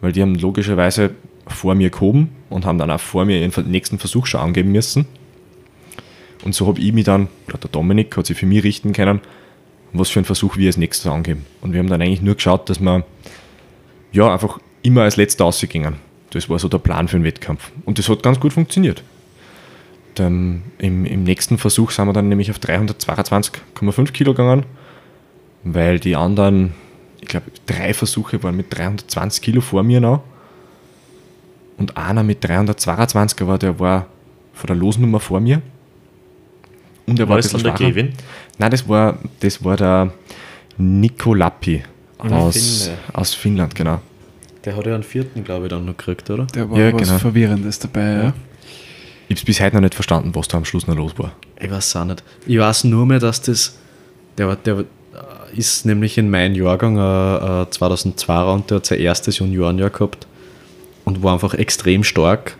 [0.00, 1.10] Weil die haben logischerweise
[1.46, 5.06] vor mir gehoben und haben dann auch vor mir ihren nächsten Versuch schon angeben müssen.
[6.42, 9.20] Und so habe ich mich dann, oder der Dominik hat sich für mich richten können,
[9.92, 11.46] was für einen Versuch wir als nächstes angeben.
[11.60, 13.04] Und wir haben dann eigentlich nur geschaut, dass wir
[14.12, 15.96] ja einfach immer als letzter ausgingen.
[16.30, 17.70] Das war so der Plan für den Wettkampf.
[17.84, 19.02] Und das hat ganz gut funktioniert.
[20.14, 24.64] Dann im, Im nächsten Versuch sind wir dann nämlich auf 322,5 Kilo gegangen,
[25.62, 26.74] weil die anderen,
[27.20, 30.22] ich glaube, drei Versuche waren mit 320 Kilo vor mir noch.
[31.78, 34.06] Und einer mit 322, aber der war
[34.52, 35.62] von der Losnummer vor mir.
[37.06, 37.90] Und er war, War ein das bisschen dann der schwacher.
[37.90, 38.12] Kevin?
[38.58, 40.12] Nein, das war, das war der
[40.78, 41.82] Nico Lappi
[42.18, 44.00] aus, aus Finnland, genau.
[44.64, 46.46] Der hat ja einen vierten, glaube ich, dann noch gekriegt, oder?
[46.52, 47.18] Da war Ja, was genau.
[47.18, 48.32] Verwirrendes dabei, ja.
[49.28, 51.32] Ich habe es bis heute noch nicht verstanden, was da am Schluss noch los war.
[51.60, 52.22] Ich weiß es auch nicht.
[52.46, 53.78] Ich weiß nur mehr, dass das.
[54.38, 54.84] Der, der äh,
[55.56, 60.26] ist nämlich in meinem Jahrgang äh, äh, 2002 und der hat sein erstes Juniorenjahr gehabt
[61.04, 62.56] und war einfach extrem stark,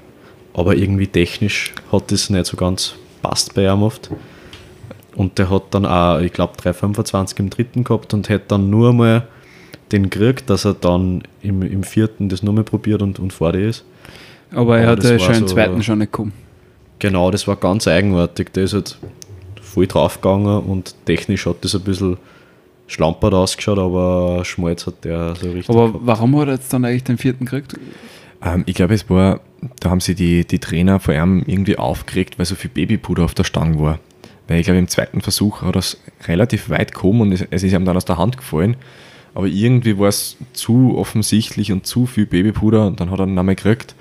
[0.55, 4.10] aber irgendwie technisch hat das nicht so ganz passt bei ihm oft.
[5.14, 8.93] Und der hat dann auch, ich glaube, 3,25 im dritten gehabt und hätte dann nur
[8.93, 9.26] mal
[9.90, 13.52] den gekriegt, dass er dann im, im vierten das nur mal probiert und, und vor
[13.52, 13.84] dir ist.
[14.55, 16.32] Aber er hat ja schon im so- zweiten schon nicht gekommen.
[16.98, 18.52] Genau, das war ganz eigenartig.
[18.52, 18.97] Der ist halt
[19.60, 22.16] voll draufgegangen und technisch hat das ein bisschen
[22.86, 25.68] schlampert ausgeschaut, aber Schmalz hat der so richtig.
[25.70, 26.06] Aber gehabt.
[26.06, 27.74] warum hat er jetzt dann eigentlich den vierten gekriegt?
[28.44, 29.40] Ähm, ich glaube, es war,
[29.80, 33.34] da haben sie die, die Trainer vor allem irgendwie aufgeregt, weil so viel Babypuder auf
[33.34, 33.98] der Stange war.
[34.48, 37.62] Weil ich glaube, im zweiten Versuch hat er es relativ weit gekommen und es, es
[37.62, 38.77] ist ihm dann aus der Hand gefallen.
[39.35, 43.39] Aber irgendwie war es zu offensichtlich und zu viel Babypuder und dann hat er ihn
[43.39, 43.94] einmal gekriegt.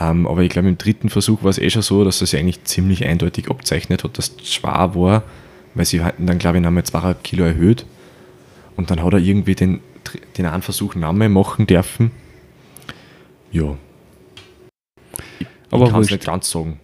[0.00, 2.40] Ähm, aber ich glaube, im dritten Versuch war es eh schon so, dass er sich
[2.40, 5.22] eigentlich ziemlich eindeutig abzeichnet hat, dass es schwer war,
[5.74, 7.86] weil sie hatten dann, glaube ich, nochmal zweieinhalb Kilo erhöht.
[8.76, 9.80] Und dann hat er irgendwie den,
[10.36, 12.10] den einen Versuch nochmal machen dürfen.
[13.52, 13.76] Ja.
[15.38, 16.80] Ich, Aber ich kann es nicht ganz sagen.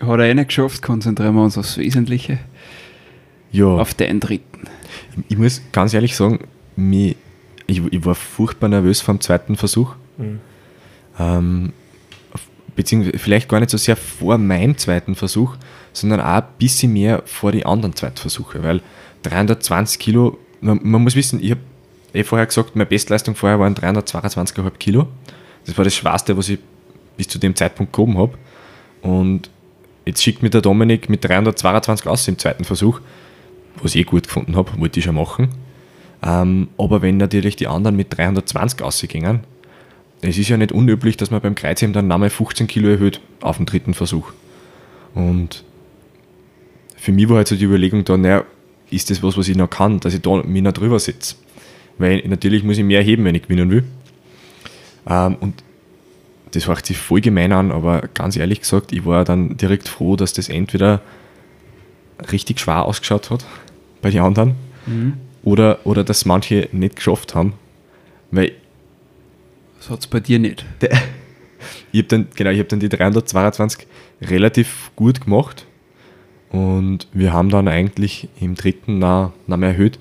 [0.00, 2.38] Hat er eh nicht geschafft, konzentrieren wir uns aufs Wesentliche,
[3.52, 4.62] Ja, auf den dritten.
[5.28, 6.40] ich muss ganz ehrlich sagen,
[6.76, 7.16] mich,
[7.66, 9.94] ich, ich war furchtbar nervös vom zweiten Versuch.
[11.18, 11.72] Ähm,
[12.32, 15.56] auf- beziehungsweise vielleicht gar nicht so sehr vor meinem zweiten Versuch,
[15.92, 18.80] sondern auch ein bisschen mehr vor die anderen Zweitversuche, weil
[19.22, 21.60] 320 Kilo, man, man muss wissen, ich habe
[22.14, 25.08] eh vorher gesagt, meine Bestleistung vorher waren 322,5 Kilo.
[25.66, 26.58] Das war das Schwerste, was ich
[27.16, 28.38] bis zu dem Zeitpunkt gehoben habe.
[29.02, 29.50] Und
[30.04, 33.00] jetzt schickt mir der Dominik mit 322 aus im zweiten Versuch,
[33.82, 35.48] was ich eh gut gefunden habe, wollte ich schon machen.
[36.22, 39.40] Ähm, aber wenn natürlich die anderen mit 320 ausgingen,
[40.22, 43.56] es ist ja nicht unüblich, dass man beim Kreuzheben dann nochmal 15 Kilo erhöht auf
[43.56, 44.32] dem dritten Versuch.
[45.14, 45.64] Und
[46.96, 48.44] für mich war halt so die Überlegung da, naja,
[48.90, 51.36] ist das was, was ich noch kann, dass ich da mich noch drüber setze?
[51.96, 53.84] Weil natürlich muss ich mehr heben, wenn ich gewinnen will.
[55.08, 55.62] Ähm, und
[56.52, 60.16] das hört sich voll gemein an, aber ganz ehrlich gesagt, ich war dann direkt froh,
[60.16, 61.00] dass das entweder
[62.32, 63.46] richtig schwer ausgeschaut hat
[64.02, 64.54] bei den anderen
[65.42, 67.54] oder, oder dass manche nicht geschafft haben.
[68.30, 68.52] Weil
[69.78, 70.64] Das hat es bei dir nicht.
[71.92, 73.86] ich habe dann, genau, ich habe dann die 322
[74.22, 75.66] relativ gut gemacht
[76.50, 79.98] und wir haben dann eigentlich im dritten noch, noch mehr erhöht,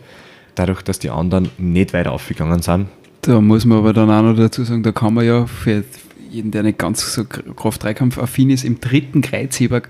[0.55, 2.88] dadurch, dass die anderen nicht weiter aufgegangen sind.
[3.21, 5.84] Da muss man aber dann auch noch dazu sagen, da kann man ja für
[6.30, 9.81] jeden, der nicht ganz so Kraft-3-Kampf-affin ist, im dritten Kreuzheber,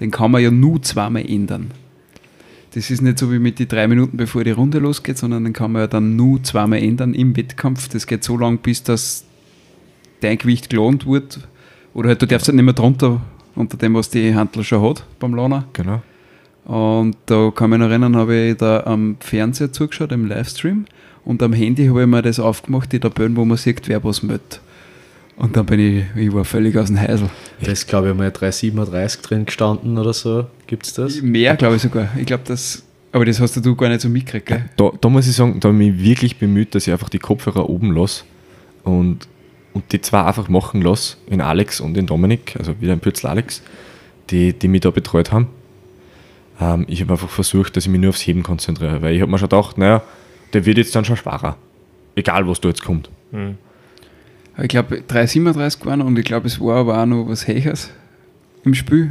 [0.00, 1.70] den kann man ja nur zweimal ändern.
[2.74, 5.52] Das ist nicht so wie mit den drei Minuten, bevor die Runde losgeht, sondern den
[5.52, 7.88] kann man ja dann nur zweimal ändern im Wettkampf.
[7.88, 9.24] Das geht so lang, bis das
[10.20, 11.46] dein Gewicht gelohnt wird.
[11.94, 13.20] Oder halt, du darfst halt nicht mehr drunter,
[13.54, 15.68] unter dem, was die Handel schon hat beim Lohner.
[15.72, 16.02] Genau.
[16.64, 20.86] Und da kann ich mich noch erinnern, habe ich da am Fernseher zugeschaut, im Livestream.
[21.24, 24.22] Und am Handy habe ich mir das aufgemacht, die Tabellen, wo man sieht, wer was
[24.22, 24.60] mit.
[25.36, 27.28] Und dann bin ich, ich war völlig aus dem Heisel.
[27.60, 30.46] Da ist, glaube ich, mal 337 drin gestanden oder so.
[30.66, 31.20] Gibt es das?
[31.22, 32.08] Mehr, glaube ich sogar.
[32.16, 32.84] Ich glaube, das,
[33.14, 34.64] aber das hast du gar nicht so mitgekriegt, gell?
[34.76, 37.18] Da, da muss ich sagen, da habe ich mich wirklich bemüht, dass ich einfach die
[37.18, 38.24] Kopfhörer oben lasse
[38.84, 39.28] und,
[39.72, 43.26] und die zwei einfach machen lasse, in Alex und in Dominik, also wieder in Pützl
[43.26, 43.62] Alex,
[44.30, 45.48] die, die mich da betreut haben.
[46.60, 49.30] Ähm, ich habe einfach versucht, dass ich mich nur aufs Heben konzentriere, weil ich habe
[49.30, 50.02] mir schon gedacht, naja,
[50.52, 51.56] der wird jetzt dann schon schwerer.
[52.16, 53.10] Egal, was da jetzt kommt.
[54.62, 57.90] Ich glaube 3,37 waren und ich glaube, es war aber auch noch was Höheres
[58.64, 59.10] im Spiel.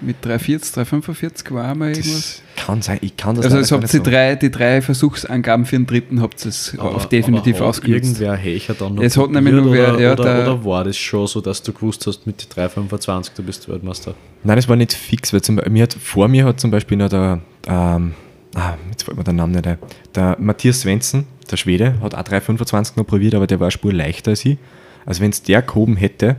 [0.00, 2.40] Mit 3,40, 3,45 war einmal irgendwas.
[2.54, 5.64] Das kann sein, ich kann das Also es habt nicht die drei, die drei Versuchsangaben
[5.66, 8.04] für den dritten habt ihr es auf definitiv ausgenutzt.
[8.20, 10.84] Irgendwer Hecher dann noch Es hat nämlich nur wer- oder, ja, oder, der- oder war
[10.84, 14.14] das schon so, dass du gewusst hast, mit 3,25 du bist Weltmeister?
[14.44, 16.96] Nein, das war nicht fix, weil zum, Beispiel- mir hat, vor mir hat zum Beispiel
[16.96, 18.14] noch der, ähm,
[18.58, 19.78] ah, jetzt fällt mir der Name nicht ein,
[20.14, 23.92] der Matthias Svensson, der Schwede, hat auch 3,25 noch probiert, aber der war eine Spur
[23.92, 24.58] leichter als ich.
[25.06, 26.36] Also wenn es der gehoben hätte,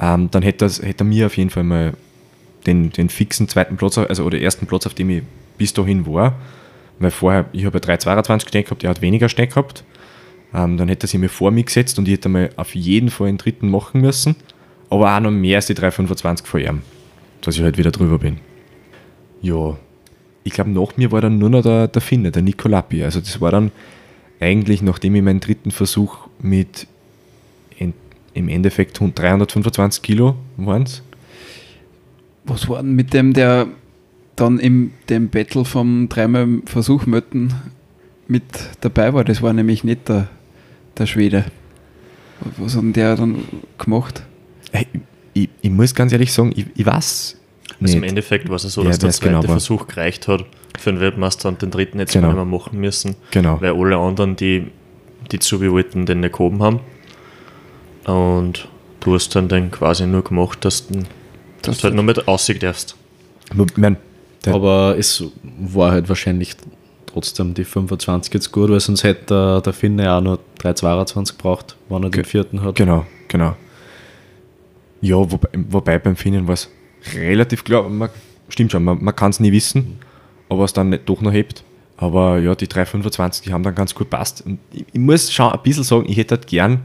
[0.00, 1.94] ähm, dann hätte, das, hätte er mir auf jeden Fall mal
[2.66, 5.22] den, den fixen zweiten Platz, also oder ersten Platz, auf dem ich
[5.56, 6.36] bis dahin war,
[6.98, 9.84] weil vorher, ich habe ja 3,22 Steck gehabt, er hat weniger Steck gehabt,
[10.54, 13.10] ähm, dann hätte er sich mir vor mich gesetzt und ich hätte mal auf jeden
[13.10, 14.36] Fall den dritten machen müssen,
[14.90, 16.82] aber auch noch mehr als die 3,25 vor ihm,
[17.40, 18.38] dass ich halt wieder drüber bin.
[19.40, 19.76] Ja,
[20.44, 23.02] ich glaube, nach mir war dann nur noch der, der Finne, der Nico Lappi.
[23.02, 23.70] Also das war dann
[24.40, 26.86] eigentlich, nachdem ich meinen dritten Versuch mit
[27.78, 27.92] in,
[28.34, 30.86] im Endeffekt 325 Kilo waren
[32.44, 33.66] Was war denn mit dem, der
[34.36, 37.52] dann im dem Battle vom dreimal Versuch Mötten
[38.28, 38.44] mit
[38.80, 39.24] dabei war?
[39.24, 40.28] Das war nämlich nicht der,
[40.96, 41.44] der Schwede.
[42.56, 43.42] Was hat denn der dann
[43.78, 44.22] gemacht?
[44.70, 44.86] Hey,
[45.34, 47.36] ich, ich muss ganz ehrlich sagen, ich, ich weiß
[47.80, 48.02] Also im.
[48.04, 50.44] Endeffekt war es ja so, Ja, dass der weiß zweite genau, Versuch gereicht hat
[50.78, 52.28] für den Weltmeister und den dritten jetzt Genau.
[52.28, 53.60] nicht mehr machen müssen, Genau.
[53.60, 54.66] weil alle anderen, die,
[55.30, 56.80] die zu wollten, den nicht gehoben haben.
[58.06, 58.68] Und
[59.00, 61.00] du hast dann, dann quasi nur gemacht, dass du,
[61.62, 62.96] dass du halt nur mit aussehen darfst.
[64.44, 65.24] Der, Aber es
[65.58, 66.54] war halt wahrscheinlich
[67.06, 71.76] trotzdem die 25 jetzt gut, weil sonst hätte der, der Finne auch nur 3,22 gebraucht,
[71.88, 72.76] wenn er den vierten hat.
[72.76, 73.56] Genau, genau.
[75.00, 76.70] Ja, wobei, wobei beim Finnen war es
[77.14, 78.10] relativ klar, man,
[78.48, 79.98] stimmt schon, man, man kann es nie wissen,
[80.48, 81.64] aber es dann nicht, doch noch hebt.
[81.96, 84.44] Aber ja, die 325, die haben dann ganz gut passt.
[84.46, 86.80] Und ich, ich muss schon ein bisschen sagen, ich hätte halt gern,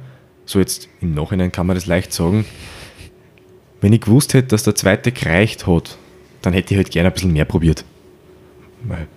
[0.45, 2.45] so jetzt im Nachhinein kann man das leicht sagen,
[3.81, 5.97] wenn ich gewusst hätte, dass der zweite gereicht hat,
[6.41, 7.85] dann hätte ich halt gerne ein bisschen mehr probiert.
[8.83, 9.07] Weil,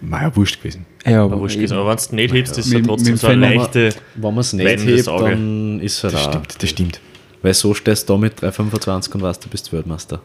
[0.00, 0.86] war ja wurscht gewesen.
[1.06, 1.76] Ja, Aber, wurscht gewesen.
[1.76, 3.94] aber wenn du nicht hebst, ist es ja trotzdem mit so eine leichte.
[4.14, 7.00] Wenn man es nicht hebt, dann ist es halt Das stimmt, das stimmt.
[7.42, 10.20] Weil so stehst du da mit 3,25 und weißt, du bist Weltmeister.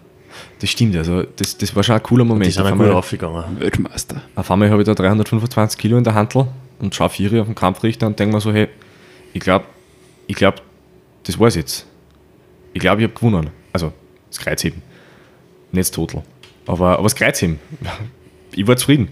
[0.60, 2.54] Das stimmt, also das, das war schon ein cooler Die Moment.
[2.54, 3.60] sind Auf auch gut einmal- aufgegangen.
[3.60, 4.22] Weltmeister.
[4.36, 6.48] Auf einmal habe ich da 325 Kilo in der Handel
[6.80, 8.68] und schaue Vieri auf den Kampfrichter und denke mir so, hey,
[9.34, 9.66] ich glaube,
[10.28, 10.58] ich glaube,
[11.24, 11.88] das war's jetzt.
[12.74, 13.50] Ich glaube, ich habe gewonnen.
[13.74, 13.92] Also,
[14.30, 14.82] das Kreuzheben.
[15.72, 16.24] Nicht das Total.
[16.68, 17.60] Aber, aber das Kreuzheben.
[18.54, 19.10] Ich war zufrieden.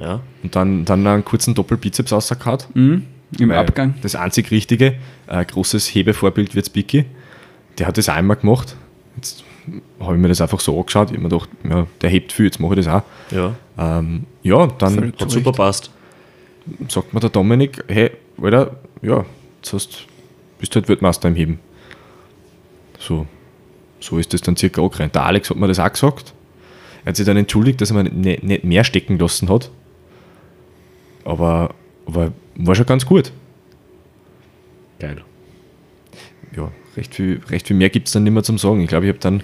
[0.00, 0.20] Ja.
[0.42, 2.58] Und dann, dann einen kurzen Doppelbizeps rausgehauen.
[2.74, 3.06] Mhm.
[3.38, 3.94] Im Weil Abgang.
[4.02, 4.94] Das einzig Richtige,
[5.26, 7.04] ein großes Hebevorbild wird Biki.
[7.78, 8.76] Der hat das einmal gemacht.
[9.16, 9.44] Jetzt
[10.00, 11.10] habe ich mir das einfach so angeschaut.
[11.10, 13.02] Ich habe mir gedacht, ja, der hebt viel, jetzt mache ich das auch.
[13.30, 13.54] Ja.
[13.78, 15.90] Ähm, ja, dann Hat super passt.
[16.88, 19.24] sagt mir der Dominik, hey, Alter, ja,
[19.60, 20.06] jetzt hast,
[20.58, 21.60] bist du halt Weltmeister im Heben.
[22.98, 23.26] So,
[24.00, 25.14] so ist das dann circa angerannt.
[25.14, 26.32] Der Alex hat mir das auch gesagt.
[27.04, 29.70] Er hat sich dann entschuldigt, dass er mir nicht, nicht mehr stecken lassen hat.
[31.24, 31.74] Aber,
[32.08, 33.30] aber war schon ganz gut.
[34.98, 35.22] Geil.
[36.56, 38.80] Ja, recht viel, recht viel mehr gibt es dann nicht mehr zum Sagen.
[38.80, 39.42] Ich glaube, ich habe dann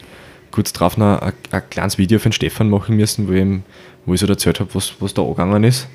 [0.51, 3.63] kurz drauf noch ein, ein kleines Video für den Stefan machen müssen, wo ich, ihm,
[4.07, 5.87] wo ich so erzählt habe, was, was da angegangen ist.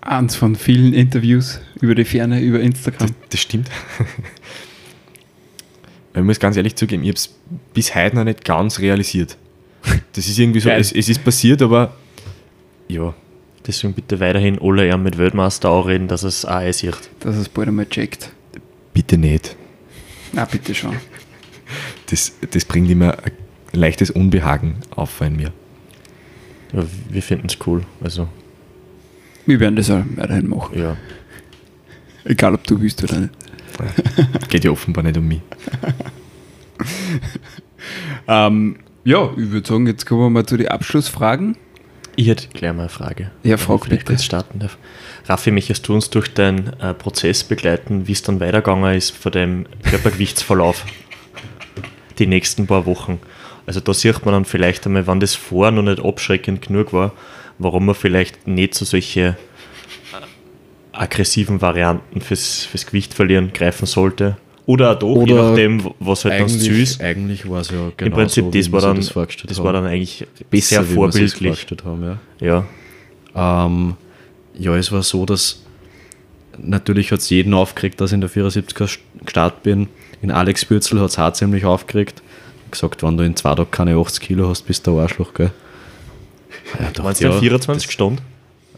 [0.00, 3.08] Eins von vielen Interviews über die Ferne, über Instagram.
[3.08, 3.70] Das, das stimmt.
[6.14, 7.34] ich muss ganz ehrlich zugeben, ich habe es
[7.74, 9.36] bis heute noch nicht ganz realisiert.
[10.14, 11.94] Das ist irgendwie so, es, es ist passiert, aber
[12.88, 13.14] ja,
[13.66, 16.98] Deswegen bitte weiterhin alle eher mit Weltmeister auch reden, dass es auch eh sieht.
[17.20, 18.30] Dass es bald einmal checkt.
[18.92, 19.56] bitte nicht.
[20.32, 20.96] Na, bitte schon.
[22.10, 23.32] Das, das bringt immer ein
[23.72, 25.52] leichtes Unbehagen auf in mir.
[26.74, 27.82] Ja, wir finden es cool.
[28.02, 28.28] Also,
[29.46, 30.78] Wir werden das auch weiterhin machen.
[30.78, 30.96] ja.
[32.26, 33.32] Egal, ob du willst oder nicht.
[34.50, 35.40] Geht ja offenbar nicht um mich.
[38.26, 41.56] Ähm, ja, ich würde sagen, jetzt kommen wir mal zu den Abschlussfragen.
[42.16, 43.30] Ich hätte gleich mal eine Frage.
[43.42, 44.04] Ja, frag ich bitte.
[44.04, 44.78] kurz starten darf.
[45.26, 49.32] Raffi, möchtest du uns durch deinen äh, Prozess begleiten, wie es dann weitergegangen ist von
[49.32, 50.84] dem Körpergewichtsverlauf
[52.18, 53.20] die nächsten paar Wochen?
[53.66, 57.12] Also da sieht man dann vielleicht einmal, wann das vorher noch nicht abschreckend genug war,
[57.58, 59.34] warum man vielleicht nicht zu solche äh,
[60.92, 64.36] aggressiven Varianten fürs, fürs Gewicht verlieren greifen sollte.
[64.66, 67.00] Oder doch, je Oder nachdem, was halt dann zu Eigentlich, ist.
[67.02, 69.72] eigentlich war es ja genau Im Prinzip, so, das, war wir dann, das das war
[69.74, 71.66] dann eigentlich besser, sehr wir vorbildlich.
[71.84, 72.18] haben.
[72.40, 72.64] Ja.
[73.34, 73.66] Ja.
[73.66, 73.96] Ähm,
[74.58, 75.60] ja, es war so, dass
[76.58, 79.88] natürlich hat es jeden aufgeregt, dass ich in der 74er st- gestartet bin.
[80.22, 82.22] In Alex Bürzel hat es auch ziemlich aufgeregt.
[82.70, 85.50] Gesagt, wenn du in zwei Tagen keine 80 Kilo hast, bist du ein Arschloch, gell?
[86.80, 88.20] Ja, Du meinst ja 24 Stunden?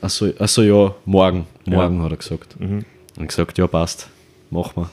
[0.01, 1.47] Achso, achso, ja, morgen.
[1.65, 2.59] Morgen hat er gesagt.
[2.59, 2.85] Mhm.
[3.19, 4.09] Und gesagt, ja, passt.
[4.51, 4.91] Mach mal.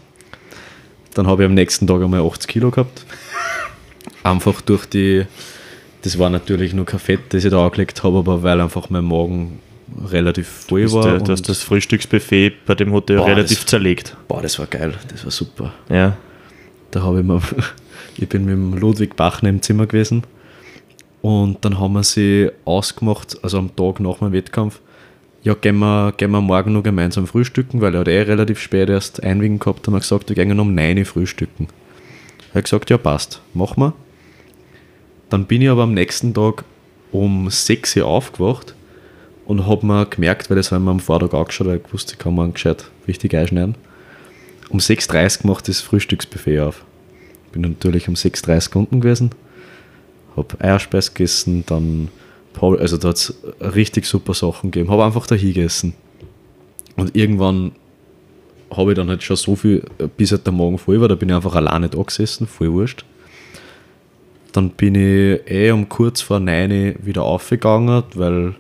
[1.14, 3.06] Dann habe ich am nächsten Tag einmal 80 Kilo gehabt.
[4.24, 5.26] Einfach durch die,
[6.02, 9.04] das war natürlich nur kein Fett, das ich da angelegt habe, aber weil einfach mein
[9.06, 9.60] Magen
[10.06, 11.20] relativ voll Du war.
[11.20, 14.16] du hast das Frühstücksbuffet bei dem Hotel Boah, relativ das- zerlegt.
[14.28, 15.74] Boah, das war geil, das war super.
[15.90, 16.18] Ja.
[16.92, 17.42] Da habe ich mir,
[18.18, 20.24] ich bin mit dem Ludwig Bachner im Zimmer gewesen
[21.22, 24.80] und dann haben wir sie ausgemacht, also am Tag nach meinem Wettkampf,
[25.44, 28.90] ja, gehen wir, gehen wir morgen noch gemeinsam frühstücken, weil er hat eh relativ spät
[28.90, 31.68] erst Einwiegen gehabt und hat gesagt, wir gehen um 9 Uhr frühstücken.
[32.54, 33.94] Er hat gesagt, ja passt, machen wir.
[35.30, 36.64] Dann bin ich aber am nächsten Tag
[37.12, 38.76] um 6 Uhr aufgewacht
[39.46, 42.20] und habe mir gemerkt, weil das haben wir am Vortag angeschaut, weil ich wusste, ich
[42.20, 43.76] kann man gescheit richtig einschneiden
[44.74, 46.84] um 6.30 Uhr gemacht das Frühstücksbuffet auf.
[47.52, 49.30] Bin natürlich um 6.30 Uhr unten gewesen,
[50.36, 52.10] habe Eierspeis gegessen, dann,
[52.62, 55.94] Also da hat es richtig super Sachen gegeben, habe einfach da gegessen.
[56.96, 57.74] Und irgendwann
[58.72, 59.84] habe ich dann halt schon so viel,
[60.18, 63.06] bis halt der Morgen voll war, da bin ich einfach alleine da gesessen, voll wurscht.
[64.52, 68.56] Dann bin ich eh um kurz vor 9 Uhr wieder aufgegangen, weil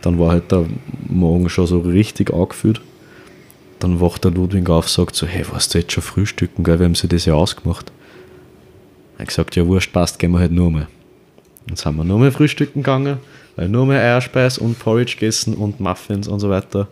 [0.00, 0.66] dann war halt der
[1.08, 2.80] Morgen schon so richtig angefühlt.
[3.78, 6.78] Dann wacht der Ludwig auf und sagt so, hey, was du jetzt schon frühstücken, gell?
[6.78, 7.90] wir haben sie das ja ausgemacht.
[9.16, 10.88] Er hat gesagt, ja wurscht, passt, gehen wir halt nur mal.
[11.68, 13.18] Jetzt haben wir nur mal frühstücken gegangen,
[13.56, 16.88] weil nur mal Eierspeis und Porridge gegessen und Muffins und so weiter.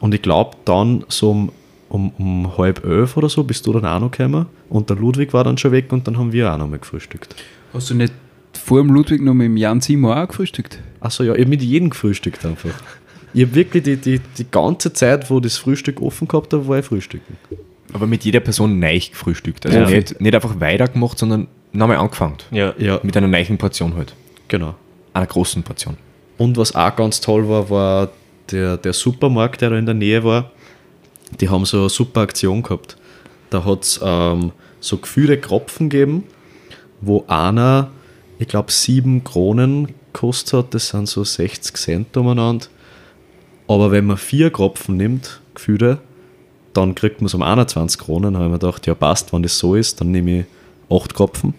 [0.00, 1.52] Und ich glaube dann so um,
[1.88, 5.32] um, um halb elf oder so bist du dann auch noch gekommen und der Ludwig
[5.32, 7.34] war dann schon weg und dann haben wir auch noch mal gefrühstückt.
[7.72, 8.12] Hast du nicht
[8.52, 10.78] vor dem Ludwig noch mit dem Jan Simon auch gefrühstückt?
[11.00, 12.70] Achso, ja, ich habe mit jedem gefrühstückt einfach.
[13.32, 16.78] Ich habe wirklich die, die, die ganze Zeit, wo das Frühstück offen gehabt habe, war
[16.78, 17.36] ich frühstücken.
[17.92, 19.66] Aber mit jeder Person neu gefrühstückt.
[19.66, 19.90] Also Ja.
[19.90, 22.36] nicht, nicht einfach weitergemacht, sondern nochmal angefangen.
[22.50, 22.72] Ja.
[22.78, 24.14] Ja, Mit einer neuen Portion halt.
[24.48, 24.74] genau.
[25.12, 25.96] Einer großen Portion.
[26.38, 28.08] Und was auch ganz toll war, war
[28.50, 30.50] der, der Supermarkt, der da in der Nähe war.
[31.40, 32.96] Die haben so eine super Aktion gehabt.
[33.50, 36.24] Da hat es ähm, so gefühlte Kropfen gegeben,
[37.00, 37.90] wo einer,
[38.40, 40.74] ich glaube, sieben Kronen gekostet hat.
[40.74, 42.66] Das sind so 60 Cent umeinander.
[43.68, 45.98] Aber wenn man vier Kropfen nimmt, Gefühle,
[46.72, 48.34] dann kriegt man es um 21 Kronen.
[48.34, 50.44] Da habe ich mir gedacht, ja passt, wenn das so ist, dann nehme ich
[50.90, 51.54] acht Kropfen.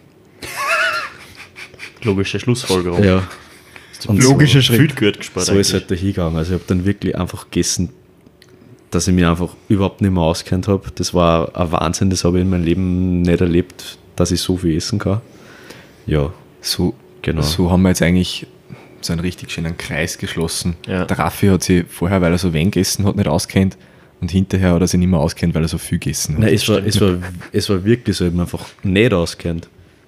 [2.04, 3.04] Logische Schlussfolgerung.
[3.04, 3.28] Ja.
[4.08, 4.94] Und Logischer so, Schritt.
[4.94, 5.46] Viel gut gespart.
[5.46, 5.74] So ist eigentlich.
[5.74, 6.38] halt der hingegangen.
[6.38, 7.90] Also ich habe dann wirklich einfach gegessen,
[8.92, 10.84] dass ich mich einfach überhaupt nicht mehr auskennt habe.
[10.94, 14.58] Das war ein Wahnsinn, das habe ich in meinem Leben nicht erlebt, dass ich so
[14.58, 15.22] viel essen kann.
[16.06, 16.32] Ja,
[16.62, 16.94] So,
[17.24, 17.42] Genau.
[17.42, 18.46] so haben wir jetzt eigentlich
[19.02, 20.76] so einen richtig schönen Kreis geschlossen.
[20.88, 21.06] Ja.
[21.06, 23.78] Der Raffi hat sich vorher, weil er so wenig gegessen hat, nicht auskennt.
[24.22, 26.42] Und hinterher hat er sich nicht mehr auskennt, weil er so viel gegessen hat.
[26.42, 27.18] Nein, es, war, es, war,
[27.52, 29.68] es war wirklich so, ich habe einfach nicht auskennt.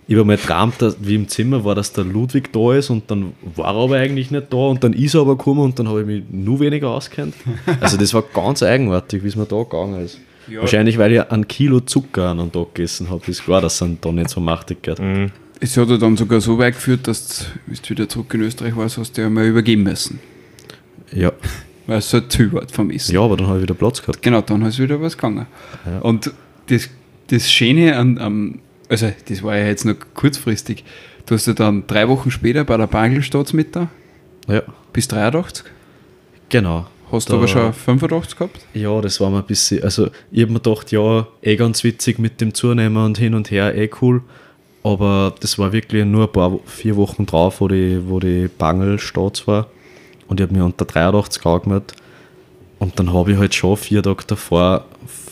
[0.09, 3.11] Ich habe mal geträumt, dass- wie im Zimmer war, dass der Ludwig da ist und
[3.11, 5.87] dann war er aber eigentlich nicht da und dann ist er aber gekommen und dann
[5.89, 7.33] habe ich mich nur weniger auskennt.
[7.81, 10.19] Also das war ganz eigenartig, wie es mir da gegangen ist.
[10.61, 13.21] Wahrscheinlich, weil ich ein Kilo Zucker an einem Tag gegessen habe.
[13.29, 14.97] Ist klar, dass es dann da nicht so machtig geht.
[15.59, 18.41] Es hat ja dann sogar so weit geführt, dass du, wie du wieder zurück in
[18.41, 20.19] Österreich warst, hast du ja mal übergeben müssen.
[21.11, 21.33] Ja.
[21.85, 23.13] Weil es so zu weit vom Essen.
[23.13, 24.21] ja, aber dann habe ich wieder Platz gehabt.
[24.21, 25.47] Genau, dann ist wieder was gegangen.
[26.01, 26.31] Und
[26.67, 26.89] das,
[27.29, 28.59] das Schöne an, am,
[28.89, 30.83] also das war ja jetzt noch kurzfristig,
[31.25, 33.89] du hast ja dann drei Wochen später bei der Bangelstadt mit da,
[34.47, 34.61] Ja,
[34.93, 35.65] bis 83,
[36.49, 36.87] genau.
[37.11, 38.59] hast du aber schon 85 gehabt.
[38.73, 42.19] Ja, das war mir ein bisschen, also ich habe mir gedacht, ja, eh ganz witzig
[42.19, 44.21] mit dem Zunehmen und hin und her, eh cool.
[44.83, 49.45] Aber das war wirklich nur ein paar, vier Wochen drauf, wo die, wo die Bangel-Stats
[49.45, 49.67] war.
[50.27, 51.93] Und ich habe mir unter 83 angemeldet.
[52.79, 54.85] Und dann habe ich halt schon vier Tage davor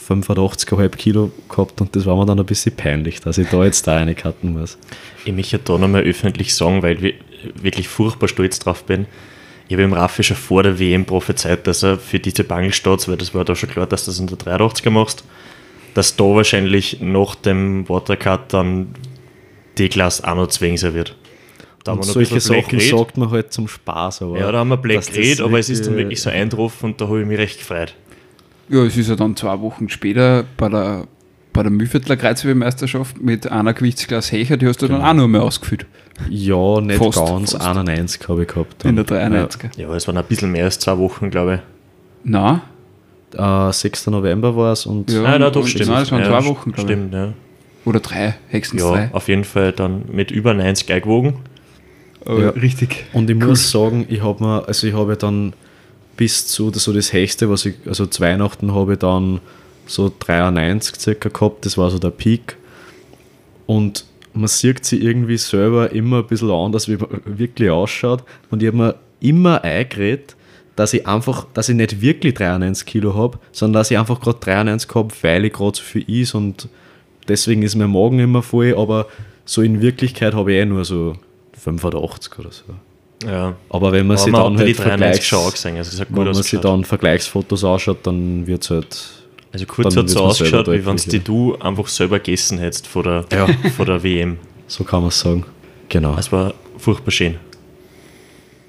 [0.08, 3.88] 85,5 Kilo gehabt und das war mir dann ein bisschen peinlich, dass ich da jetzt
[3.88, 4.78] da eine cutten muss.
[5.26, 7.16] Ich möchte da nochmal öffentlich sagen, weil ich
[7.62, 9.08] wirklich furchtbar stolz drauf bin.
[9.68, 13.18] Ich habe im Raffi schon vor der WM prophezeit, dass er für diese Bangelstarts, weil
[13.18, 15.24] das war da schon klar, dass du das in der 83er machst,
[15.96, 18.94] dass da wahrscheinlich nach dem Watercut dann
[19.78, 21.16] die Klasse auch noch zwingen sein wird.
[21.84, 24.24] Da Und solche Sachen sagt man halt zum Spaß.
[24.24, 27.02] Aber Ja, da haben wir Black geredet, aber es ist dann wirklich- so eingetroffen und
[27.02, 27.94] da habe ich mich recht gefreut.
[28.70, 31.08] Ja, es ist ja dann zwei Wochen später bei der,
[31.54, 35.42] bei der Mühlviertler Kreuzwehmeisterschaft mit einer Gewichtsklasse Hecher, die hast du dann auch noch mal
[35.42, 35.86] ausgefüllt.
[36.30, 37.52] Ja, nicht Fast, ganz.
[37.52, 37.66] fast.
[37.66, 38.84] 91 habe ich gehabt.
[38.86, 39.34] In der dann.
[39.34, 39.78] 93er.
[39.78, 41.60] Ja, es waren ein bisschen mehr als zwei Wochen, glaube ich.
[42.24, 42.62] Nein.
[43.38, 44.08] Äh, 6.
[44.08, 45.24] November war es und Ja.
[45.26, 45.90] Ah, na, doch, stimmt.
[45.90, 46.98] nein, es waren ja, zwei Wochen, glaube ich.
[46.98, 47.34] Stimmt, ja.
[47.84, 49.10] oder drei, höchstens Ja, drei.
[49.12, 51.36] auf jeden Fall dann mit über 90 eingewogen.
[52.28, 52.50] Ja.
[52.50, 53.06] richtig.
[53.14, 55.54] Und ich muss sagen, ich habe mir, also ich habe dann
[56.18, 59.42] bis zu so das Höchste, was ich, also zu Weihnachten habe ich dann
[59.86, 62.58] so 93 circa gehabt, das war so der Peak.
[63.66, 68.24] Und man sieht sie irgendwie selber immer ein bisschen anders, wie man wirklich ausschaut.
[68.50, 70.36] Und ich habe mir immer eingeredet,
[70.76, 74.40] dass ich einfach, dass ich nicht wirklich 93 Kilo habe, sondern dass ich einfach gerade
[74.40, 76.68] 93 habe, weil ich gerade so viel is und
[77.28, 79.08] deswegen ist mein Magen immer voll, aber
[79.46, 81.16] so in Wirklichkeit habe ich eh nur so
[81.58, 82.64] 85 oder so.
[83.26, 83.56] Ja.
[83.70, 86.60] Aber wenn man sich dann halt 93 Vergleichs, schon angesehen, also gut wenn man sich
[86.60, 88.98] dann Vergleichsfotos anschaut, dann wird es halt
[89.52, 92.88] Also kurz hat es so ausgeschaut, wie wenn es die du einfach selber gegessen hättest
[92.88, 93.48] vor der, Ja.
[93.76, 94.38] vor der WM.
[94.68, 95.46] so kann man es sagen.
[95.90, 96.16] Genau.
[96.18, 97.36] Es war furchtbar schön.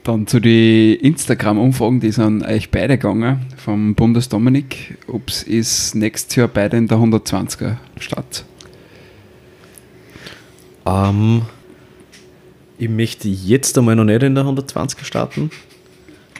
[0.05, 6.37] Dann zu den Instagram-Umfragen, die sind euch beide gegangen, vom Bundesdominik, ob es ist nächstes
[6.37, 8.45] Jahr beide in der 120er statt.
[10.87, 11.43] Ähm,
[12.79, 15.51] ich möchte jetzt einmal noch nicht in der 120er starten,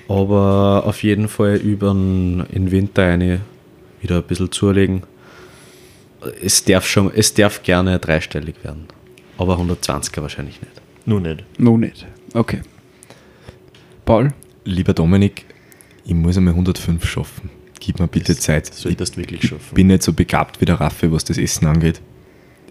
[0.09, 3.41] aber auf jeden Fall über den in den Winter eine
[4.01, 5.03] wieder ein bisschen zulegen.
[6.43, 8.87] Es darf, schon, es darf gerne dreistellig werden,
[9.39, 10.73] aber 120er wahrscheinlich nicht.
[11.05, 11.45] Nur nicht.
[11.59, 12.07] Noch nicht.
[12.35, 12.63] Okay.
[14.05, 14.33] Paul?
[14.65, 15.45] Lieber Dominik,
[16.05, 17.51] ich muss einmal 105 schaffen.
[17.79, 18.69] Gib mir bitte Zeit.
[18.69, 19.75] Das solltest du wirklich schaffen.
[19.75, 22.01] bin nicht so begabt wie der Raffi, was das Essen angeht.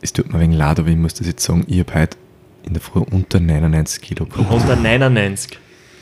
[0.02, 2.18] Es tut mir wegen leid, aber ich muss das jetzt sagen, ich habe heute
[2.66, 4.50] in der Früh unter 99 Kilo gehabt.
[4.50, 5.58] 199.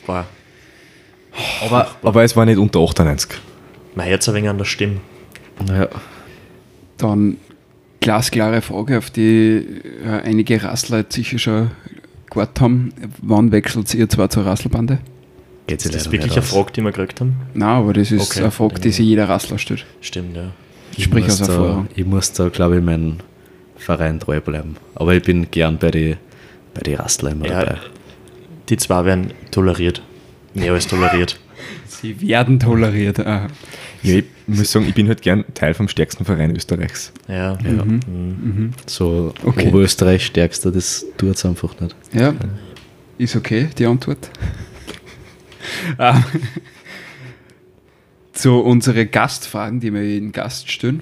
[0.05, 0.25] Boah,
[1.65, 3.31] Aber Aber es war nicht unter 98.
[3.95, 4.97] mein Herz ein wenig an der Stimme.
[5.67, 5.87] naja,
[6.97, 7.37] Dann
[7.99, 9.65] glasklare Frage, auf die
[10.05, 11.71] äh, einige Rassler jetzt sicher schon
[12.29, 12.93] gewartet haben.
[13.21, 14.99] Wann wechselt ihr zwar zur Rasselbande?
[15.67, 16.41] geht sich Ist das wirklich eine.
[16.41, 17.35] Frage, die wir gekriegt haben?
[17.53, 18.41] Nein, aber das ist Okay.
[18.41, 19.85] eine Frage, die sich jeder Rassler stellt.
[20.01, 20.51] Stimmt, ja.
[20.97, 21.87] Ich Sprich muss aus da, Erfahrung.
[21.95, 23.17] Ich muss da, glaube ich, meinem
[23.77, 24.75] Verein treu bleiben.
[24.95, 26.17] Aber ich bin gern bei den
[26.73, 27.79] bei die Rastler immer Ja, dabei.
[28.69, 30.01] Die zwei werden toleriert.
[30.53, 31.39] Mehr als toleriert.
[31.87, 33.19] Sie werden toleriert.
[33.19, 33.47] Ah.
[34.01, 37.13] Ja, ich muss sagen, ich bin halt gern Teil vom stärksten Verein Österreichs.
[37.27, 37.57] Ja.
[37.63, 37.85] Ja.
[37.85, 38.73] Mhm.
[38.85, 39.67] So Okay.
[39.69, 41.95] Oberösterreich stärkster, das tut es einfach nicht.
[42.13, 42.33] Ja,
[43.17, 44.29] ist okay, die Antwort.
[45.97, 46.21] Ah.
[48.33, 51.01] Zu unseren Gastfragen, die wir jeden Gast stellen.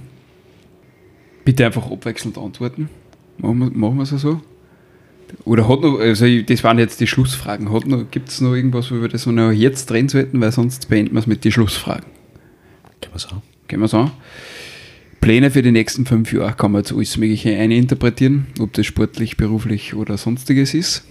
[1.43, 2.87] Bitte einfach abwechselnd antworten.
[3.39, 4.39] Machen wir, machen wir es so?
[5.45, 7.69] Oder hat noch, also das waren jetzt die Schlussfragen.
[8.11, 11.19] Gibt es noch irgendwas, wo wir das noch jetzt drehen sollten, weil sonst beenden wir
[11.19, 12.05] es mit den Schlussfragen.
[13.01, 13.41] Kann man sagen.
[13.67, 14.11] Gehen wir es an.
[15.21, 19.37] Pläne für die nächsten fünf Jahre kann man jetzt alles Mögliche eininterpretieren, ob das sportlich,
[19.37, 21.05] beruflich oder sonstiges ist.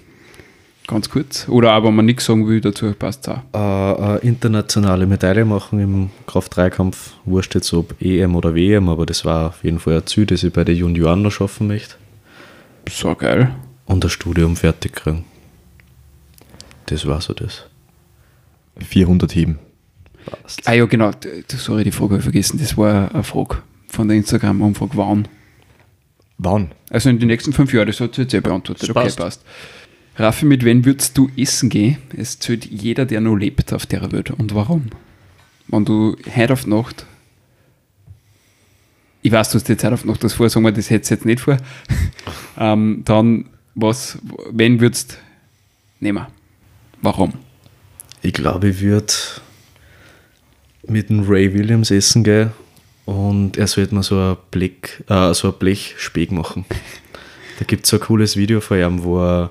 [0.88, 1.48] Ganz kurz.
[1.48, 3.42] Oder aber wenn man nichts sagen will, dazu passt es auch.
[3.54, 9.24] Äh, äh, internationale Medaille machen im Kraft-3-Kampf, wurscht jetzt ob EM oder WM, aber das
[9.24, 11.94] war auf jeden Fall ein Ziel, das ich bei den Junioren noch schaffen möchte.
[12.90, 13.54] So geil.
[13.90, 15.24] Und das Studium fertig kriegen.
[16.86, 17.66] Das war so das.
[18.78, 19.58] 400 Heben.
[20.26, 20.68] Passt.
[20.68, 21.10] Ah ja, genau.
[21.48, 22.60] Sorry, die Frage habe ich vergessen.
[22.60, 24.92] Das war eine Frage von der Instagram-Umfrage.
[24.94, 25.26] Wann?
[26.38, 26.70] Wann?
[26.88, 28.84] Also in den nächsten fünf Jahren, das hat sie jetzt eh beantwortet.
[28.84, 29.18] Das okay, passt.
[29.18, 29.44] passt.
[30.14, 31.98] Raffi, mit wem würdest du essen gehen?
[32.16, 34.30] Es zählt jeder, der noch lebt auf der Welt.
[34.30, 34.90] Und warum?
[35.66, 37.06] Wenn du heute auf Nacht.
[39.22, 41.14] Ich weiß, du hast jetzt heute auf Nacht das vor, sagen wir, das hättest du
[41.16, 41.56] jetzt nicht vor.
[42.56, 44.18] ähm, dann, was,
[44.50, 45.18] wen würdest
[46.00, 46.26] nehmen?
[47.02, 47.34] Warum?
[48.22, 49.12] Ich glaube, ich würde
[50.86, 52.50] mit dem Ray Williams essen gehen
[53.06, 56.64] und er sollte mir so ein, Blick, äh, so ein Blechspeck machen.
[57.58, 59.50] Da gibt es so ein cooles Video von ihm, wo er,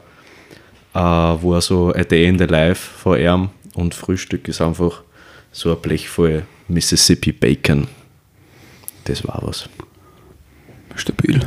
[0.96, 1.00] äh,
[1.44, 5.04] wo er so a day in the life von ihm und Frühstück ist einfach
[5.52, 7.88] so ein Blech voll Mississippi Bacon.
[9.04, 9.70] Das war was.
[10.96, 11.40] Stabil.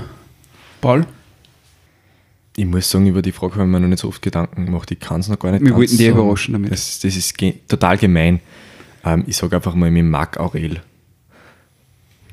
[0.80, 1.04] Paul?
[2.56, 4.90] Ich muss sagen, über die Frage habe ich mir noch nicht so oft Gedanken gemacht.
[4.90, 6.18] Ich kann es noch gar nicht Wir wollten dich sagen.
[6.18, 6.70] überraschen damit.
[6.70, 8.40] Das, das ist ge total gemein.
[9.04, 10.82] Ähm, ich sage einfach mal mit Marc Aurel.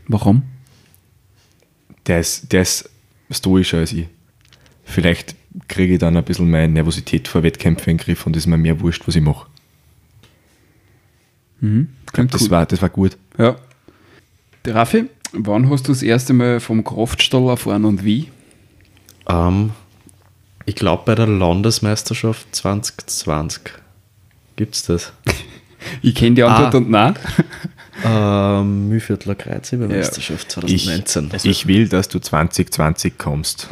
[0.07, 0.43] Warum?
[2.07, 2.89] Der ist, der ist
[3.31, 4.07] stoischer als ich.
[4.83, 5.35] Vielleicht
[5.67, 8.57] kriege ich dann ein bisschen meine Nervosität vor Wettkämpfen in den Griff und ist mir
[8.57, 9.47] mehr wurscht, was ich mache.
[11.61, 12.49] Klingt Das, cool.
[12.51, 13.17] war, das war gut.
[13.37, 13.55] Ja.
[14.65, 18.29] Der Raffi, wann hast du das erste Mal vom Kraftstall erfahren und wie?
[19.27, 19.71] Ähm,
[20.69, 23.61] ich glaube bei der Landesmeisterschaft 2020
[24.55, 25.13] gibt es das.
[26.01, 26.77] Ich kenne die Antwort Ah.
[26.77, 27.15] und nein.
[28.05, 31.31] Ähm, Mühlviertler Kreuzhebermeisterschaft Ich, 2019.
[31.43, 33.67] ich will, dass du 2020 kommst.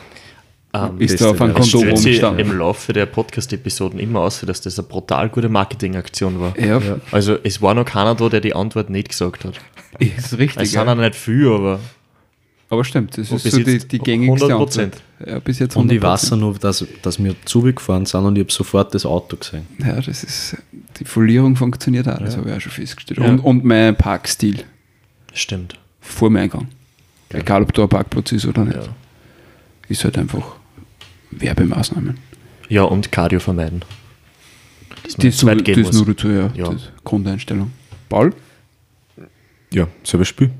[0.73, 2.39] Ähm, Ist da auf es Kondom rumgestanden?
[2.45, 6.57] im Laufe der Podcast-Episoden immer aus, dass das eine brutal gute Marketingaktion war.
[6.59, 9.53] Ja, Also es war noch keiner da, der die Antwort nicht gesagt hat.
[9.99, 10.63] ist richtig.
[10.63, 10.91] Es sind ja.
[10.91, 11.79] auch nicht viel, aber
[12.69, 14.51] Aber stimmt, das Und ist so die, die gängigste 100%.
[14.51, 15.01] Antwort.
[15.25, 15.79] Ja, bis jetzt 100%.
[15.79, 19.37] Und ich weiß noch, dass, dass wir zugefahren sind und ich habe sofort das Auto
[19.37, 19.65] gesehen.
[19.79, 20.57] Ja, das ist,
[20.99, 23.19] die Folierung funktioniert auch, das habe ich auch schon festgestellt.
[23.21, 23.25] Ja.
[23.27, 24.63] Und, und mein Parkstil
[25.33, 25.75] stimmt.
[26.01, 26.67] vor dem Eingang.
[27.29, 28.75] Egal, ob da ein Parkplatz ist oder nicht.
[28.75, 28.83] Ja.
[29.87, 30.55] Ist halt einfach
[31.31, 32.17] Werbemaßnahmen.
[32.69, 33.83] Ja, und Cardio vermeiden.
[35.03, 36.51] Das Das, nicht zu weit gehen das nur dazu, ja.
[36.53, 36.71] Ja.
[36.71, 37.71] Das Grundeinstellung.
[38.09, 38.33] Paul?
[39.73, 40.51] Ja, selber Spiel.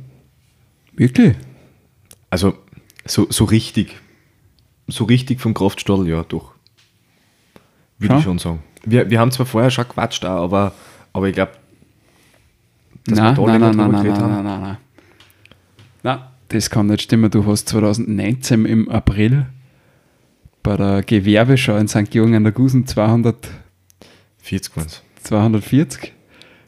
[0.96, 1.36] Wirklich?
[2.30, 2.56] Also
[3.06, 3.96] so, so richtig.
[4.88, 6.54] So richtig vom Kraftstadel, ja, doch.
[8.00, 8.20] Würde Ja.
[8.20, 8.64] ich schon sagen.
[8.86, 10.74] Wir, wir haben zwar vorher schon gequatscht, auch, aber,
[11.14, 11.52] aber ich glaube,
[13.06, 14.32] Dass Nein, wir da nein, länger nein, nein, drüber geredet haben?
[14.34, 14.78] nein, nein, nein.
[16.04, 17.30] Nein, das kann nicht stimmen.
[17.32, 19.48] Du hast 2019 im April
[20.64, 22.10] bei der Gewerbeschau in St.
[22.12, 23.50] Georgen an der Gusen 200,
[24.40, 25.02] 40 waren es.
[25.24, 26.14] 240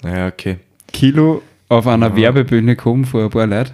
[0.04, 0.58] Naja, okay.
[0.92, 3.72] Kilo auf einer Werbebühne gehoben vor ein paar Leuten.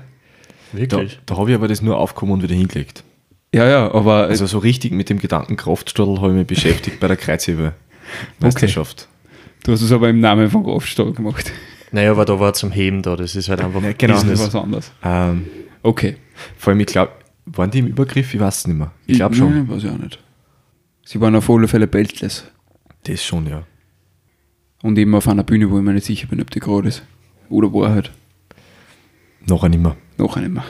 [0.75, 1.19] Da, Wirklich?
[1.25, 3.03] da habe ich aber das nur aufgekommen und wieder hingelegt.
[3.53, 7.07] Ja, ja, aber Also so richtig mit dem Gedanken Kraftstadel habe ich mich beschäftigt bei
[7.07, 9.07] der Kreuzheber-Meisterschaft.
[9.63, 11.51] du hast es aber im Namen von Kraftstall gemacht.
[11.91, 13.15] Naja, aber da war zum Heben da.
[13.15, 14.13] Das ist halt einfach Ja, genau.
[14.15, 14.53] Das ist Business.
[14.53, 14.91] was anderes.
[15.03, 15.45] Ähm,
[15.83, 16.17] Okay.
[16.57, 17.11] vor allem, ich glaube,
[17.45, 18.33] waren die im Übergriff?
[18.33, 18.91] Ich weiß es nicht mehr.
[19.05, 19.53] Ich glaube schon.
[19.53, 20.19] Nein, weiß ich auch nicht.
[21.05, 22.45] Sie waren auf alle Fälle Beltless.
[23.03, 23.63] Das schon, ja.
[24.81, 27.03] Und eben auf einer Bühne, wo ich mir nicht sicher bin, ob die gerade ist.
[27.49, 28.11] Oder wo er halt.
[29.45, 29.95] Nicht mehr.
[30.17, 30.65] Noch einmal.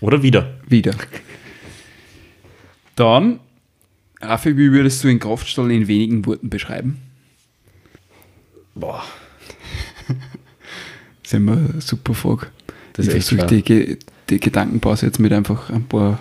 [0.00, 0.58] Oder wieder.
[0.66, 0.94] Wieder.
[2.96, 3.40] Dann,
[4.20, 6.98] Raffi, wie würdest du den Kraftstall in wenigen Worten beschreiben?
[8.74, 9.02] Boah,
[10.08, 10.16] Das
[11.24, 12.46] ist immer eine super Frage.
[12.94, 13.98] Das ich versuche die,
[14.28, 16.18] die Gedankenpause jetzt mit einfach ein paar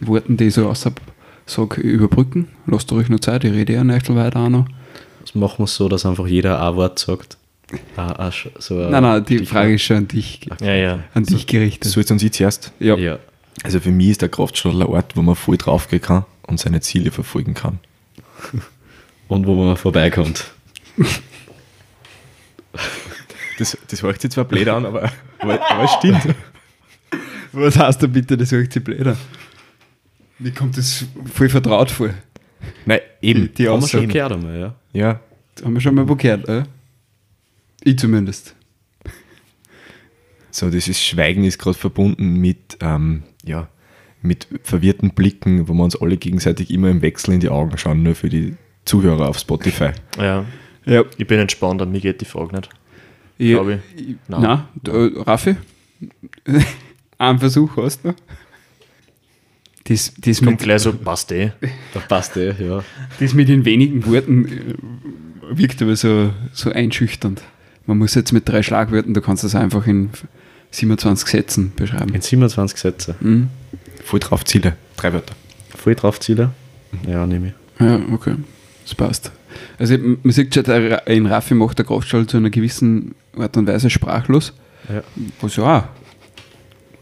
[0.00, 1.00] Worten, die ich so außerhalb
[1.46, 2.48] sage, überbrücken.
[2.66, 4.66] Lasst euch noch Zeit, ich rede ja nicht weiter auch noch.
[5.20, 7.37] das machen wir so, dass einfach jeder ein Wort sagt.
[7.96, 9.44] Ah, ah, so ein nein, nein, die.
[9.44, 11.04] Frage ist schon an dich, Ja, ja.
[11.12, 11.90] an dich gerichtet.
[11.90, 12.72] So jetzt an Sie zuerst.
[12.80, 12.96] Ja.
[12.96, 13.18] Ja.
[13.62, 16.80] Also für mich ist der Kraftstadel ein Ort, wo man voll draufgehen kann und seine
[16.80, 17.78] Ziele verfolgen kann.
[19.28, 20.46] Und wo man vorbeikommt.
[23.58, 26.34] Das, das hört sich zwar blöd an, aber, aber, aber es stimmt.
[27.52, 29.18] Was heißt da bitte, das höre ich zu blöd an?
[30.38, 31.04] Mir kommt das
[31.34, 32.10] voll vertraut vor.
[32.86, 33.52] Nein, eben.
[33.54, 34.74] Die Haben wir schon gehört einmal, ja.
[34.94, 35.20] Ja,
[35.62, 36.62] haben wir schon mal wo gehört, äh?
[37.88, 38.54] Ich zumindest.
[40.50, 43.68] so dieses Schweigen ist gerade verbunden mit, ähm, ja,
[44.20, 48.02] mit verwirrten Blicken, wo wir uns alle gegenseitig immer im Wechsel in die Augen schauen,
[48.02, 49.92] nur für die Zuhörer auf Spotify.
[50.18, 50.44] ja.
[50.84, 51.04] Ja.
[51.18, 52.68] Ich bin entspannt, an mir geht die Frage nicht.
[53.36, 53.78] Ich, Glaub ich.
[53.94, 54.40] ich, Nein.
[54.42, 55.56] nein, da, Raffi,
[57.18, 58.14] einen Versuch hast du.
[59.84, 61.52] Das, das, Kommt mit, gleich so, passt eh.
[61.94, 62.84] Da passt eh, ja.
[63.20, 64.74] das mit den wenigen Worten äh,
[65.58, 67.42] wirkt aber so, so einschüchternd.
[67.88, 70.10] Man muss jetzt mit drei Schlagwörtern, du kannst das einfach in
[70.72, 72.14] 27 Sätzen beschreiben.
[72.14, 73.14] In 27 Sätze.
[73.20, 73.48] Mhm.
[74.04, 74.76] Voll drauf Ziele.
[74.96, 75.34] Drei Wörter.
[75.76, 76.50] Voll drauf Ziele?
[77.06, 77.80] Ja, nehme ich.
[77.84, 78.34] Ja, okay.
[78.84, 79.32] Das passt.
[79.78, 83.56] Also man sieht schon, der Ra- in Raffi macht der Kraftstall zu einer gewissen Art
[83.56, 84.52] und Weise sprachlos,
[84.88, 85.02] Ja.
[85.40, 85.84] was ja auch,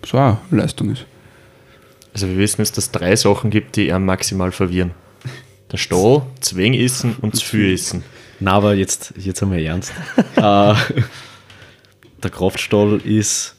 [0.02, 1.04] was auch eine Leistung ist.
[2.14, 4.92] Also wir wissen jetzt, dass es drei Sachen gibt, die ihn maximal verwirren.
[5.72, 8.04] Der Stall, Zwing essen und essen.
[8.40, 9.92] Na, aber jetzt, jetzt haben wir ernst.
[10.36, 10.74] äh,
[12.22, 13.56] der Kraftstall ist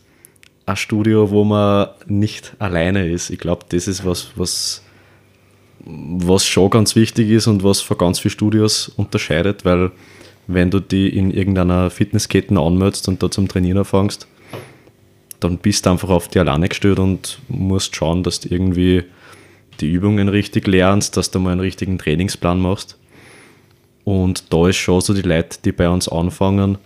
[0.66, 3.30] ein Studio, wo man nicht alleine ist.
[3.30, 4.84] Ich glaube, das ist was, was,
[5.86, 9.92] was schon ganz wichtig ist und was von ganz vielen Studios unterscheidet, weil
[10.48, 14.28] wenn du die in irgendeiner Fitnesskette anmeldest und da zum Trainieren anfängst,
[15.40, 19.04] dann bist du einfach auf die alleine gestellt und musst schauen, dass du irgendwie
[19.80, 22.98] die Übungen richtig lernst, dass du mal einen richtigen Trainingsplan machst.
[24.08, 26.78] Und da ist schon so die Leute, die bei uns anfangen,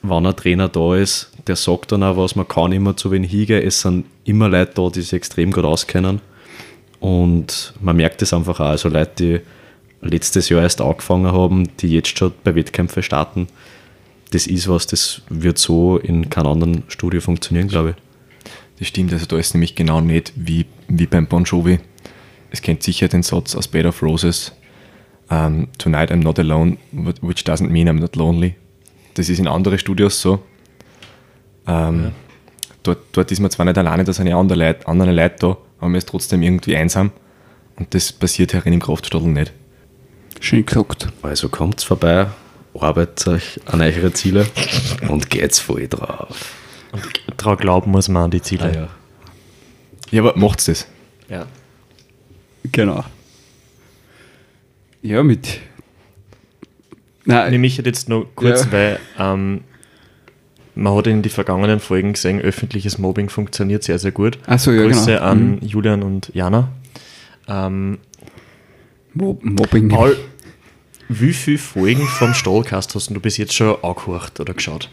[0.00, 3.30] wenn ein Trainer da ist, der sagt dann auch was, man kann immer zu wenig
[3.30, 3.62] hingehen.
[3.62, 6.22] Es sind immer Leute da, die sich extrem gut auskennen.
[6.98, 8.70] Und man merkt es einfach auch.
[8.70, 9.40] Also Leute, die
[10.00, 13.46] letztes Jahr erst angefangen haben, die jetzt schon bei Wettkämpfen starten,
[14.30, 17.96] das ist was, das wird so in keinem anderen Studio funktionieren, glaube ich.
[18.78, 21.80] Das stimmt, also da ist nämlich genau nicht wie, wie beim Bon Jovi.
[22.50, 24.52] Es kennt sicher den Satz aus Bed of Roses,
[25.30, 26.78] um, Tonight I'm not alone,
[27.20, 28.54] which doesn't mean I'm not lonely.
[29.14, 30.40] Das ist in anderen Studios so.
[31.66, 32.12] Ähm,
[32.82, 35.46] dort, dort ist man zwar nicht alleine, da sind ja andere Leute, andere Leute da,
[35.78, 37.10] aber man ist trotzdem irgendwie einsam.
[37.76, 39.52] Und das passiert herin im Kraftstadel nicht.
[40.40, 41.08] Schön gesagt.
[41.22, 42.28] Also kommt's vorbei,
[42.78, 44.46] arbeitet euch an eure Ziele
[45.08, 46.54] und geht's voll drauf.
[47.36, 48.64] Daran glauben muss man an die Ziele.
[48.64, 48.88] Ah, ja.
[50.10, 50.86] Ja, aber macht's das.
[51.28, 51.46] Ja.
[52.72, 53.04] Genau.
[55.02, 55.60] Ja, mit.
[57.24, 58.72] Nein, Nämlich jetzt noch kurz, Ja.
[58.72, 59.60] weil ähm,
[60.74, 64.38] man hat in den vergangenen Folgen gesehen, öffentliches Mobbing funktioniert sehr, sehr gut.
[64.46, 65.22] Ach so, ja, Grüße genau.
[65.22, 66.68] an Julian und Jana.
[67.46, 67.98] Ähm,
[69.14, 69.88] Mob Mobbing.
[69.88, 70.16] Paul,
[71.08, 74.90] wie viele Folgen vom Stallcast hast du bis jetzt schon angehört oder geschaut?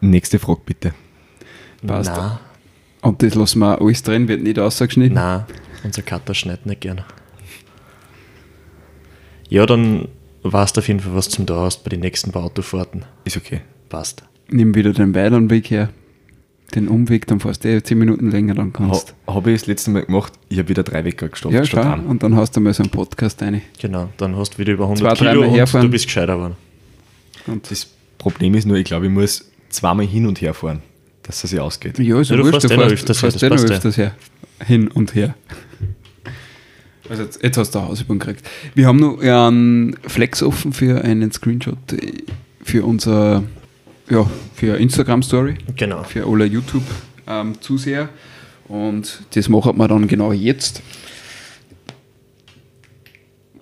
[0.00, 0.94] Nächste Frage bitte.
[1.86, 2.10] Passt.
[2.10, 2.38] Nein,
[3.02, 5.14] Und das lassen wir alles drin, wird nicht ausgeschnitten.
[5.14, 5.44] nein,
[5.84, 7.04] unser Cutter schneidet nicht gerne.
[9.48, 10.08] Ja, dann
[10.42, 13.04] weißt auf jeden Fall, was zum da hast bei den nächsten paar Autofahrten.
[13.24, 13.60] Ist okay.
[13.88, 14.22] Passt.
[14.50, 15.90] Nimm wieder den Weidernweg her.
[16.74, 19.66] Den Umweg, dann fährst du eh 10 Minuten länger, dann kannst Ha, habe ich das
[19.68, 22.60] letzte Mal gemacht, ich habe wieder drei Wecker gestoppt Ja, schau, und dann hast du
[22.60, 23.62] mal so einen Podcast rein.
[23.80, 25.86] Genau, dann hast du wieder über 100 Zwei, Kilo und herfahren.
[25.86, 26.56] du bist gescheiter geworden.
[27.46, 27.88] Und Das
[28.18, 30.82] Problem ist nur, ich glaube, ich muss zweimal hin und her fahren,
[31.22, 31.98] dass es sich ausgeht.
[31.98, 33.56] ja, ist ja, Ja, du wurscht, fährst du eh fährst, öfters fährst her, eh noch
[33.56, 34.14] das passt öfters her.
[34.66, 35.34] Hin und her.
[37.08, 38.46] Also jetzt, jetzt hast du eine Hausübung gekriegt.
[38.74, 42.22] Wir haben noch einen Flex offen für einen Screenshot äh,
[42.62, 43.44] für unser,
[44.10, 45.56] ja, für Instagram-Story.
[45.76, 46.02] Genau.
[46.04, 48.08] für alle YouTube-Zuseher.
[48.68, 50.82] und das machen wir dann genau jetzt.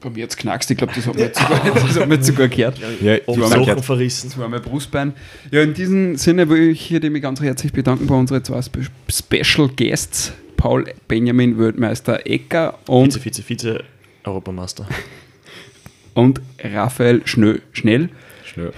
[0.01, 2.79] Bei mir jetzt knackst, ich glaube, das hat man jetzt sogar, das jetzt gehört.
[3.01, 4.29] Ja, ich war sag Sachen ja, verrissen.
[4.29, 5.15] Das war mein Brustbein.
[5.51, 8.81] Ja, in diesem Sinne will ich hier mich ganz herzlich bedanken bei unseren zwei Spe
[9.09, 13.85] Special Guests, Paul Benjamin Weltmeister Ecker und, Vize, Vize, Vize,
[14.25, 14.87] Europameister.
[16.15, 18.11] und Raphael Schnö Schnell.
[18.45, 18.73] Schnell.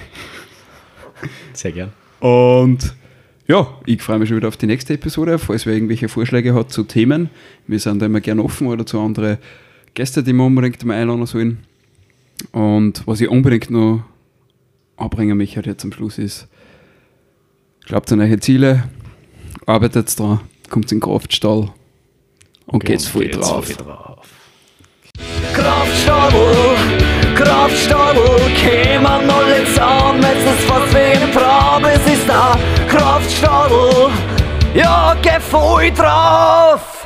[1.52, 1.92] Sehr gern.
[2.20, 2.94] Und
[3.46, 5.38] ja, ich freue mich schon wieder auf die nächste Episode.
[5.38, 7.30] Falls wer irgendwelche Vorschläge hat zu Themen,
[7.66, 9.38] wir sind da immer gerne offen oder zu anderen
[9.94, 11.58] Gästen, die wir unbedingt mal einladen sollen.
[12.52, 14.04] Und was ich unbedingt noch
[14.96, 16.48] anbringen möchte jetzt am Schluss ist,
[17.86, 18.84] glaubt an eure Ziele,
[19.66, 21.70] arbeitet dran, kommt in den Kraftstall
[22.66, 23.66] und geht's voll drauf.
[25.52, 26.76] Kraftstadel,
[27.34, 32.58] Kraftstadel, kämen alle zusammen, jetzt ist fast wie ein Traum, es ist da
[32.88, 34.10] Kraftstadel,
[34.74, 36.97] ja, geh voll drauf!